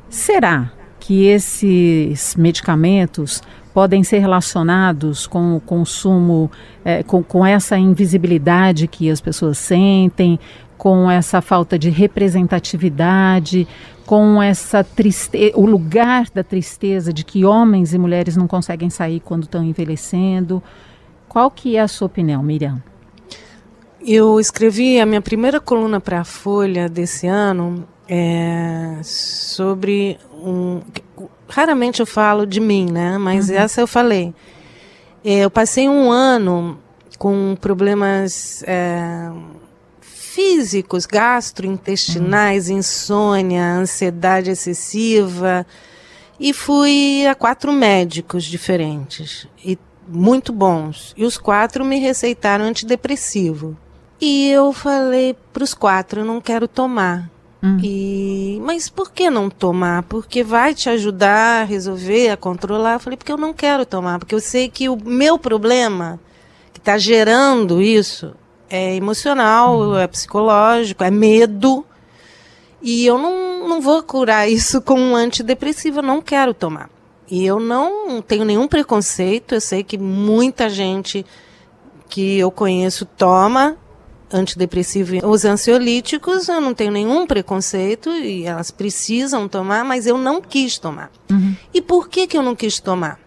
Será 0.09 0.71
que 0.99 1.25
esses 1.25 2.35
medicamentos 2.35 3.41
podem 3.73 4.03
ser 4.03 4.19
relacionados 4.19 5.27
com 5.27 5.57
o 5.57 5.59
consumo, 5.59 6.49
é, 6.83 7.03
com, 7.03 7.21
com 7.21 7.45
essa 7.45 7.77
invisibilidade 7.77 8.87
que 8.87 9.09
as 9.09 9.19
pessoas 9.19 9.57
sentem, 9.57 10.39
com 10.85 11.09
essa 11.09 11.41
falta 11.41 11.79
de 11.79 11.89
representatividade, 11.89 13.67
com 14.05 14.39
essa 14.39 14.83
tristeza, 14.83 15.57
o 15.57 15.65
lugar 15.65 16.27
da 16.31 16.43
tristeza 16.43 17.11
de 17.11 17.25
que 17.25 17.43
homens 17.43 17.91
e 17.91 17.97
mulheres 17.97 18.37
não 18.37 18.47
conseguem 18.47 18.91
sair 18.91 19.19
quando 19.19 19.45
estão 19.45 19.63
envelhecendo. 19.63 20.61
Qual 21.27 21.49
que 21.49 21.75
é 21.75 21.79
a 21.79 21.87
sua 21.87 22.05
opinião, 22.05 22.43
Miriam? 22.43 22.83
Eu 23.99 24.39
escrevi 24.39 24.99
a 24.99 25.07
minha 25.07 25.23
primeira 25.23 25.59
coluna 25.59 25.99
para 25.99 26.19
a 26.19 26.23
Folha 26.23 26.87
desse 26.87 27.25
ano 27.25 27.83
é, 28.07 28.99
sobre 29.01 30.19
um. 30.33 30.81
Raramente 31.49 31.99
eu 31.99 32.05
falo 32.05 32.45
de 32.45 32.59
mim, 32.59 32.91
né? 32.91 33.17
Mas 33.17 33.49
uhum. 33.49 33.55
essa 33.55 33.81
eu 33.81 33.87
falei. 33.87 34.35
É, 35.23 35.39
eu 35.39 35.49
passei 35.49 35.89
um 35.89 36.11
ano 36.11 36.77
com 37.17 37.57
problemas 37.59 38.63
é, 38.67 39.31
físicos, 40.35 41.05
gastrointestinais, 41.05 42.69
uhum. 42.69 42.77
insônia, 42.77 43.63
ansiedade 43.63 44.51
excessiva. 44.51 45.65
E 46.37 46.51
fui 46.51 47.25
a 47.25 47.33
quatro 47.33 47.71
médicos 47.71 48.43
diferentes. 48.43 49.47
E 49.63 49.79
muito 50.05 50.51
bons. 50.51 51.13
E 51.15 51.23
os 51.23 51.37
quatro 51.37 51.85
me 51.85 51.99
receitaram 51.99 52.65
antidepressivo. 52.65 53.77
E 54.19 54.49
eu 54.49 54.73
falei 54.73 55.35
para 55.53 55.63
os 55.63 55.73
quatro, 55.73 56.21
eu 56.21 56.25
não 56.25 56.41
quero 56.41 56.67
tomar. 56.67 57.29
Hum. 57.63 57.79
E, 57.81 58.61
mas 58.65 58.89
por 58.89 59.11
que 59.11 59.29
não 59.29 59.49
tomar? 59.49 60.03
Porque 60.03 60.43
vai 60.43 60.75
te 60.75 60.89
ajudar 60.89 61.61
a 61.61 61.63
resolver, 61.63 62.29
a 62.29 62.37
controlar. 62.37 62.95
Eu 62.95 62.99
falei, 62.99 63.15
porque 63.15 63.31
eu 63.31 63.37
não 63.37 63.53
quero 63.53 63.85
tomar, 63.85 64.19
porque 64.19 64.35
eu 64.35 64.41
sei 64.41 64.67
que 64.67 64.89
o 64.89 64.97
meu 64.97 65.39
problema 65.39 66.19
que 66.73 66.79
está 66.79 66.97
gerando 66.97 67.81
isso 67.81 68.35
é 68.69 68.95
emocional, 68.95 69.79
hum. 69.79 69.97
é 69.97 70.07
psicológico, 70.07 71.03
é 71.03 71.11
medo. 71.11 71.85
E 72.81 73.05
eu 73.05 73.17
não, 73.17 73.67
não 73.67 73.81
vou 73.81 74.03
curar 74.03 74.49
isso 74.49 74.81
com 74.81 74.99
um 74.99 75.15
antidepressivo, 75.15 75.99
eu 75.99 76.03
não 76.03 76.21
quero 76.21 76.53
tomar. 76.53 76.89
E 77.29 77.45
eu 77.45 77.59
não 77.59 78.21
tenho 78.21 78.45
nenhum 78.45 78.67
preconceito, 78.67 79.55
eu 79.55 79.61
sei 79.61 79.83
que 79.83 79.97
muita 79.97 80.69
gente 80.69 81.25
que 82.07 82.37
eu 82.37 82.51
conheço 82.51 83.05
toma 83.05 83.77
antidepressivo 84.31 85.15
e 85.15 85.25
os 85.25 85.45
ansiolíticos, 85.45 86.47
eu 86.47 86.59
não 86.59 86.73
tenho 86.73 86.91
nenhum 86.91 87.25
preconceito 87.25 88.09
e 88.11 88.45
elas 88.45 88.69
precisam 88.69 89.47
tomar, 89.47 89.83
mas 89.83 90.05
eu 90.05 90.17
não 90.17 90.41
quis 90.41 90.77
tomar. 90.77 91.11
Uhum. 91.31 91.55
E 91.73 91.81
por 91.81 92.09
que, 92.09 92.27
que 92.27 92.37
eu 92.37 92.43
não 92.43 92.55
quis 92.55 92.79
tomar? 92.79 93.19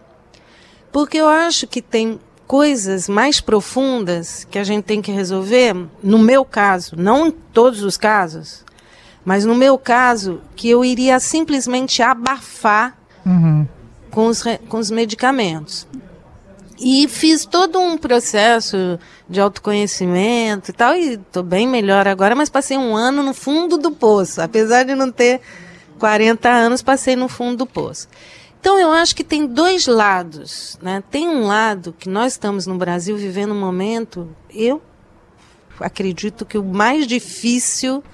Porque 0.92 1.18
eu 1.18 1.28
acho 1.28 1.66
que 1.66 1.82
tem 1.82 2.20
coisas 2.48 3.10
mais 3.10 3.42
profundas 3.42 4.44
que 4.50 4.58
a 4.58 4.64
gente 4.64 4.82
tem 4.82 5.02
que 5.02 5.12
resolver, 5.12 5.76
no 6.02 6.18
meu 6.18 6.46
caso, 6.46 6.96
não 6.96 7.26
em 7.26 7.30
todos 7.30 7.82
os 7.82 7.98
casos, 7.98 8.64
mas 9.22 9.44
no 9.44 9.54
meu 9.54 9.76
caso, 9.76 10.40
que 10.56 10.70
eu 10.70 10.82
iria 10.82 11.20
simplesmente 11.20 12.02
abafar 12.02 12.96
uhum. 13.26 13.66
com, 14.10 14.26
os, 14.26 14.42
com 14.66 14.78
os 14.78 14.90
medicamentos. 14.90 15.86
E 16.80 17.06
fiz 17.06 17.44
todo 17.44 17.78
um 17.78 17.98
processo 17.98 18.98
de 19.28 19.40
autoconhecimento 19.40 20.70
e 20.70 20.72
tal, 20.72 20.94
e 20.94 21.14
estou 21.14 21.42
bem 21.42 21.68
melhor 21.68 22.08
agora, 22.08 22.34
mas 22.34 22.48
passei 22.48 22.78
um 22.78 22.96
ano 22.96 23.22
no 23.22 23.34
fundo 23.34 23.76
do 23.76 23.90
poço. 23.90 24.40
Apesar 24.40 24.84
de 24.84 24.94
não 24.94 25.12
ter 25.12 25.42
40 25.98 26.48
anos, 26.48 26.80
passei 26.80 27.14
no 27.14 27.28
fundo 27.28 27.58
do 27.58 27.66
poço. 27.66 28.08
Então 28.68 28.78
eu 28.78 28.92
acho 28.92 29.16
que 29.16 29.24
tem 29.24 29.46
dois 29.46 29.86
lados. 29.86 30.78
Né? 30.82 31.02
Tem 31.10 31.26
um 31.26 31.46
lado 31.46 31.94
que 31.98 32.06
nós 32.06 32.32
estamos 32.32 32.66
no 32.66 32.76
Brasil 32.76 33.16
vivendo 33.16 33.54
um 33.54 33.58
momento, 33.58 34.28
eu 34.54 34.82
acredito 35.80 36.44
que 36.44 36.58
o 36.58 36.62
mais 36.62 37.06
difícil 37.06 38.04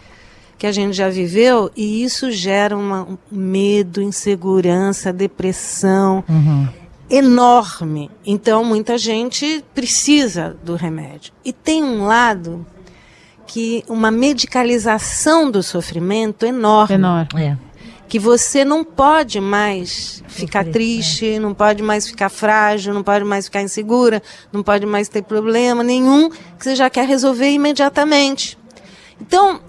que 0.57 0.65
a 0.65 0.71
gente 0.71 0.93
já 0.97 1.09
viveu, 1.09 1.73
e 1.75 2.05
isso 2.05 2.31
gera 2.31 2.77
uma, 2.77 3.03
um 3.03 3.19
medo, 3.29 4.01
insegurança, 4.01 5.13
depressão. 5.13 6.23
Uhum 6.29 6.69
enorme. 7.11 8.11
Então, 8.25 8.65
muita 8.65 8.97
gente 8.97 9.63
precisa 9.75 10.57
do 10.65 10.75
remédio. 10.75 11.35
E 11.45 11.53
tem 11.53 11.85
um 11.85 12.07
lado 12.07 12.65
que 13.47 13.85
uma 13.89 14.11
medicalização 14.11 15.51
do 15.51 15.63
sofrimento 15.63 16.47
enorme. 16.47 16.95
Enorme. 16.95 17.43
É. 17.43 17.59
que 18.09 18.19
você 18.19 18.65
não 18.65 18.85
pode 18.85 19.41
mais 19.41 20.23
ficar 20.29 20.65
triste, 20.65 21.39
não 21.39 21.55
pode 21.55 21.83
mais 21.83 22.07
ficar 22.07 22.29
frágil, 22.29 22.93
não 22.93 23.03
pode 23.03 23.25
mais 23.25 23.47
ficar 23.47 23.63
insegura, 23.63 24.23
não 24.53 24.63
pode 24.63 24.87
mais 24.87 25.09
ter 25.09 25.23
problema 25.23 25.83
nenhum 25.83 26.29
que 26.31 26.65
você 26.65 26.77
já 26.77 26.91
quer 26.91 27.07
resolver 27.07 27.51
imediatamente. 27.51 28.59
Então, 29.21 29.61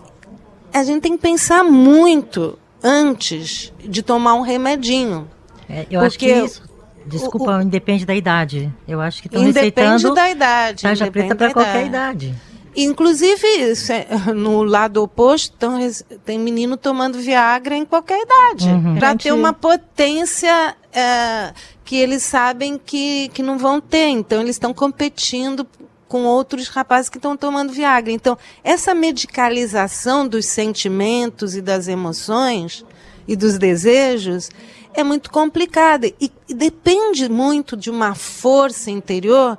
a 0.73 0.83
gente 0.83 1.01
tem 1.01 1.15
que 1.15 1.21
pensar 1.21 1.63
muito 1.63 2.59
antes 2.83 3.73
de 3.79 4.03
tomar 4.03 4.36
um 4.36 4.41
remedinho. 4.41 5.29
É, 5.69 5.86
eu 5.89 6.01
acho 6.01 6.19
que 6.19 6.31
isso, 6.31 6.61
desculpa, 7.05 7.51
o, 7.51 7.57
o, 7.57 7.61
independe 7.61 8.05
da 8.05 8.13
idade. 8.13 8.71
Eu 8.88 9.01
acho 9.01 9.21
que 9.21 9.27
estão 9.27 9.43
receitando... 9.43 9.99
Independe 9.99 10.15
da 10.15 10.29
idade. 10.29 10.83
Tarja 10.83 11.09
preta 11.09 11.36
para 11.36 11.53
qualquer 11.53 11.88
idade. 11.88 12.36
Inclusive, 12.76 13.47
no 14.36 14.63
lado 14.63 15.01
oposto, 15.01 15.55
tão, 15.57 15.80
tem 16.26 16.38
menino 16.38 16.76
tomando 16.76 17.17
Viagra 17.19 17.76
em 17.76 17.86
qualquer 17.86 18.21
idade. 18.21 18.67
Uhum. 18.67 18.95
Para 18.95 19.15
ter 19.15 19.32
uma 19.32 19.53
potência 19.53 20.76
é, 20.91 21.53
que 21.84 21.95
eles 21.95 22.23
sabem 22.23 22.80
que, 22.84 23.30
que 23.30 23.41
não 23.41 23.57
vão 23.57 23.80
ter. 23.80 24.07
Então, 24.09 24.41
eles 24.41 24.55
estão 24.55 24.73
competindo 24.73 25.65
com 26.07 26.23
outros 26.23 26.67
rapazes 26.67 27.09
que 27.09 27.17
estão 27.17 27.36
tomando 27.38 27.71
Viagra. 27.71 28.11
Então, 28.11 28.38
essa 28.63 28.93
medicalização 28.93 30.28
dos 30.28 30.45
sentimentos 30.45 31.55
e 31.55 31.61
das 31.61 31.88
emoções 31.88 32.86
e 33.28 33.36
dos 33.36 33.57
desejos 33.57 34.49
é 34.93 35.03
muito 35.03 35.32
complicada. 35.32 36.07
E, 36.07 36.32
e 36.47 36.53
depende 36.53 37.30
muito 37.30 37.76
de 37.76 37.89
uma 37.89 38.15
força 38.15 38.91
interior 38.91 39.57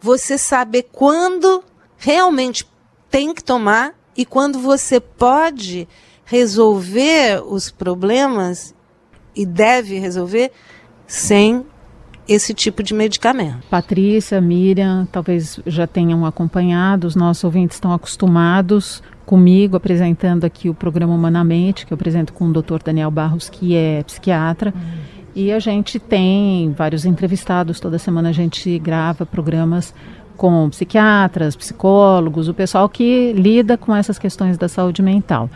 você 0.00 0.38
saber 0.38 0.88
quando 0.92 1.64
realmente 1.96 2.66
tem 3.10 3.34
que 3.34 3.42
tomar 3.42 3.94
e 4.16 4.24
quando 4.24 4.58
você 4.58 4.98
pode 5.00 5.86
resolver 6.24 7.42
os 7.46 7.70
problemas 7.70 8.74
e 9.34 9.46
deve 9.46 9.98
resolver 9.98 10.50
sem 11.06 11.64
esse 12.28 12.52
tipo 12.52 12.82
de 12.82 12.92
medicamento. 12.92 13.64
Patrícia, 13.70 14.40
Miriam, 14.40 15.06
talvez 15.12 15.60
já 15.64 15.86
tenham 15.86 16.26
acompanhado, 16.26 17.06
os 17.06 17.14
nossos 17.14 17.44
ouvintes 17.44 17.76
estão 17.76 17.92
acostumados 17.92 19.02
comigo 19.24 19.76
apresentando 19.76 20.44
aqui 20.44 20.68
o 20.68 20.74
programa 20.74 21.14
Humanamente, 21.14 21.84
que 21.84 21.92
eu 21.92 21.96
apresento 21.96 22.32
com 22.32 22.46
o 22.46 22.52
Dr. 22.52 22.82
Daniel 22.84 23.10
Barros, 23.10 23.48
que 23.48 23.74
é 23.74 24.02
psiquiatra. 24.04 24.72
Hum. 24.74 25.16
E 25.34 25.52
a 25.52 25.58
gente 25.58 25.98
tem 25.98 26.72
vários 26.72 27.04
entrevistados, 27.04 27.78
toda 27.78 27.98
semana 27.98 28.30
a 28.30 28.32
gente 28.32 28.78
grava 28.78 29.26
programas 29.26 29.92
com 30.36 30.68
psiquiatras, 30.70 31.56
psicólogos, 31.56 32.48
o 32.48 32.54
pessoal 32.54 32.88
que 32.88 33.32
lida 33.32 33.76
com 33.76 33.94
essas 33.94 34.18
questões 34.18 34.56
da 34.58 34.68
saúde 34.68 35.02
mental. 35.02 35.50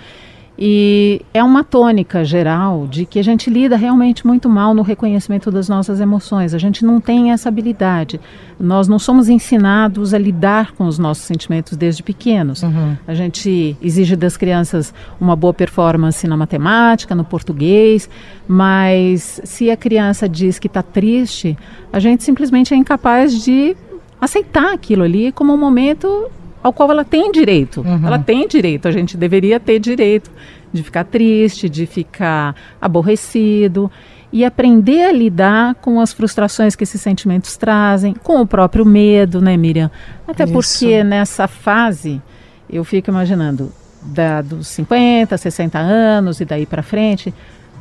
E 0.63 1.23
é 1.33 1.43
uma 1.43 1.65
tônica 1.65 2.23
geral 2.23 2.87
de 2.87 3.07
que 3.07 3.19
a 3.19 3.25
gente 3.25 3.49
lida 3.49 3.79
realmente 3.79 4.27
muito 4.27 4.47
mal 4.47 4.75
no 4.75 4.83
reconhecimento 4.83 5.51
das 5.51 5.71
nossas 5.71 6.01
emoções. 6.01 6.53
A 6.53 6.59
gente 6.59 6.85
não 6.85 7.01
tem 7.01 7.33
essa 7.33 7.49
habilidade. 7.49 8.21
Nós 8.59 8.87
não 8.87 8.99
somos 8.99 9.31
ensinados 9.31 10.13
a 10.13 10.19
lidar 10.19 10.73
com 10.73 10.87
os 10.87 10.99
nossos 10.99 11.25
sentimentos 11.25 11.79
desde 11.79 12.03
pequenos. 12.03 12.63
Uhum. 12.63 12.95
A 13.09 13.15
gente 13.15 13.75
exige 13.81 14.15
das 14.15 14.37
crianças 14.37 14.93
uma 15.19 15.35
boa 15.35 15.55
performance 15.55 16.29
na 16.29 16.37
matemática, 16.37 17.15
no 17.15 17.25
português, 17.25 18.11
mas 18.47 19.41
se 19.43 19.71
a 19.71 19.77
criança 19.79 20.29
diz 20.29 20.59
que 20.59 20.67
está 20.67 20.83
triste, 20.83 21.57
a 21.91 21.99
gente 21.99 22.23
simplesmente 22.23 22.75
é 22.75 22.77
incapaz 22.77 23.43
de 23.43 23.75
aceitar 24.21 24.73
aquilo 24.73 25.03
ali 25.03 25.33
como 25.33 25.53
um 25.53 25.57
momento 25.57 26.31
ao 26.63 26.73
qual 26.73 26.91
ela 26.91 27.05
tem 27.05 27.33
direito. 27.33 27.81
Uhum. 27.81 28.07
Ela 28.07 28.19
tem 28.19 28.47
direito, 28.47 28.87
a 28.87 28.91
gente 28.91 29.17
deveria 29.17 29.59
ter 29.59 29.79
direito 29.79 30.31
de 30.73 30.83
ficar 30.83 31.05
triste, 31.05 31.69
de 31.69 31.87
ficar 31.87 32.55
aborrecido 32.81 33.91
e 34.33 34.45
aprender 34.45 35.07
a 35.07 35.13
lidar 35.13 35.75
com 35.77 36.01
as 36.01 36.13
frustrações 36.13 36.77
que 36.77 36.85
esses 36.85 37.01
sentimentos 37.01 37.57
trazem, 37.57 38.15
com 38.15 38.41
o 38.41 38.47
próprio 38.47 38.85
medo, 38.85 39.41
né, 39.41 39.57
Miriam? 39.57 39.91
Até 40.27 40.45
Isso. 40.45 40.53
porque 40.53 41.03
nessa 41.03 41.49
fase, 41.49 42.23
eu 42.69 42.85
fico 42.85 43.11
imaginando, 43.11 43.73
da, 44.03 44.41
dos 44.41 44.69
50, 44.69 45.37
60 45.37 45.79
anos 45.79 46.41
e 46.41 46.45
daí 46.45 46.65
para 46.65 46.83
frente, 46.83 47.35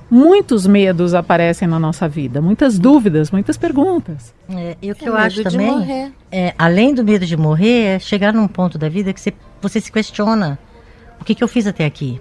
muitos 0.10 0.66
medos 0.66 1.14
aparecem 1.14 1.68
na 1.68 1.80
nossa 1.80 2.08
vida, 2.08 2.42
muitas 2.42 2.80
dúvidas, 2.80 3.32
muitas 3.32 3.58
perguntas. 3.58 4.34
É, 4.50 4.78
e 4.82 4.92
o 4.92 4.96
que 4.96 5.06
é 5.06 5.10
eu 5.10 5.16
acho 5.16 5.44
também, 5.44 6.14
é, 6.32 6.54
além 6.58 6.94
do 6.94 7.04
medo 7.04 7.26
de 7.26 7.38
morrer, 7.38 7.96
é 7.96 8.00
chegar 8.00 8.34
num 8.34 8.48
ponto 8.48 8.78
da 8.78 8.90
vida 8.90 9.14
que 9.14 9.20
você, 9.20 9.34
você 9.62 9.80
se 9.82 9.92
questiona: 9.92 10.58
o 11.20 11.24
que, 11.24 11.36
que 11.36 11.44
eu 11.44 11.48
fiz 11.48 11.68
até 11.68 11.86
aqui? 11.86 12.20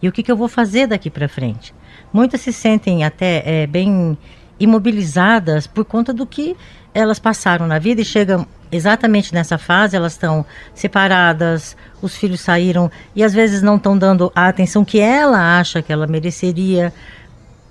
E 0.00 0.08
o 0.08 0.12
que, 0.12 0.22
que 0.22 0.30
eu 0.30 0.36
vou 0.36 0.48
fazer 0.48 0.86
daqui 0.86 1.10
para 1.10 1.28
frente? 1.28 1.74
Muitas 2.12 2.40
se 2.40 2.52
sentem 2.52 3.04
até 3.04 3.42
é, 3.44 3.66
bem 3.66 4.16
imobilizadas 4.58 5.66
por 5.66 5.84
conta 5.84 6.12
do 6.12 6.26
que 6.26 6.56
elas 6.94 7.18
passaram 7.18 7.66
na 7.66 7.78
vida 7.78 8.00
e 8.00 8.04
chegam 8.04 8.46
exatamente 8.70 9.34
nessa 9.34 9.58
fase, 9.58 9.96
elas 9.96 10.12
estão 10.12 10.44
separadas, 10.74 11.76
os 12.00 12.16
filhos 12.16 12.40
saíram 12.40 12.90
e 13.14 13.22
às 13.22 13.32
vezes 13.32 13.62
não 13.62 13.76
estão 13.76 13.96
dando 13.96 14.30
a 14.34 14.48
atenção 14.48 14.84
que 14.84 14.98
ela 14.98 15.58
acha 15.58 15.82
que 15.82 15.92
ela 15.92 16.06
mereceria, 16.06 16.92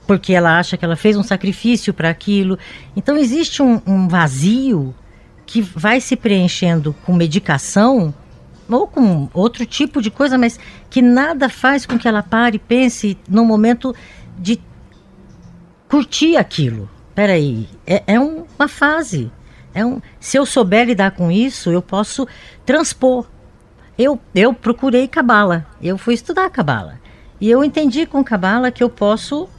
porque 0.07 0.33
ela 0.33 0.57
acha 0.57 0.77
que 0.77 0.85
ela 0.85 0.95
fez 0.95 1.17
um 1.17 1.23
sacrifício 1.23 1.93
para 1.93 2.09
aquilo. 2.09 2.57
Então 2.95 3.17
existe 3.17 3.61
um, 3.61 3.81
um 3.85 4.07
vazio 4.07 4.93
que 5.45 5.61
vai 5.61 6.01
se 6.01 6.15
preenchendo 6.15 6.95
com 7.05 7.13
medicação 7.13 8.13
ou 8.67 8.87
com 8.87 9.29
outro 9.33 9.65
tipo 9.65 10.01
de 10.01 10.09
coisa, 10.09 10.37
mas 10.37 10.59
que 10.89 11.01
nada 11.01 11.49
faz 11.49 11.85
com 11.85 11.97
que 11.97 12.07
ela 12.07 12.23
pare 12.23 12.55
e 12.55 12.59
pense 12.59 13.17
no 13.29 13.45
momento 13.45 13.95
de 14.37 14.59
curtir 15.87 16.35
aquilo. 16.35 16.89
Peraí, 17.13 17.67
é, 17.85 18.03
é 18.07 18.19
um, 18.19 18.45
uma 18.57 18.67
fase. 18.67 19.31
É 19.75 19.85
um, 19.85 20.01
se 20.21 20.37
eu 20.37 20.45
souber 20.45 20.87
lidar 20.87 21.11
com 21.11 21.29
isso, 21.29 21.69
eu 21.69 21.81
posso 21.81 22.25
transpor. 22.65 23.27
Eu, 23.97 24.19
eu 24.33 24.53
procurei 24.53 25.07
cabala, 25.07 25.67
eu 25.81 25.97
fui 25.97 26.13
estudar 26.13 26.49
cabala. 26.49 26.99
E 27.39 27.49
eu 27.51 27.63
entendi 27.63 28.05
com 28.05 28.23
cabala 28.23 28.71
que 28.71 28.81
eu 28.81 28.89
posso 28.89 29.49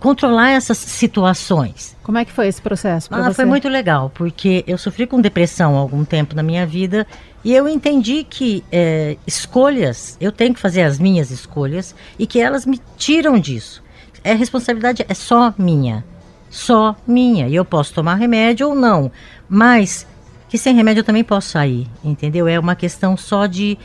controlar 0.00 0.50
essas 0.50 0.78
situações. 0.78 1.94
Como 2.02 2.18
é 2.18 2.24
que 2.24 2.32
foi 2.32 2.46
esse 2.46 2.60
processo 2.60 3.08
ah, 3.10 3.32
Foi 3.32 3.44
muito 3.44 3.68
legal, 3.68 4.10
porque 4.14 4.64
eu 4.66 4.76
sofri 4.76 5.06
com 5.06 5.20
depressão 5.20 5.76
há 5.76 5.78
algum 5.78 6.04
tempo 6.04 6.34
na 6.34 6.42
minha 6.42 6.66
vida 6.66 7.06
e 7.42 7.54
eu 7.54 7.68
entendi 7.68 8.24
que 8.24 8.64
é, 8.70 9.16
escolhas, 9.26 10.16
eu 10.20 10.32
tenho 10.32 10.54
que 10.54 10.60
fazer 10.60 10.82
as 10.82 10.98
minhas 10.98 11.30
escolhas 11.30 11.94
e 12.18 12.26
que 12.26 12.40
elas 12.40 12.66
me 12.66 12.80
tiram 12.96 13.38
disso. 13.38 13.82
É 14.22 14.32
responsabilidade 14.34 15.04
é 15.06 15.14
só 15.14 15.54
minha, 15.56 16.04
só 16.54 16.94
minha. 17.04 17.48
E 17.48 17.54
eu 17.56 17.64
posso 17.64 17.92
tomar 17.92 18.14
remédio 18.14 18.68
ou 18.68 18.74
não, 18.76 19.10
mas 19.48 20.06
que 20.48 20.56
sem 20.56 20.74
remédio 20.74 21.00
eu 21.00 21.04
também 21.04 21.24
posso 21.24 21.50
sair, 21.50 21.88
entendeu? 22.04 22.46
É 22.46 22.58
uma 22.60 22.76
questão 22.76 23.16
só 23.16 23.46
de 23.46 23.76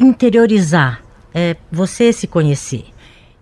interiorizar, 0.00 1.02
é 1.34 1.54
você 1.70 2.14
se 2.14 2.26
conhecer. 2.26 2.86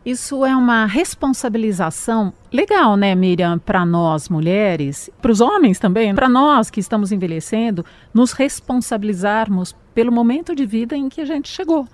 Isso 0.04 0.44
é 0.44 0.54
uma 0.56 0.84
responsabilização 0.86 2.32
legal, 2.52 2.96
né, 2.96 3.14
Miriam, 3.14 3.58
para 3.58 3.84
nós 3.84 4.28
mulheres, 4.28 5.08
para 5.22 5.30
os 5.30 5.40
homens 5.40 5.78
também, 5.78 6.14
para 6.14 6.28
nós 6.28 6.70
que 6.70 6.80
estamos 6.80 7.12
envelhecendo, 7.12 7.84
nos 8.12 8.32
responsabilizarmos 8.32 9.76
pelo 9.94 10.10
momento 10.10 10.56
de 10.56 10.66
vida 10.66 10.96
em 10.96 11.08
que 11.08 11.20
a 11.20 11.24
gente 11.24 11.48
chegou 11.48 11.86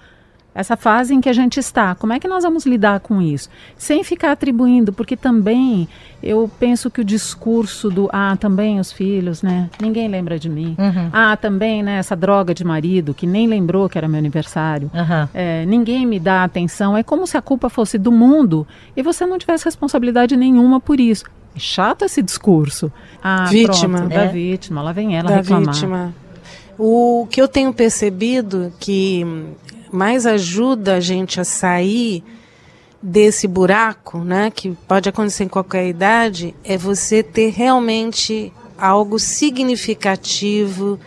essa 0.54 0.76
fase 0.76 1.14
em 1.14 1.20
que 1.20 1.28
a 1.28 1.32
gente 1.32 1.58
está. 1.58 1.94
Como 1.94 2.12
é 2.12 2.20
que 2.20 2.28
nós 2.28 2.44
vamos 2.44 2.66
lidar 2.66 3.00
com 3.00 3.22
isso? 3.22 3.48
Sem 3.76 4.04
ficar 4.04 4.32
atribuindo, 4.32 4.92
porque 4.92 5.16
também 5.16 5.88
eu 6.22 6.50
penso 6.60 6.90
que 6.90 7.00
o 7.00 7.04
discurso 7.04 7.90
do 7.90 8.08
ah, 8.12 8.36
também 8.38 8.78
os 8.78 8.92
filhos, 8.92 9.42
né? 9.42 9.70
Ninguém 9.80 10.08
lembra 10.08 10.38
de 10.38 10.48
mim. 10.48 10.76
Uhum. 10.78 11.10
Ah, 11.12 11.36
também, 11.36 11.82
né? 11.82 11.98
Essa 11.98 12.14
droga 12.14 12.54
de 12.54 12.64
marido 12.64 13.14
que 13.14 13.26
nem 13.26 13.46
lembrou 13.46 13.88
que 13.88 13.96
era 13.96 14.06
meu 14.06 14.18
aniversário. 14.18 14.90
Uhum. 14.94 15.28
É, 15.32 15.64
ninguém 15.66 16.06
me 16.06 16.20
dá 16.20 16.44
atenção. 16.44 16.96
É 16.96 17.02
como 17.02 17.26
se 17.26 17.36
a 17.36 17.42
culpa 17.42 17.68
fosse 17.68 17.98
do 17.98 18.12
mundo 18.12 18.66
e 18.96 19.02
você 19.02 19.24
não 19.24 19.38
tivesse 19.38 19.64
responsabilidade 19.64 20.36
nenhuma 20.36 20.78
por 20.78 21.00
isso. 21.00 21.24
É 21.56 21.58
chato 21.58 22.04
esse 22.04 22.22
discurso. 22.22 22.92
Ah, 23.22 23.44
vítima. 23.44 23.98
Pronto, 23.98 24.12
é. 24.12 24.26
da 24.26 24.26
vítima. 24.26 24.82
Lá 24.82 24.92
vem 24.92 25.16
ela 25.16 25.28
da 25.28 25.36
reclamar. 25.36 25.74
Vítima. 25.74 26.14
O 26.78 27.26
que 27.30 27.40
eu 27.40 27.46
tenho 27.46 27.72
percebido 27.72 28.72
que 28.80 29.24
mais 29.92 30.26
ajuda 30.26 30.96
a 30.96 31.00
gente 31.00 31.40
a 31.40 31.44
sair 31.44 32.24
desse 33.02 33.48
buraco, 33.48 34.18
né, 34.18 34.50
que 34.50 34.70
pode 34.86 35.08
acontecer 35.08 35.44
em 35.44 35.48
qualquer 35.48 35.88
idade, 35.88 36.54
é 36.62 36.78
você 36.78 37.22
ter 37.22 37.50
realmente 37.50 38.52
algo 38.78 39.18
significativo 39.18 40.98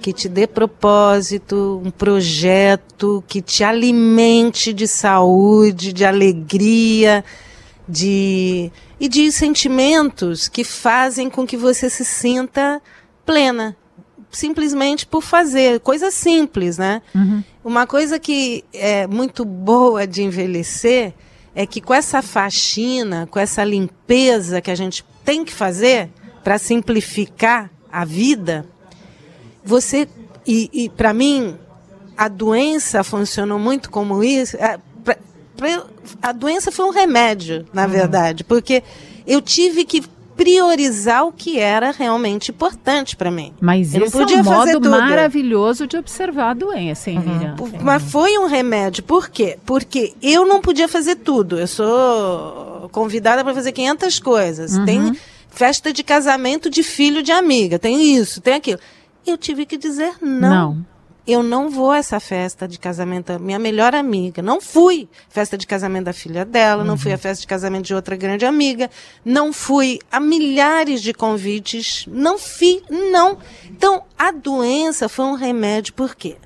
que 0.00 0.12
te 0.12 0.28
dê 0.28 0.46
propósito, 0.46 1.82
um 1.84 1.90
projeto 1.90 3.22
que 3.28 3.42
te 3.42 3.62
alimente 3.62 4.72
de 4.72 4.88
saúde, 4.88 5.92
de 5.92 6.04
alegria, 6.04 7.24
de 7.86 8.72
e 8.98 9.08
de 9.08 9.32
sentimentos 9.32 10.46
que 10.46 10.62
fazem 10.62 11.30
com 11.30 11.46
que 11.46 11.56
você 11.56 11.88
se 11.88 12.04
sinta 12.04 12.80
plena, 13.24 13.76
simplesmente 14.30 15.06
por 15.06 15.22
fazer, 15.22 15.80
coisa 15.80 16.10
simples, 16.10 16.78
né? 16.78 17.02
Uhum. 17.14 17.42
Uma 17.64 17.86
coisa 17.86 18.18
que 18.18 18.64
é 18.72 19.06
muito 19.06 19.44
boa 19.44 20.06
de 20.06 20.22
envelhecer 20.22 21.12
é 21.54 21.66
que 21.66 21.80
com 21.80 21.92
essa 21.92 22.22
faxina, 22.22 23.26
com 23.30 23.38
essa 23.38 23.64
limpeza 23.64 24.60
que 24.60 24.70
a 24.70 24.74
gente 24.74 25.04
tem 25.24 25.44
que 25.44 25.52
fazer 25.52 26.08
para 26.44 26.58
simplificar 26.58 27.70
a 27.92 28.04
vida, 28.04 28.66
você 29.64 30.08
e, 30.46 30.70
e 30.72 30.88
para 30.88 31.12
mim 31.12 31.58
a 32.16 32.28
doença 32.28 33.02
funcionou 33.02 33.58
muito 33.58 33.90
como 33.90 34.22
isso. 34.22 34.56
A, 34.58 34.72
é, 34.74 34.78
pra, 35.02 35.18
pra, 35.56 35.86
a 36.22 36.32
doença 36.32 36.70
foi 36.70 36.84
um 36.86 36.90
remédio, 36.90 37.66
na 37.72 37.84
uhum. 37.84 37.90
verdade, 37.90 38.44
porque 38.44 38.82
eu 39.26 39.42
tive 39.42 39.84
que 39.84 40.04
priorizar 40.40 41.26
o 41.26 41.32
que 41.32 41.58
era 41.58 41.90
realmente 41.90 42.50
importante 42.50 43.14
para 43.14 43.30
mim. 43.30 43.52
Mas 43.60 43.94
eu 43.94 44.04
esse 44.04 44.16
é 44.16 44.24
um 44.24 44.42
modo 44.42 44.88
maravilhoso 44.88 45.86
de 45.86 45.98
observar 45.98 46.52
a 46.52 46.54
doença, 46.54 47.10
hein, 47.10 47.18
uhum. 47.18 47.78
Mas 47.82 48.02
foi 48.02 48.38
um 48.38 48.46
remédio. 48.46 49.02
Por 49.02 49.28
quê? 49.28 49.58
Porque 49.66 50.14
eu 50.22 50.46
não 50.46 50.62
podia 50.62 50.88
fazer 50.88 51.16
tudo. 51.16 51.58
Eu 51.58 51.66
sou 51.66 52.88
convidada 52.90 53.44
para 53.44 53.52
fazer 53.52 53.72
500 53.72 54.18
coisas. 54.18 54.76
Uhum. 54.78 54.84
Tem 54.86 55.16
festa 55.50 55.92
de 55.92 56.02
casamento 56.02 56.70
de 56.70 56.82
filho 56.82 57.22
de 57.22 57.32
amiga, 57.32 57.78
tem 57.78 58.16
isso, 58.16 58.40
tem 58.40 58.54
aquilo. 58.54 58.80
Eu 59.26 59.36
tive 59.36 59.66
que 59.66 59.76
dizer 59.76 60.14
não. 60.22 60.74
Não 60.74 60.86
eu 61.26 61.42
não 61.42 61.70
vou 61.70 61.90
a 61.90 61.98
essa 61.98 62.18
festa 62.18 62.66
de 62.66 62.78
casamento 62.78 63.32
da 63.32 63.38
minha 63.38 63.58
melhor 63.58 63.94
amiga. 63.94 64.42
Não 64.42 64.60
fui 64.60 65.08
festa 65.28 65.56
de 65.56 65.66
casamento 65.66 66.06
da 66.06 66.12
filha 66.12 66.44
dela, 66.44 66.82
uhum. 66.82 66.88
não 66.88 66.98
fui 66.98 67.12
à 67.12 67.18
festa 67.18 67.42
de 67.42 67.46
casamento 67.46 67.86
de 67.86 67.94
outra 67.94 68.16
grande 68.16 68.44
amiga, 68.44 68.90
não 69.24 69.52
fui 69.52 69.98
a 70.10 70.18
milhares 70.18 71.02
de 71.02 71.12
convites, 71.12 72.04
não 72.08 72.38
fui, 72.38 72.82
não. 72.90 73.38
Então, 73.70 74.02
a 74.18 74.30
doença 74.30 75.08
foi 75.08 75.24
um 75.26 75.34
remédio, 75.34 75.92
por 75.94 76.14
quê? 76.14 76.36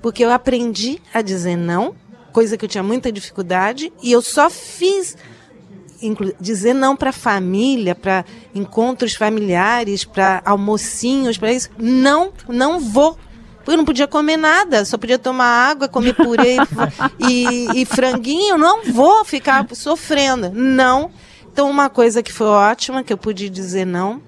Porque 0.00 0.24
eu 0.24 0.30
aprendi 0.30 1.00
a 1.12 1.22
dizer 1.22 1.56
não, 1.56 1.94
coisa 2.32 2.56
que 2.56 2.64
eu 2.64 2.68
tinha 2.68 2.82
muita 2.82 3.12
dificuldade, 3.12 3.92
e 4.02 4.12
eu 4.12 4.20
só 4.20 4.50
fiz 4.50 5.16
dizer 6.40 6.74
não 6.74 6.96
para 6.96 7.12
família, 7.12 7.94
para 7.94 8.24
encontros 8.54 9.14
familiares, 9.14 10.04
para 10.04 10.42
almocinhos, 10.44 11.38
para 11.38 11.52
isso. 11.52 11.70
Não, 11.78 12.32
não 12.48 12.80
vou. 12.80 13.18
Eu 13.66 13.76
não 13.76 13.84
podia 13.84 14.06
comer 14.06 14.36
nada, 14.36 14.84
só 14.84 14.98
podia 14.98 15.18
tomar 15.18 15.46
água, 15.46 15.88
comer 15.88 16.14
purê 16.14 16.56
e, 17.18 17.80
e 17.80 17.84
franguinho. 17.84 18.58
Não 18.58 18.84
vou 18.84 19.24
ficar 19.24 19.66
sofrendo. 19.72 20.50
Não. 20.52 21.10
Então, 21.52 21.70
uma 21.70 21.88
coisa 21.88 22.22
que 22.22 22.32
foi 22.32 22.46
ótima, 22.46 23.02
que 23.02 23.12
eu 23.12 23.16
pude 23.16 23.48
dizer 23.48 23.84
não. 23.84 24.20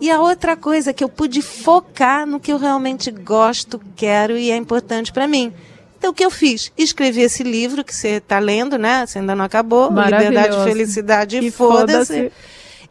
E 0.00 0.10
a 0.10 0.20
outra 0.20 0.56
coisa 0.56 0.92
que 0.92 1.02
eu 1.02 1.08
pude 1.08 1.40
focar 1.40 2.26
no 2.26 2.38
que 2.38 2.52
eu 2.52 2.58
realmente 2.58 3.10
gosto, 3.10 3.80
quero 3.96 4.36
e 4.36 4.50
é 4.50 4.56
importante 4.56 5.12
para 5.12 5.26
mim. 5.26 5.52
Então, 5.98 6.10
o 6.10 6.14
que 6.14 6.24
eu 6.24 6.30
fiz? 6.30 6.70
Escrevi 6.76 7.22
esse 7.22 7.42
livro 7.42 7.82
que 7.82 7.94
você 7.94 8.18
está 8.18 8.38
lendo, 8.38 8.76
né? 8.76 9.06
Você 9.06 9.18
ainda 9.18 9.34
não 9.34 9.44
acabou. 9.44 9.90
Liberdade, 9.90 10.62
Felicidade 10.64 11.38
e 11.38 11.50
Foda-se. 11.50 12.30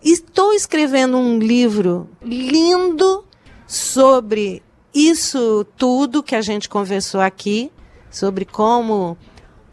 Estou 0.04 0.54
escrevendo 0.54 1.18
um 1.18 1.38
livro 1.38 2.10
lindo 2.24 3.24
sobre 3.68 4.62
isso 4.96 5.66
tudo 5.78 6.24
que 6.24 6.36
a 6.36 6.42
gente 6.42 6.70
conversou 6.70 7.20
aqui, 7.20 7.70
sobre 8.10 8.46
como 8.46 9.18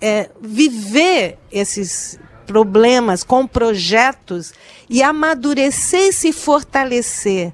é, 0.00 0.28
viver 0.40 1.38
esses 1.50 2.18
problemas 2.44 3.22
com 3.22 3.46
projetos 3.46 4.52
e 4.90 5.00
amadurecer 5.00 6.08
e 6.08 6.12
se 6.12 6.32
fortalecer 6.32 7.52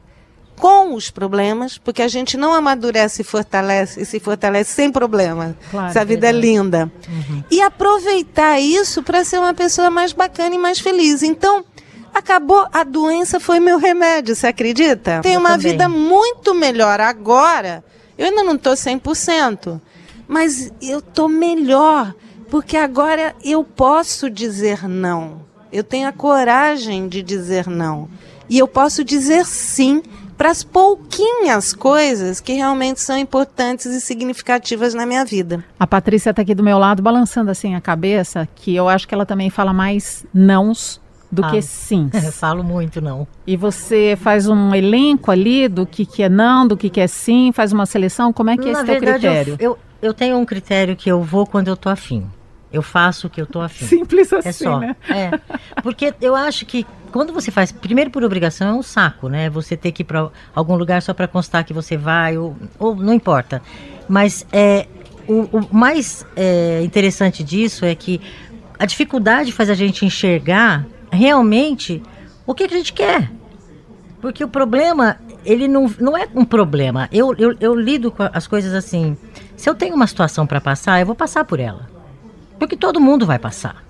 com 0.56 0.94
os 0.94 1.08
problemas, 1.08 1.78
porque 1.78 2.02
a 2.02 2.08
gente 2.08 2.36
não 2.36 2.52
amadurece 2.52 3.22
e 3.22 3.24
fortalece 3.24 4.00
e 4.00 4.04
se 4.04 4.18
fortalece 4.18 4.72
sem 4.72 4.90
problema. 4.90 5.56
Claro, 5.70 5.90
Essa 5.90 6.04
vida 6.04 6.26
é, 6.26 6.30
é 6.30 6.32
linda. 6.32 6.90
Uhum. 7.08 7.44
E 7.50 7.62
aproveitar 7.62 8.58
isso 8.58 9.02
para 9.02 9.24
ser 9.24 9.38
uma 9.38 9.54
pessoa 9.54 9.88
mais 9.88 10.12
bacana 10.12 10.54
e 10.56 10.58
mais 10.58 10.80
feliz. 10.80 11.22
Então, 11.22 11.64
Acabou, 12.14 12.66
a 12.72 12.84
doença 12.84 13.38
foi 13.38 13.61
meu 13.61 13.78
remédio, 13.78 14.34
você 14.34 14.48
acredita? 14.48 15.20
Tenho 15.22 15.40
uma 15.40 15.50
também. 15.50 15.72
vida 15.72 15.88
muito 15.88 16.54
melhor 16.54 17.00
agora. 17.00 17.84
Eu 18.16 18.26
ainda 18.26 18.42
não 18.42 18.54
estou 18.54 18.74
100%, 18.74 19.80
mas 20.26 20.72
eu 20.82 20.98
estou 20.98 21.28
melhor, 21.28 22.14
porque 22.50 22.76
agora 22.76 23.34
eu 23.44 23.62
posso 23.62 24.28
dizer 24.28 24.88
não. 24.88 25.46
Eu 25.72 25.84
tenho 25.84 26.09
a 26.09 26.12
coragem 26.12 27.09
de 27.09 27.22
dizer 27.22 27.66
não. 27.66 28.09
E 28.48 28.59
eu 28.59 28.66
posso 28.66 29.04
dizer 29.04 29.44
sim 29.46 30.02
para 30.36 30.50
as 30.50 30.62
pouquinhas 30.62 31.74
coisas 31.74 32.40
que 32.40 32.52
realmente 32.52 33.00
são 33.00 33.18
importantes 33.18 33.86
e 33.86 34.00
significativas 34.00 34.94
na 34.94 35.04
minha 35.04 35.24
vida. 35.24 35.64
A 35.78 35.86
Patrícia 35.86 36.30
está 36.30 36.42
aqui 36.42 36.54
do 36.54 36.62
meu 36.62 36.78
lado, 36.78 37.02
balançando 37.02 37.50
assim 37.50 37.74
a 37.74 37.80
cabeça, 37.80 38.48
que 38.54 38.74
eu 38.74 38.88
acho 38.88 39.06
que 39.06 39.14
ela 39.14 39.26
também 39.26 39.50
fala 39.50 39.72
mais 39.72 40.24
nãos 40.32 41.00
do 41.30 41.42
que 41.50 41.60
sim. 41.60 42.10
Falo 42.32 42.64
muito 42.64 43.00
não. 43.00 43.26
E 43.46 43.56
você 43.56 44.16
faz 44.20 44.48
um 44.48 44.74
elenco 44.74 45.30
ali 45.30 45.68
do 45.68 45.86
que, 45.86 46.06
que 46.06 46.22
é 46.22 46.28
não, 46.28 46.66
do 46.66 46.76
que, 46.76 46.88
que 46.88 47.00
é 47.00 47.06
sim, 47.06 47.52
faz 47.52 47.72
uma 47.72 47.86
seleção, 47.86 48.32
como 48.32 48.50
é 48.50 48.56
que 48.56 48.68
é 48.68 48.72
esse 48.72 48.84
verdade, 48.84 49.20
critério? 49.20 49.56
Eu, 49.58 49.70
eu, 49.70 49.78
eu, 50.02 50.14
tenho 50.14 50.36
um 50.38 50.44
critério 50.44 50.96
que 50.96 51.10
eu 51.10 51.22
vou 51.22 51.46
quando 51.46 51.68
eu 51.68 51.76
tô 51.76 51.88
afim. 51.88 52.26
Eu 52.72 52.82
faço 52.82 53.26
o 53.26 53.30
que 53.30 53.40
eu 53.40 53.46
tô 53.46 53.60
afim. 53.60 53.86
Simples 53.86 54.32
assim, 54.32 54.48
é 54.48 54.52
só. 54.52 54.78
né? 54.78 54.96
É. 55.08 55.30
Porque 55.82 56.14
eu 56.20 56.34
acho 56.34 56.66
que 56.66 56.86
quando 57.10 57.32
você 57.32 57.50
faz, 57.50 57.72
primeiro 57.72 58.10
por 58.10 58.22
obrigação, 58.22 58.68
é 58.68 58.72
um 58.72 58.82
saco, 58.82 59.28
né? 59.28 59.48
Você 59.48 59.76
ter 59.76 59.92
que 59.92 60.02
ir 60.02 60.04
para 60.04 60.28
algum 60.54 60.76
lugar 60.76 61.00
só 61.00 61.14
para 61.14 61.26
constar 61.26 61.64
que 61.64 61.72
você 61.72 61.96
vai, 61.96 62.36
ou, 62.36 62.54
ou 62.78 62.94
não 62.94 63.14
importa. 63.14 63.62
Mas 64.06 64.46
é, 64.52 64.86
o, 65.26 65.48
o 65.58 65.74
mais 65.74 66.26
é, 66.36 66.82
interessante 66.82 67.42
disso 67.42 67.84
é 67.84 67.94
que 67.94 68.20
a 68.78 68.84
dificuldade 68.84 69.50
faz 69.50 69.70
a 69.70 69.74
gente 69.74 70.04
enxergar 70.04 70.86
realmente 71.11 72.02
o 72.46 72.54
que, 72.54 72.64
a 72.64 72.68
gente 72.68 72.92
quer. 72.92 73.30
Porque 74.20 74.42
o 74.42 74.48
problema, 74.48 75.18
ele 75.44 75.68
não, 75.68 75.92
não 76.00 76.16
é 76.16 76.26
um 76.34 76.44
problema. 76.44 77.09
Eu, 77.12 77.34
eu, 77.36 77.56
eu 77.61 77.74
lido 77.74 78.11
com 78.11 78.28
as 78.32 78.46
coisas 78.46 78.74
assim. 78.74 79.16
Se 79.56 79.68
eu 79.68 79.74
tenho 79.74 79.94
uma 79.94 80.06
situação 80.06 80.46
para 80.46 80.61
passar, 80.61 81.00
eu 81.00 81.06
vou 81.06 81.14
passar 81.14 81.44
por 81.44 81.61
ela. 81.61 81.88
Porque 82.59 82.76
todo 82.76 83.00
mundo 83.00 83.26
vai 83.26 83.38
passar. 83.38 83.84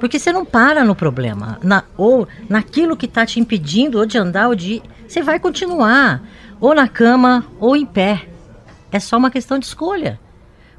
Porque 0.00 0.18
você 0.18 0.32
não 0.32 0.44
para 0.44 0.84
no 0.84 0.94
problema, 0.94 1.58
na, 1.62 1.82
ou 1.96 2.28
naquilo 2.48 2.96
que 2.96 3.06
está 3.06 3.26
te 3.26 3.40
impedindo 3.40 3.98
ou 3.98 4.06
de 4.06 4.16
andar 4.16 4.48
ou 4.48 4.54
de. 4.54 4.80
Você 5.06 5.22
vai 5.22 5.40
continuar, 5.40 6.22
ou 6.60 6.74
na 6.74 6.86
cama 6.86 7.44
ou 7.58 7.76
em 7.76 7.84
pé. 7.84 8.28
É 8.92 9.00
só 9.00 9.16
uma 9.16 9.30
questão 9.30 9.58
de 9.58 9.66
escolha. 9.66 10.20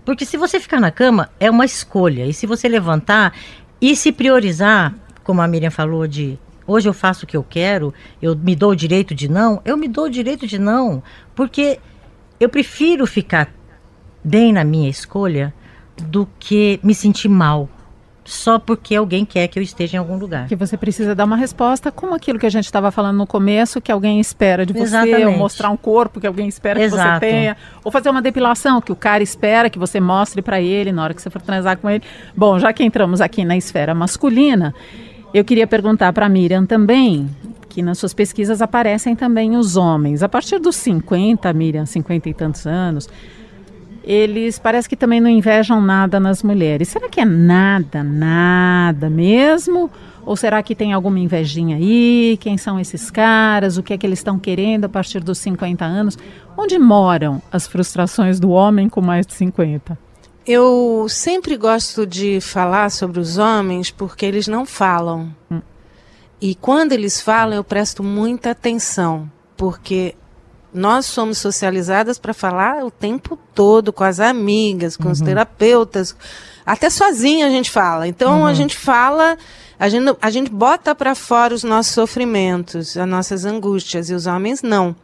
Porque 0.06 0.26
se 0.26 0.38
você 0.38 0.60
ficar 0.60 0.80
na 0.80 0.90
cama, 0.90 1.30
é 1.40 1.52
uma 1.52 1.66
escolha. 1.66 2.26
E 2.26 2.34
se 2.34 2.48
você 2.48 2.68
levantar 2.68 3.34
e 3.82 3.96
se 3.96 4.12
priorizar, 4.12 4.96
como 5.24 5.42
a 5.42 5.48
Miriam 5.48 5.72
falou, 5.72 6.08
de 6.08 6.38
hoje 6.66 6.88
eu 6.88 6.94
faço 6.94 7.26
o 7.26 7.28
que 7.28 7.38
eu 7.38 7.44
quero, 7.44 7.94
eu 8.22 8.36
me 8.36 8.56
dou 8.56 8.72
o 8.72 8.76
direito 8.76 9.14
de 9.14 9.30
não, 9.30 9.62
eu 9.66 9.78
me 9.78 9.88
dou 9.88 10.06
o 10.06 10.10
direito 10.10 10.46
de 10.48 10.60
não, 10.60 11.02
porque 11.36 11.80
eu 12.40 12.50
prefiro 12.50 13.06
ficar 13.06 13.54
bem 14.24 14.54
na 14.54 14.64
minha 14.64 14.90
escolha 14.90 15.54
do 15.98 16.28
que 16.40 16.80
me 16.84 16.94
sentir 16.96 17.30
mal 17.30 17.70
só 18.30 18.60
porque 18.60 18.96
alguém 18.96 19.26
quer 19.26 19.48
que 19.48 19.58
eu 19.58 19.64
esteja 19.64 19.98
em 19.98 20.00
algum 20.00 20.16
lugar. 20.16 20.48
Que 20.48 20.56
você 20.56 20.78
precisa 20.78 21.16
dar 21.16 21.26
uma 21.26 21.36
resposta 21.36 21.92
como 21.92 22.14
aquilo 22.14 22.38
que 22.38 22.46
a 22.46 22.50
gente 22.50 22.66
estava 22.66 22.92
falando 22.92 23.18
no 23.18 23.26
começo, 23.26 23.82
que 23.82 23.92
alguém 23.92 24.20
espera 24.20 24.66
de 24.66 24.72
você, 24.72 24.84
Exatamente. 24.84 25.26
ou 25.26 25.38
mostrar 25.38 25.72
um 25.72 25.78
corpo 25.78 26.20
que 26.20 26.28
alguém 26.28 26.48
espera 26.48 26.80
Exato. 26.80 27.20
que 27.20 27.26
você 27.26 27.32
tenha, 27.32 27.58
ou 27.84 27.92
fazer 27.92 28.10
uma 28.10 28.22
depilação 28.22 28.82
que 28.82 28.92
o 28.92 28.96
cara 28.96 29.24
espera 29.24 29.68
que 29.70 29.80
você 29.80 30.00
mostre 30.00 30.44
para 30.44 30.62
ele 30.62 30.92
na 30.92 31.04
hora 31.04 31.14
que 31.14 31.22
você 31.22 31.30
for 31.30 31.42
transar 31.42 31.78
com 31.78 31.90
ele. 31.90 32.04
Bom, 32.36 32.60
já 32.60 32.72
que 32.72 32.84
entramos 32.84 33.20
aqui 33.20 33.44
na 33.44 33.58
esfera 33.58 33.96
masculina, 33.96 34.76
eu 35.34 35.44
queria 35.44 35.68
perguntar 35.68 36.12
para 36.14 36.26
a 36.26 36.30
Miriam 36.30 36.66
também, 36.66 37.30
que 37.70 37.82
nas 37.82 37.98
suas 38.00 38.14
pesquisas 38.14 38.62
aparecem 38.62 39.16
também 39.16 39.56
os 39.56 39.76
homens. 39.76 40.24
A 40.24 40.30
partir 40.30 40.60
dos 40.60 40.76
50, 40.76 41.52
Miriam, 41.54 41.86
50 41.86 42.30
e 42.30 42.34
tantos 42.34 42.66
anos, 42.66 43.08
eles 44.04 44.58
parece 44.58 44.90
que 44.90 44.96
também 44.96 45.22
não 45.22 45.30
invejam 45.30 45.80
nada 45.80 46.20
nas 46.20 46.42
mulheres. 46.42 46.88
Será 46.88 47.08
que 47.08 47.20
é 47.20 47.26
nada, 47.26 48.04
nada 48.04 49.10
mesmo? 49.10 49.92
Ou 50.26 50.36
será 50.36 50.62
que 50.64 50.76
tem 50.76 50.94
alguma 50.94 51.20
invejinha 51.20 51.76
aí? 51.78 52.38
Quem 52.42 52.58
são 52.58 52.80
esses 52.80 53.12
caras? 53.12 53.78
O 53.78 53.84
que 53.84 53.94
é 53.94 53.98
que 53.98 54.06
eles 54.06 54.20
estão 54.20 54.40
querendo 54.40 54.86
a 54.86 54.90
partir 54.90 55.20
dos 55.20 55.38
50 55.38 55.86
anos? 55.86 56.18
Onde 56.58 56.78
moram 56.80 57.42
as 57.52 57.68
frustrações 57.68 58.40
do 58.40 58.50
homem 58.50 58.90
com 58.90 59.02
mais 59.02 59.28
de 59.28 59.34
50? 59.34 60.09
Eu 60.52 61.06
sempre 61.08 61.56
gosto 61.56 62.08
de 62.08 62.42
falar 62.42 62.90
sobre 62.90 63.20
os 63.20 63.38
homens 63.38 63.92
porque 63.92 64.26
eles 64.26 64.48
não 64.48 64.66
falam. 64.66 65.32
Hum. 65.52 65.62
E 66.42 66.56
quando 66.56 66.92
eles 66.92 67.22
falam, 67.22 67.54
eu 67.54 67.64
presto 67.64 68.02
muita 68.02 68.50
atenção, 68.50 69.32
porque 69.56 70.16
nós 70.74 71.06
somos 71.06 71.38
socializadas 71.38 72.18
para 72.18 72.34
falar 72.34 72.84
o 72.84 72.90
tempo 72.90 73.38
todo 73.54 73.94
com 73.94 74.04
as 74.04 74.20
amigas, 74.20 74.98
com 74.98 75.04
uhum. 75.06 75.12
os 75.12 75.22
terapeutas, 75.22 76.16
até 76.66 76.90
sozinha 76.90 77.46
a 77.46 77.52
gente 77.52 77.70
fala. 77.70 78.08
Então 78.08 78.40
uhum. 78.40 78.48
a 78.48 78.54
gente 78.56 78.76
fala, 78.76 79.38
a 79.80 79.88
gente, 79.88 80.18
a 80.20 80.32
gente 80.32 80.50
bota 80.50 80.96
para 80.96 81.14
fora 81.14 81.54
os 81.54 81.64
nossos 81.64 81.94
sofrimentos, 81.94 82.98
as 82.98 83.08
nossas 83.08 83.46
angústias, 83.46 84.10
e 84.10 84.16
os 84.16 84.26
homens 84.26 84.64
não. 84.64 84.96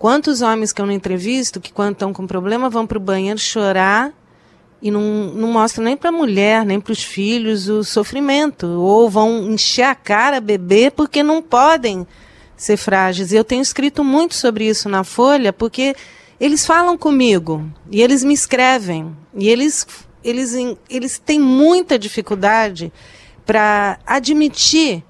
Quantos 0.00 0.42
homens 0.42 0.72
que 0.72 0.82
eu 0.82 0.86
não 0.86 0.92
entrevisto, 0.92 1.60
que 1.60 1.72
quando 1.72 1.92
estão 1.92 2.12
com 2.12 2.26
problema 2.26 2.68
vão 2.68 2.84
para 2.88 2.98
o 2.98 3.00
banheiro 3.00 3.38
chorar 3.38 4.12
e 4.84 4.90
não, 4.90 5.00
não 5.34 5.50
mostram 5.50 5.82
nem 5.82 5.96
para 5.96 6.10
a 6.10 6.12
mulher, 6.12 6.66
nem 6.66 6.78
para 6.78 6.92
os 6.92 7.02
filhos 7.02 7.70
o 7.70 7.82
sofrimento. 7.82 8.66
Ou 8.66 9.08
vão 9.08 9.50
encher 9.50 9.84
a 9.84 9.94
cara, 9.94 10.42
beber, 10.42 10.92
porque 10.92 11.22
não 11.22 11.40
podem 11.40 12.06
ser 12.54 12.76
frágeis. 12.76 13.32
E 13.32 13.36
eu 13.36 13.44
tenho 13.44 13.62
escrito 13.62 14.04
muito 14.04 14.34
sobre 14.34 14.68
isso 14.68 14.86
na 14.90 15.02
Folha, 15.02 15.54
porque 15.54 15.96
eles 16.38 16.66
falam 16.66 16.98
comigo 16.98 17.66
e 17.90 18.02
eles 18.02 18.22
me 18.22 18.34
escrevem. 18.34 19.16
E 19.34 19.48
eles, 19.48 19.86
eles, 20.22 20.52
eles 20.90 21.18
têm 21.18 21.40
muita 21.40 21.98
dificuldade 21.98 22.92
para 23.46 23.98
admitir 24.06 25.02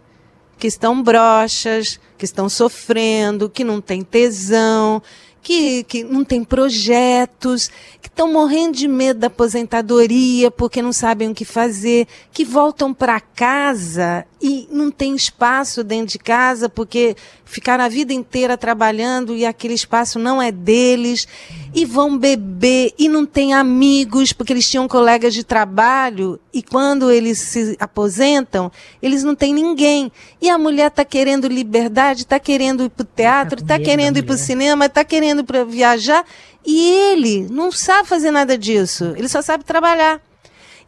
que 0.57 0.69
estão 0.69 1.03
broxas, 1.03 1.99
que 2.17 2.25
estão 2.25 2.49
sofrendo, 2.49 3.51
que 3.51 3.65
não 3.65 3.81
têm 3.81 4.03
tesão, 4.03 5.03
que, 5.45 5.85
que 5.85 6.03
não 6.03 6.25
tem 6.25 6.43
projetos, 6.43 7.71
que 8.01 8.09
estão 8.09 8.33
morrendo 8.33 8.79
de 8.79 8.89
medo 8.89 9.21
da 9.21 9.27
aposentadoria 9.27 10.51
porque 10.51 10.81
não 10.81 10.93
sabem 10.93 11.31
o 11.31 11.35
que 11.35 11.45
fazer, 11.45 12.09
que 12.33 12.45
voltam 12.45 12.95
para 12.95 13.21
casa 13.21 14.27
e 14.41 14.67
não 14.73 14.91
tem 14.91 15.15
espaço 15.15 15.85
dentro 15.85 16.13
de 16.13 16.19
casa 16.19 16.69
porque 16.69 17.15
ficaram 17.55 17.85
a 17.85 17.89
vida 17.89 18.13
inteira 18.13 18.59
trabalhando 18.59 19.37
e 19.37 19.47
aquele 19.47 19.75
espaço 19.75 20.19
não 20.19 20.43
é 20.43 20.51
deles, 20.51 21.29
e 21.73 21.85
vão 21.85 22.19
beber 22.19 22.93
e 22.99 23.09
não 23.09 23.25
tem 23.25 23.55
amigos 23.55 24.33
porque 24.33 24.53
eles 24.53 24.69
tinham 24.69 24.89
colegas 24.89 25.33
de 25.33 25.45
trabalho 25.45 26.41
e 26.53 26.61
quando 26.61 27.13
eles 27.13 27.39
se 27.39 27.77
aposentam, 27.79 28.73
eles 29.01 29.23
não 29.23 29.37
têm 29.37 29.55
ninguém. 29.55 30.11
E 30.43 30.51
a 30.51 30.59
mulher 30.59 30.89
está 30.89 31.05
querendo 31.05 31.47
liberdade, 31.47 32.23
está 32.23 32.41
querendo 32.41 32.83
ir 32.83 32.91
para 32.91 33.05
o 33.05 33.07
teatro, 33.07 33.61
está 33.61 33.79
tá 33.79 33.85
querendo 33.85 34.17
ir 34.17 34.25
para 34.25 34.35
o 34.35 34.39
cinema, 34.39 34.87
está 34.87 35.05
querendo 35.05 35.45
para 35.45 35.65
viajar 35.65 36.25
e 36.67 36.91
ele 36.91 37.47
não 37.49 37.71
sabe 37.71 38.09
fazer 38.09 38.33
nada 38.33 38.59
disso, 38.59 39.15
ele 39.17 39.29
só 39.29 39.41
sabe 39.41 39.63
trabalhar. 39.63 40.21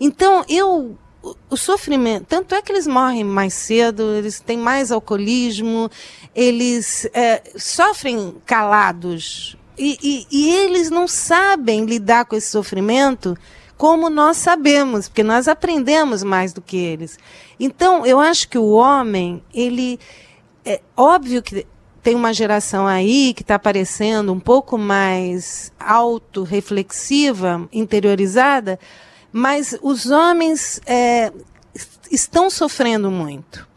Então, 0.01 0.45
eu 0.49 0.99
o 1.49 1.57
sofrimento, 1.57 2.27
tanto 2.29 2.55
é 2.55 2.61
que 2.61 2.71
eles 2.71 2.87
morrem 2.87 3.25
mais 3.25 3.55
cedo, 3.55 4.15
eles 4.15 4.41
têm 4.41 4.59
mais 4.59 4.93
alcoolismo, 4.93 5.91
eles 6.35 7.09
é, 7.15 7.43
sofrem 7.57 8.35
calados. 8.45 9.57
E, 9.79 9.99
e, 10.03 10.27
e, 10.31 10.55
eles 10.55 10.91
não 10.91 11.07
sabem 11.07 11.85
lidar 11.85 12.25
com 12.25 12.37
esse 12.37 12.49
sofrimento 12.49 13.37
como 13.77 14.09
nós 14.09 14.39
sabemos, 14.39 15.09
porque 15.09 15.23
nós 15.23 15.49
aprendemos 15.49 16.23
mais 16.23 16.53
do 16.53 16.63
que 16.63 16.77
eles. 16.77 17.19
Então, 17.61 18.07
eu 18.07 18.19
acho 18.19 18.49
que 18.49 18.59
o 18.59 18.71
homem, 18.71 19.43
ele. 19.53 19.99
É 20.65 20.81
óbvio 20.97 21.43
que 21.43 21.65
tem 22.03 22.15
uma 22.15 22.33
geração 22.33 22.87
aí 22.87 23.33
que 23.35 23.43
está 23.43 23.57
aparecendo 23.57 24.33
um 24.33 24.41
pouco 24.41 24.79
mais 24.79 25.73
autorreflexiva, 25.79 27.69
interiorizada, 27.73 28.79
mas 29.37 29.79
os 29.83 30.07
homens 30.07 30.81
é, 30.87 31.31
estão 32.11 32.49
sofrendo 32.49 33.11
muito. 33.11 33.69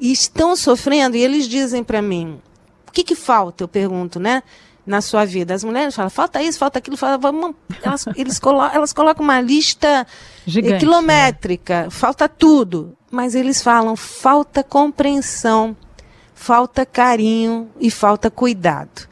E 0.00 0.10
estão 0.10 0.56
sofrendo, 0.56 1.14
e 1.14 1.20
eles 1.20 1.46
dizem 1.46 1.84
para 1.84 2.00
mim: 2.00 2.40
o 2.88 2.90
que, 2.90 3.04
que 3.04 3.14
falta? 3.14 3.62
Eu 3.62 3.68
pergunto, 3.68 4.18
né? 4.18 4.42
Na 4.86 5.02
sua 5.02 5.26
vida. 5.26 5.52
As 5.52 5.62
mulheres 5.62 5.94
falam: 5.94 6.08
falta 6.08 6.42
isso, 6.42 6.58
falta 6.58 6.78
aquilo, 6.78 6.96
falta, 6.96 7.18
vamos, 7.18 7.54
elas, 7.82 8.06
eles 8.16 8.38
colo 8.38 8.64
elas 8.64 8.94
colocam 8.94 9.22
uma 9.22 9.42
lista 9.42 10.06
Gigante, 10.46 10.78
quilométrica, 10.78 11.82
né? 11.82 11.90
falta 11.90 12.26
tudo. 12.26 12.96
Mas 13.10 13.34
eles 13.34 13.62
falam: 13.62 13.96
falta 13.96 14.64
compreensão, 14.64 15.76
falta 16.34 16.86
carinho 16.86 17.70
e 17.78 17.90
falta 17.90 18.30
cuidado. 18.30 19.06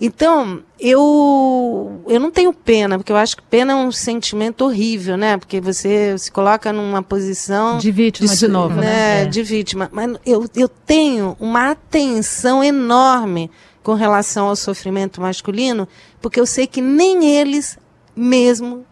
Então, 0.00 0.62
eu, 0.78 2.02
eu 2.08 2.18
não 2.18 2.30
tenho 2.30 2.54
pena, 2.54 2.96
porque 2.96 3.12
eu 3.12 3.16
acho 3.16 3.36
que 3.36 3.42
pena 3.42 3.74
é 3.74 3.76
um 3.76 3.92
sentimento 3.92 4.64
horrível, 4.64 5.14
né? 5.14 5.36
Porque 5.36 5.60
você 5.60 6.16
se 6.16 6.32
coloca 6.32 6.72
numa 6.72 7.02
posição. 7.02 7.76
De 7.76 7.92
vítima 7.92 8.26
de, 8.26 8.38
de 8.38 8.48
novo, 8.48 8.76
né? 8.76 8.80
né? 8.80 9.22
É. 9.22 9.26
De 9.26 9.42
vítima. 9.42 9.90
Mas 9.92 10.16
eu, 10.24 10.46
eu 10.56 10.68
tenho 10.68 11.36
uma 11.38 11.72
atenção 11.72 12.64
enorme 12.64 13.50
com 13.82 13.92
relação 13.92 14.48
ao 14.48 14.56
sofrimento 14.56 15.20
masculino, 15.20 15.86
porque 16.20 16.40
eu 16.40 16.46
sei 16.46 16.66
que 16.66 16.80
nem 16.80 17.36
eles 17.36 17.78
mesmo 18.16 18.86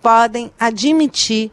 podem 0.00 0.50
admitir 0.58 1.50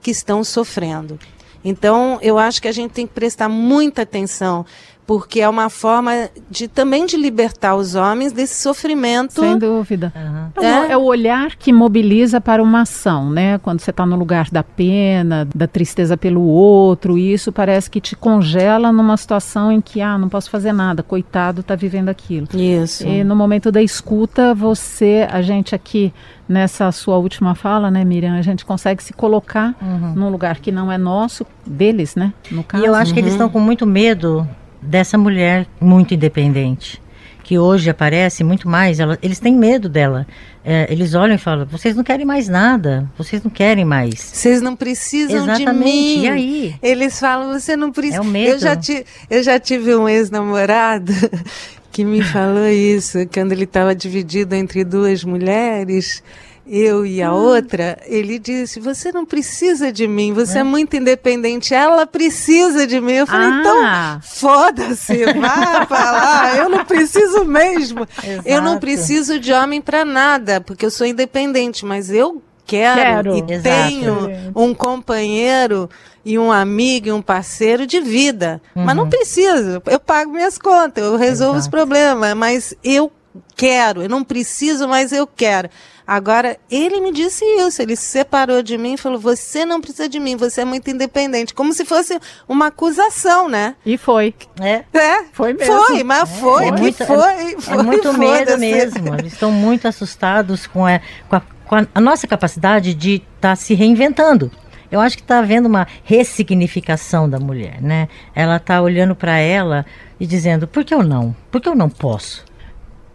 que 0.00 0.10
estão 0.10 0.42
sofrendo. 0.42 1.18
Então, 1.62 2.18
eu 2.20 2.38
acho 2.38 2.60
que 2.60 2.68
a 2.68 2.72
gente 2.72 2.92
tem 2.92 3.06
que 3.06 3.14
prestar 3.14 3.48
muita 3.48 4.02
atenção 4.02 4.66
porque 5.06 5.40
é 5.40 5.48
uma 5.48 5.68
forma 5.68 6.30
de 6.50 6.66
também 6.66 7.04
de 7.04 7.16
libertar 7.16 7.74
os 7.74 7.94
homens 7.94 8.32
desse 8.32 8.62
sofrimento. 8.62 9.40
Sem 9.40 9.58
dúvida. 9.58 10.12
Uhum. 10.16 10.64
É? 10.64 10.92
é? 10.92 10.96
o 10.96 11.02
olhar 11.02 11.56
que 11.56 11.72
mobiliza 11.72 12.40
para 12.40 12.62
uma 12.62 12.82
ação, 12.82 13.30
né? 13.30 13.58
Quando 13.58 13.80
você 13.80 13.90
está 13.90 14.06
no 14.06 14.16
lugar 14.16 14.48
da 14.50 14.62
pena, 14.62 15.46
da 15.54 15.66
tristeza 15.66 16.16
pelo 16.16 16.42
outro, 16.42 17.18
isso 17.18 17.52
parece 17.52 17.90
que 17.90 18.00
te 18.00 18.16
congela 18.16 18.90
numa 18.90 19.16
situação 19.16 19.70
em 19.70 19.80
que, 19.80 20.00
ah, 20.00 20.16
não 20.16 20.28
posso 20.28 20.48
fazer 20.48 20.72
nada, 20.72 21.02
coitado, 21.02 21.60
está 21.60 21.74
vivendo 21.74 22.08
aquilo. 22.08 22.48
Isso. 22.54 23.06
E 23.06 23.22
no 23.22 23.36
momento 23.36 23.70
da 23.70 23.82
escuta, 23.82 24.54
você, 24.54 25.28
a 25.30 25.42
gente 25.42 25.74
aqui 25.74 26.14
nessa 26.48 26.90
sua 26.92 27.18
última 27.18 27.54
fala, 27.54 27.90
né, 27.90 28.04
Miriam, 28.04 28.36
a 28.36 28.42
gente 28.42 28.64
consegue 28.64 29.02
se 29.02 29.12
colocar 29.12 29.74
uhum. 29.80 30.14
num 30.14 30.28
lugar 30.30 30.60
que 30.60 30.70
não 30.70 30.90
é 30.90 30.98
nosso, 30.98 31.46
deles, 31.66 32.14
né, 32.14 32.32
no 32.50 32.62
caso. 32.62 32.84
E 32.84 32.86
eu 32.86 32.94
acho 32.94 33.10
uhum. 33.10 33.14
que 33.14 33.20
eles 33.20 33.30
uhum. 33.32 33.36
estão 33.36 33.48
com 33.50 33.60
muito 33.60 33.86
medo 33.86 34.46
dessa 34.84 35.18
mulher 35.18 35.66
muito 35.80 36.14
independente, 36.14 37.00
que 37.42 37.58
hoje 37.58 37.90
aparece 37.90 38.44
muito 38.44 38.68
mais. 38.68 39.00
Ela, 39.00 39.18
eles 39.22 39.38
têm 39.38 39.54
medo 39.54 39.88
dela. 39.88 40.26
É, 40.64 40.86
eles 40.90 41.14
olham 41.14 41.34
e 41.34 41.38
falam: 41.38 41.66
vocês 41.66 41.94
não 41.94 42.02
querem 42.02 42.24
mais 42.24 42.48
nada, 42.48 43.08
vocês 43.18 43.42
não 43.42 43.50
querem 43.50 43.84
mais. 43.84 44.14
Vocês 44.14 44.62
não 44.62 44.74
precisam 44.74 45.44
Exatamente. 45.44 45.72
de 45.72 45.84
mim. 45.84 46.22
E 46.22 46.28
aí? 46.28 46.74
Eles 46.82 47.18
falam: 47.18 47.52
você 47.52 47.76
não 47.76 47.92
precisa. 47.92 48.18
É 48.18 48.20
o 48.20 48.24
medo. 48.24 48.52
Eu 48.52 48.58
já, 48.58 48.76
ti, 48.76 49.04
eu 49.28 49.42
já 49.42 49.58
tive 49.58 49.94
um 49.94 50.08
ex-namorado 50.08 51.12
que 51.92 52.04
me 52.04 52.22
falou 52.22 52.66
isso 52.66 53.18
quando 53.32 53.52
ele 53.52 53.64
estava 53.64 53.94
dividido 53.94 54.54
entre 54.54 54.84
duas 54.84 55.22
mulheres 55.22 56.22
eu 56.66 57.04
e 57.04 57.22
a 57.22 57.32
hum. 57.32 57.36
outra, 57.36 57.98
ele 58.06 58.38
disse: 58.38 58.80
Você 58.80 59.12
não 59.12 59.24
precisa 59.24 59.92
de 59.92 60.06
mim, 60.06 60.32
você 60.32 60.58
é, 60.58 60.60
é 60.60 60.64
muito 60.64 60.96
independente, 60.96 61.74
ela 61.74 62.06
precisa 62.06 62.86
de 62.86 63.00
mim. 63.00 63.12
Eu 63.12 63.26
falei: 63.26 63.48
ah. 63.48 63.60
Então, 63.60 64.20
foda-se, 64.22 65.24
vá 65.34 65.86
pra 65.86 66.10
lá, 66.10 66.56
eu 66.56 66.68
não 66.68 66.84
preciso 66.84 67.44
mesmo. 67.44 68.06
Exato. 68.22 68.48
Eu 68.48 68.62
não 68.62 68.78
preciso 68.78 69.38
de 69.38 69.52
homem 69.52 69.80
para 69.80 70.04
nada, 70.04 70.60
porque 70.60 70.86
eu 70.86 70.90
sou 70.90 71.06
independente, 71.06 71.84
mas 71.84 72.10
eu 72.10 72.42
quero, 72.66 73.34
quero. 73.34 73.36
e 73.36 73.52
Exato. 73.52 73.88
tenho 73.88 74.52
um 74.54 74.74
companheiro 74.74 75.88
e 76.24 76.38
um 76.38 76.50
amigo 76.50 77.08
e 77.08 77.12
um 77.12 77.20
parceiro 77.20 77.86
de 77.86 78.00
vida. 78.00 78.60
Uhum. 78.74 78.84
Mas 78.84 78.96
não 78.96 79.04
uhum. 79.04 79.10
preciso, 79.10 79.82
eu 79.86 80.00
pago 80.00 80.32
minhas 80.32 80.56
contas, 80.56 81.04
eu 81.04 81.16
resolvo 81.16 81.58
Exato. 81.58 81.66
os 81.66 81.68
problemas, 81.68 82.34
mas 82.34 82.74
eu 82.82 83.12
quero, 83.56 84.02
eu 84.02 84.08
não 84.08 84.24
preciso, 84.24 84.88
mas 84.88 85.12
eu 85.12 85.26
quero. 85.26 85.68
Agora, 86.06 86.58
ele 86.70 87.00
me 87.00 87.12
disse 87.12 87.44
isso, 87.44 87.80
ele 87.80 87.96
se 87.96 88.04
separou 88.04 88.62
de 88.62 88.76
mim 88.76 88.94
e 88.94 88.98
falou: 88.98 89.18
Você 89.18 89.64
não 89.64 89.80
precisa 89.80 90.06
de 90.06 90.20
mim, 90.20 90.36
você 90.36 90.60
é 90.60 90.64
muito 90.64 90.90
independente. 90.90 91.54
Como 91.54 91.72
se 91.72 91.84
fosse 91.84 92.18
uma 92.46 92.66
acusação, 92.66 93.48
né? 93.48 93.74
E 93.86 93.96
foi. 93.96 94.34
É. 94.60 94.84
é 94.92 95.24
foi 95.32 95.54
mesmo. 95.54 95.74
Foi, 95.74 96.04
mas 96.04 96.22
é, 96.22 96.26
foi, 96.40 96.64
é, 96.66 96.72
que 96.72 96.80
muito, 96.80 97.06
foi, 97.06 97.56
foi. 97.58 97.78
É 97.78 97.82
muito 97.82 98.12
medo 98.18 98.58
mesmo. 98.58 99.14
Eles 99.14 99.32
estão 99.32 99.50
muito 99.50 99.88
assustados 99.88 100.66
com 100.66 100.84
a, 100.84 101.00
com 101.28 101.36
a, 101.36 101.42
com 101.64 101.76
a, 101.76 101.86
a 101.94 102.00
nossa 102.00 102.26
capacidade 102.26 102.92
de 102.92 103.14
estar 103.14 103.50
tá 103.50 103.56
se 103.56 103.72
reinventando. 103.72 104.50
Eu 104.92 105.00
acho 105.00 105.16
que 105.16 105.22
está 105.22 105.38
havendo 105.38 105.66
uma 105.66 105.86
ressignificação 106.04 107.28
da 107.28 107.40
mulher, 107.40 107.80
né? 107.80 108.08
Ela 108.34 108.56
está 108.56 108.80
olhando 108.82 109.14
para 109.16 109.38
ela 109.38 109.86
e 110.20 110.26
dizendo: 110.26 110.68
por 110.68 110.84
que 110.84 110.94
eu 110.94 111.02
não? 111.02 111.34
Por 111.50 111.62
que 111.62 111.68
eu 111.68 111.74
não 111.74 111.88
posso? 111.88 112.44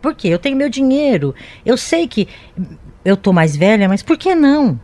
Por 0.02 0.16
quê? 0.16 0.30
Eu 0.30 0.40
tenho 0.40 0.56
meu 0.56 0.70
dinheiro. 0.70 1.36
Eu 1.66 1.78
sei 1.78 2.08
que 2.08 2.28
eu 3.04 3.18
tô 3.18 3.34
mais 3.34 3.56
velha, 3.56 3.88
mas 3.88 4.02
por 4.02 4.18
que 4.18 4.34
não? 4.36 4.80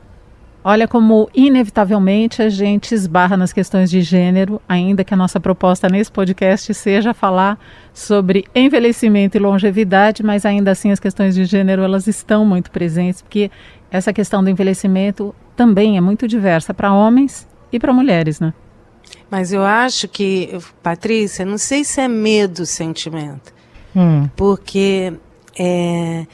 Olha 0.67 0.87
como, 0.87 1.29
inevitavelmente, 1.31 2.41
a 2.41 2.49
gente 2.49 2.95
esbarra 2.95 3.37
nas 3.37 3.53
questões 3.53 3.87
de 3.87 4.01
gênero, 4.01 4.59
ainda 4.67 5.03
que 5.03 5.13
a 5.13 5.17
nossa 5.17 5.39
proposta 5.39 5.87
nesse 5.87 6.11
podcast 6.11 6.73
seja 6.73 7.13
falar 7.13 7.59
sobre 7.93 8.45
envelhecimento 8.55 9.37
e 9.37 9.39
longevidade, 9.39 10.23
mas 10.23 10.43
ainda 10.43 10.71
assim 10.71 10.91
as 10.91 10.99
questões 10.99 11.35
de 11.35 11.45
gênero 11.45 11.83
elas 11.83 12.07
estão 12.07 12.43
muito 12.43 12.71
presentes, 12.71 13.21
porque 13.21 13.51
essa 13.91 14.11
questão 14.11 14.43
do 14.43 14.49
envelhecimento 14.49 15.35
também 15.55 15.97
é 15.97 16.01
muito 16.01 16.27
diversa 16.27 16.73
para 16.73 16.91
homens 16.91 17.47
e 17.71 17.79
para 17.79 17.93
mulheres, 17.93 18.39
né? 18.39 18.51
Mas 19.29 19.53
eu 19.53 19.63
acho 19.63 20.07
que, 20.07 20.57
Patrícia, 20.81 21.45
não 21.45 21.59
sei 21.59 21.83
se 21.83 22.01
é 22.01 22.07
medo 22.07 22.63
o 22.63 22.65
sentimento, 22.65 23.53
Hum. 23.95 24.29
Porque, 24.35 25.13
é, 25.57 26.25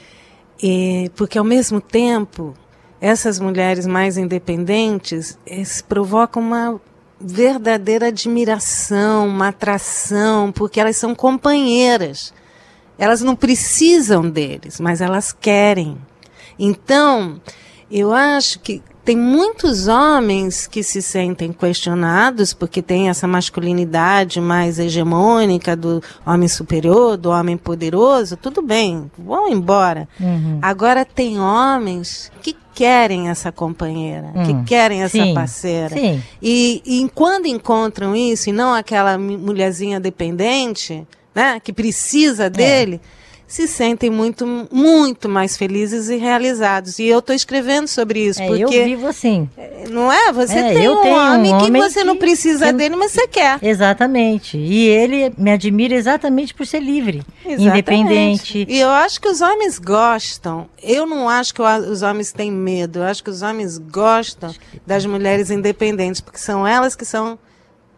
é, 0.62 1.10
porque 1.14 1.38
ao 1.38 1.44
mesmo 1.44 1.80
tempo, 1.80 2.54
essas 3.00 3.38
mulheres 3.38 3.86
mais 3.86 4.16
independentes 4.16 5.38
provocam 5.88 6.42
uma 6.42 6.80
verdadeira 7.20 8.08
admiração, 8.08 9.28
uma 9.28 9.48
atração, 9.48 10.50
porque 10.50 10.80
elas 10.80 10.96
são 10.96 11.14
companheiras. 11.14 12.34
Elas 12.98 13.22
não 13.22 13.34
precisam 13.34 14.28
deles, 14.28 14.80
mas 14.80 15.00
elas 15.00 15.32
querem. 15.32 15.96
Então, 16.58 17.40
eu 17.90 18.12
acho 18.12 18.60
que 18.60 18.82
tem 19.04 19.16
muitos 19.16 19.88
homens 19.88 20.66
que 20.66 20.82
se 20.82 21.02
sentem 21.02 21.52
questionados 21.52 22.52
porque 22.54 22.80
tem 22.80 23.08
essa 23.08 23.26
masculinidade 23.26 24.40
mais 24.40 24.78
hegemônica 24.78 25.74
do 25.74 26.02
homem 26.24 26.48
superior, 26.48 27.16
do 27.16 27.30
homem 27.30 27.56
poderoso. 27.56 28.36
Tudo 28.36 28.62
bem, 28.62 29.10
vão 29.18 29.48
embora. 29.48 30.08
Uhum. 30.20 30.58
Agora 30.62 31.04
tem 31.04 31.40
homens 31.40 32.30
que 32.40 32.56
querem 32.74 33.28
essa 33.28 33.52
companheira, 33.52 34.30
Hum, 34.34 34.44
que 34.44 34.64
querem 34.68 35.02
essa 35.02 35.18
sim, 35.22 35.34
parceira. 35.34 35.94
sim. 35.94 36.22
E, 36.40 36.80
e 36.86 37.10
quando 37.14 37.46
encontram 37.46 38.16
isso, 38.16 38.48
e 38.48 38.52
não 38.52 38.72
aquela 38.72 39.18
mulherzinha 39.18 40.00
dependente, 40.00 41.06
né, 41.34 41.60
que 41.60 41.72
precisa 41.72 42.48
dele, 42.48 43.00
se 43.52 43.68
sentem 43.68 44.08
muito, 44.08 44.46
muito 44.72 45.28
mais 45.28 45.58
felizes 45.58 46.08
e 46.08 46.16
realizados. 46.16 46.98
E 46.98 47.06
eu 47.06 47.18
estou 47.18 47.36
escrevendo 47.36 47.86
sobre 47.86 48.20
isso, 48.24 48.40
É, 48.40 48.46
eu 48.48 48.60
porque 48.60 48.82
vivo 48.84 49.06
assim. 49.06 49.46
não 49.90 50.10
é? 50.10 50.32
Você 50.32 50.58
É, 50.58 50.72
tem 50.72 50.84
eu 50.84 50.94
um 50.94 51.02
tenho 51.02 51.14
um 51.14 51.18
homem 51.34 51.58
que 51.58 51.64
homem 51.66 51.82
você 51.82 52.02
não 52.02 52.14
que- 52.14 52.20
precisa 52.20 52.66
que- 52.68 52.72
dele, 52.72 52.96
mas 52.96 53.12
você 53.12 53.28
quer. 53.28 53.58
Exatamente. 53.62 54.56
E 54.56 54.88
ele 54.88 55.34
me 55.36 55.50
admira 55.50 55.94
exatamente 55.94 56.54
por 56.54 56.66
ser 56.66 56.80
livre, 56.80 57.22
Exatamente. 57.44 57.62
independente. 57.68 58.66
E 58.66 58.78
eu 58.80 58.88
acho 58.88 59.20
que 59.20 59.28
os 59.28 59.42
homens 59.42 59.78
gostam. 59.78 60.66
Eu 60.82 61.04
não 61.04 61.28
acho 61.28 61.52
que 61.54 61.60
os 61.60 62.00
homens 62.00 62.32
têm 62.32 62.50
medo. 62.50 63.00
Eu 63.00 63.04
acho 63.04 63.22
que 63.22 63.28
os 63.28 63.42
homens 63.42 63.76
gostam 63.76 64.54
das 64.86 65.04
mulheres 65.04 65.50
independentes, 65.50 66.22
porque 66.22 66.38
são 66.38 66.66
elas 66.66 66.96
que 66.96 67.04
são 67.04 67.38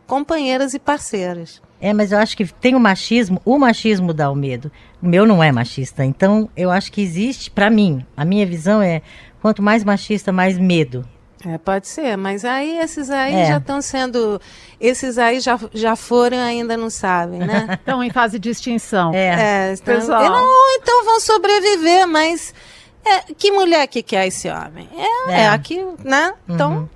companheiras 0.05 0.75
e 0.75 0.81
parceiras. 0.81 1.63
É, 1.85 1.93
mas 1.93 2.13
eu 2.13 2.19
acho 2.19 2.35
que 2.35 2.47
tem 2.47 2.75
o 2.75 2.81
machismo, 2.81 3.43
o 3.45 3.59
machismo 3.59 4.15
dá 4.15 4.31
o 4.31 4.35
medo. 4.35 4.73
O 5.03 5.07
meu 5.07 5.27
não 5.27 5.43
é 5.45 5.53
machista. 5.53 6.03
Então, 6.03 6.49
eu 6.57 6.71
acho 6.71 6.91
que 6.91 7.03
existe, 7.03 7.51
pra 7.51 7.69
mim, 7.69 8.07
a 8.17 8.25
minha 8.25 8.47
visão 8.47 8.81
é 8.81 9.03
quanto 9.43 9.63
mais 9.63 9.85
machista, 9.85 10.33
mais 10.33 10.57
medo. 10.59 11.07
É, 11.47 11.59
pode 11.59 11.87
ser, 11.87 12.17
mas 12.17 12.43
aí 12.43 12.79
esses 12.79 13.11
aí 13.11 13.35
É. 13.35 13.47
já 13.49 13.59
estão 13.59 13.83
sendo. 13.83 14.41
Esses 14.81 15.19
aí 15.19 15.41
já, 15.41 15.61
já 15.75 15.95
foram 15.95 16.39
e 16.39 16.41
ainda 16.41 16.75
não 16.75 16.89
sabem, 16.89 17.41
né? 17.41 17.67
Estão 17.79 18.03
em 18.03 18.09
fase 18.09 18.39
de 18.39 18.49
extinção. 18.49 19.13
É. 19.13 19.69
É, 19.69 19.73
então, 19.75 19.95
Pessoal. 19.95 20.23
não, 20.25 20.77
então 20.81 21.05
vão 21.05 21.21
sobreviver, 21.21 22.07
mas 22.09 22.55
é, 23.05 23.35
que 23.37 23.53
mulher 23.53 23.87
que 23.89 24.03
quer 24.03 24.27
esse 24.27 24.49
homem? 24.49 24.89
É, 24.97 25.31
é. 25.33 25.41
É. 25.43 25.49
aqui, 25.49 25.85
né? 26.03 26.33
Então, 26.49 26.89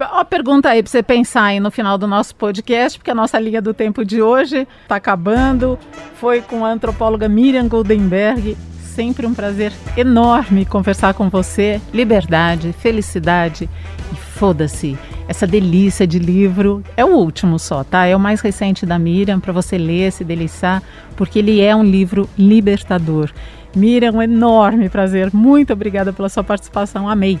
Ó, 0.00 0.24
pergunta 0.24 0.68
aí 0.70 0.82
pra 0.82 0.90
você 0.90 1.02
pensar 1.02 1.44
aí 1.44 1.60
no 1.60 1.70
final 1.70 1.98
do 1.98 2.06
nosso 2.06 2.34
podcast, 2.34 2.98
porque 2.98 3.10
a 3.10 3.14
nossa 3.14 3.38
linha 3.38 3.60
do 3.60 3.74
tempo 3.74 4.04
de 4.04 4.22
hoje 4.22 4.66
tá 4.88 4.96
acabando. 4.96 5.78
Foi 6.14 6.40
com 6.40 6.64
a 6.64 6.70
antropóloga 6.70 7.28
Miriam 7.28 7.68
Goldenberg. 7.68 8.56
Sempre 8.82 9.26
um 9.26 9.34
prazer 9.34 9.72
enorme 9.96 10.64
conversar 10.64 11.14
com 11.14 11.28
você. 11.28 11.80
Liberdade, 11.92 12.72
felicidade 12.72 13.68
e 14.12 14.16
foda-se. 14.16 14.98
Essa 15.28 15.46
delícia 15.46 16.06
de 16.06 16.18
livro 16.18 16.82
é 16.96 17.04
o 17.04 17.14
último 17.14 17.58
só, 17.58 17.84
tá? 17.84 18.06
É 18.06 18.16
o 18.16 18.20
mais 18.20 18.40
recente 18.40 18.84
da 18.84 18.98
Miriam 18.98 19.38
para 19.38 19.52
você 19.52 19.78
ler, 19.78 20.10
se 20.10 20.24
deliciar, 20.24 20.82
porque 21.16 21.38
ele 21.38 21.60
é 21.60 21.74
um 21.76 21.84
livro 21.84 22.28
libertador. 22.36 23.30
Miriam, 23.76 24.12
um 24.14 24.22
enorme 24.22 24.88
prazer. 24.88 25.30
Muito 25.32 25.72
obrigada 25.72 26.12
pela 26.12 26.28
sua 26.28 26.42
participação. 26.42 27.08
Amei. 27.08 27.38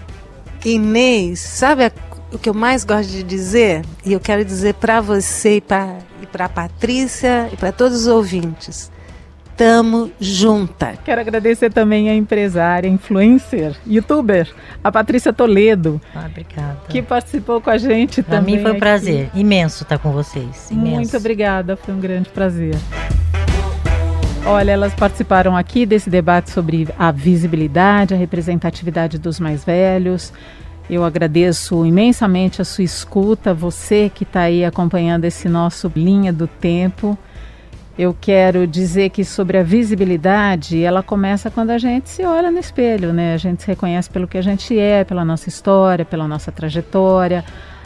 Inês, 0.64 1.40
sabe 1.40 1.86
a- 1.86 1.92
o 2.32 2.38
que 2.38 2.48
eu 2.48 2.54
mais 2.54 2.84
gosto 2.84 3.10
de 3.10 3.22
dizer? 3.22 3.82
E 4.04 4.12
eu 4.12 4.20
quero 4.20 4.44
dizer 4.44 4.74
para 4.74 5.00
você 5.00 5.56
e 5.56 5.60
para 5.60 5.98
e 6.22 6.26
para 6.26 6.48
Patrícia 6.48 7.48
e 7.52 7.56
para 7.56 7.72
todos 7.72 8.02
os 8.02 8.06
ouvintes. 8.06 8.90
Tamo 9.56 10.10
junta. 10.18 10.94
Quero 11.04 11.20
agradecer 11.20 11.70
também 11.70 12.08
a 12.08 12.14
empresária, 12.14 12.88
influencer, 12.88 13.76
youtuber, 13.86 14.48
a 14.82 14.90
Patrícia 14.90 15.34
Toledo, 15.34 16.00
Ah, 16.14 16.26
obrigada. 16.30 16.78
que 16.88 17.02
participou 17.02 17.60
com 17.60 17.68
a 17.68 17.76
gente 17.76 18.22
Pra 18.22 18.38
também. 18.38 18.56
mim 18.56 18.62
foi 18.62 18.70
um 18.70 18.74
aqui. 18.74 18.80
prazer 18.80 19.30
imenso 19.34 19.82
estar 19.82 19.98
com 19.98 20.12
vocês. 20.12 20.70
Imenso. 20.70 20.94
Muito 20.96 21.16
obrigada, 21.16 21.76
foi 21.76 21.92
um 21.92 22.00
grande 22.00 22.30
prazer. 22.30 22.74
Olha, 24.46 24.70
elas 24.72 24.94
participaram 24.94 25.54
aqui 25.54 25.84
desse 25.84 26.08
debate 26.08 26.48
sobre 26.50 26.88
a 26.98 27.12
visibilidade, 27.12 28.14
a 28.14 28.16
representatividade 28.16 29.18
dos 29.18 29.38
mais 29.38 29.62
velhos. 29.62 30.32
Eu 30.90 31.04
agradeço 31.04 31.86
imensamente 31.86 32.60
a 32.60 32.64
sua 32.64 32.82
escuta, 32.82 33.54
você 33.54 34.10
que 34.12 34.24
está 34.24 34.40
aí 34.40 34.64
acompanhando 34.64 35.24
esse 35.24 35.48
nosso 35.48 35.90
Linha 35.94 36.32
do 36.32 36.48
Tempo. 36.48 37.16
Eu 37.96 38.16
quero 38.20 38.66
dizer 38.66 39.10
que 39.10 39.24
sobre 39.24 39.56
a 39.56 39.62
visibilidade, 39.62 40.82
ela 40.82 41.00
começa 41.00 41.48
quando 41.48 41.70
a 41.70 41.78
gente 41.78 42.10
se 42.10 42.24
olha 42.24 42.50
no 42.50 42.58
espelho, 42.58 43.12
né? 43.12 43.34
A 43.34 43.36
gente 43.36 43.62
se 43.62 43.68
reconhece 43.68 44.10
pelo 44.10 44.26
que 44.26 44.36
a 44.36 44.42
gente 44.42 44.76
é, 44.76 45.04
pela 45.04 45.24
nossa 45.24 45.48
história, 45.48 46.04
pela 46.04 46.26
nossa 46.26 46.50
trajetória. 46.50 47.44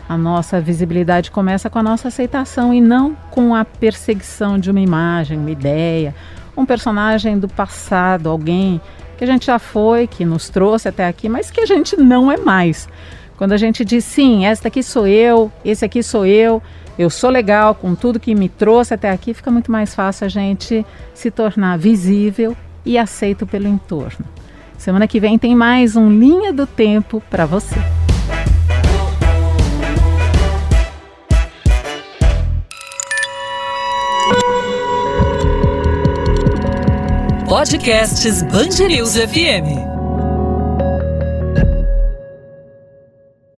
A 0.09 0.17
nossa 0.17 0.59
visibilidade 0.59 1.31
começa 1.31 1.69
com 1.69 1.79
a 1.79 1.83
nossa 1.83 2.09
aceitação 2.09 2.73
e 2.73 2.81
não 2.81 3.15
com 3.31 3.55
a 3.55 3.67
perseguição 3.67 4.59
de 4.59 4.71
uma 4.71 4.81
imagem, 4.81 5.39
uma 5.39 5.51
ideia, 5.51 6.15
um 6.57 6.65
personagem 6.65 7.39
do 7.39 7.49
passado, 7.49 8.31
alguém 8.31 8.81
que 9.15 9.25
a 9.25 9.27
gente 9.27 9.47
já 9.47 9.59
foi, 9.59 10.07
que 10.07 10.25
nos 10.25 10.49
trouxe 10.49 10.89
até 10.89 11.07
aqui, 11.07 11.29
mas 11.29 11.51
que 11.51 11.61
a 11.61 11.67
gente 11.67 11.97
não 11.97 12.31
é 12.31 12.37
mais. 12.37 12.89
Quando 13.37 13.53
a 13.53 13.57
gente 13.57 13.85
diz 13.85 14.05
sim, 14.05 14.47
esta 14.47 14.69
aqui 14.69 14.83
sou 14.83 15.07
eu, 15.07 15.51
esse 15.65 15.85
aqui 15.85 16.03
sou 16.03 16.25
eu, 16.25 16.63
eu 16.99 17.11
sou 17.11 17.31
legal 17.31 17.75
com 17.75 17.95
tudo 17.95 18.21
que 18.21 18.35
me 18.35 18.49
trouxe 18.49 18.95
até 18.95 19.11
aqui, 19.11 19.35
fica 19.35 19.51
muito 19.51 19.71
mais 19.71 19.95
fácil 19.95 20.27
a 20.27 20.29
gente 20.29 20.87
se 21.13 21.31
tornar 21.31 21.77
visível 21.77 22.57
e 22.85 22.97
aceito 22.97 23.47
pelo 23.47 23.67
entorno. 23.67 24.25
Semana 24.79 25.09
que 25.09 25.19
vem 25.19 25.39
tem 25.39 25.55
mais 25.55 25.97
um 25.97 26.11
Linha 26.11 26.53
do 26.53 26.67
Tempo 26.67 27.23
para 27.31 27.47
você. 27.47 27.81
Podcasts 37.55 38.43
Bangerils 38.51 39.17
FM. 39.17 39.94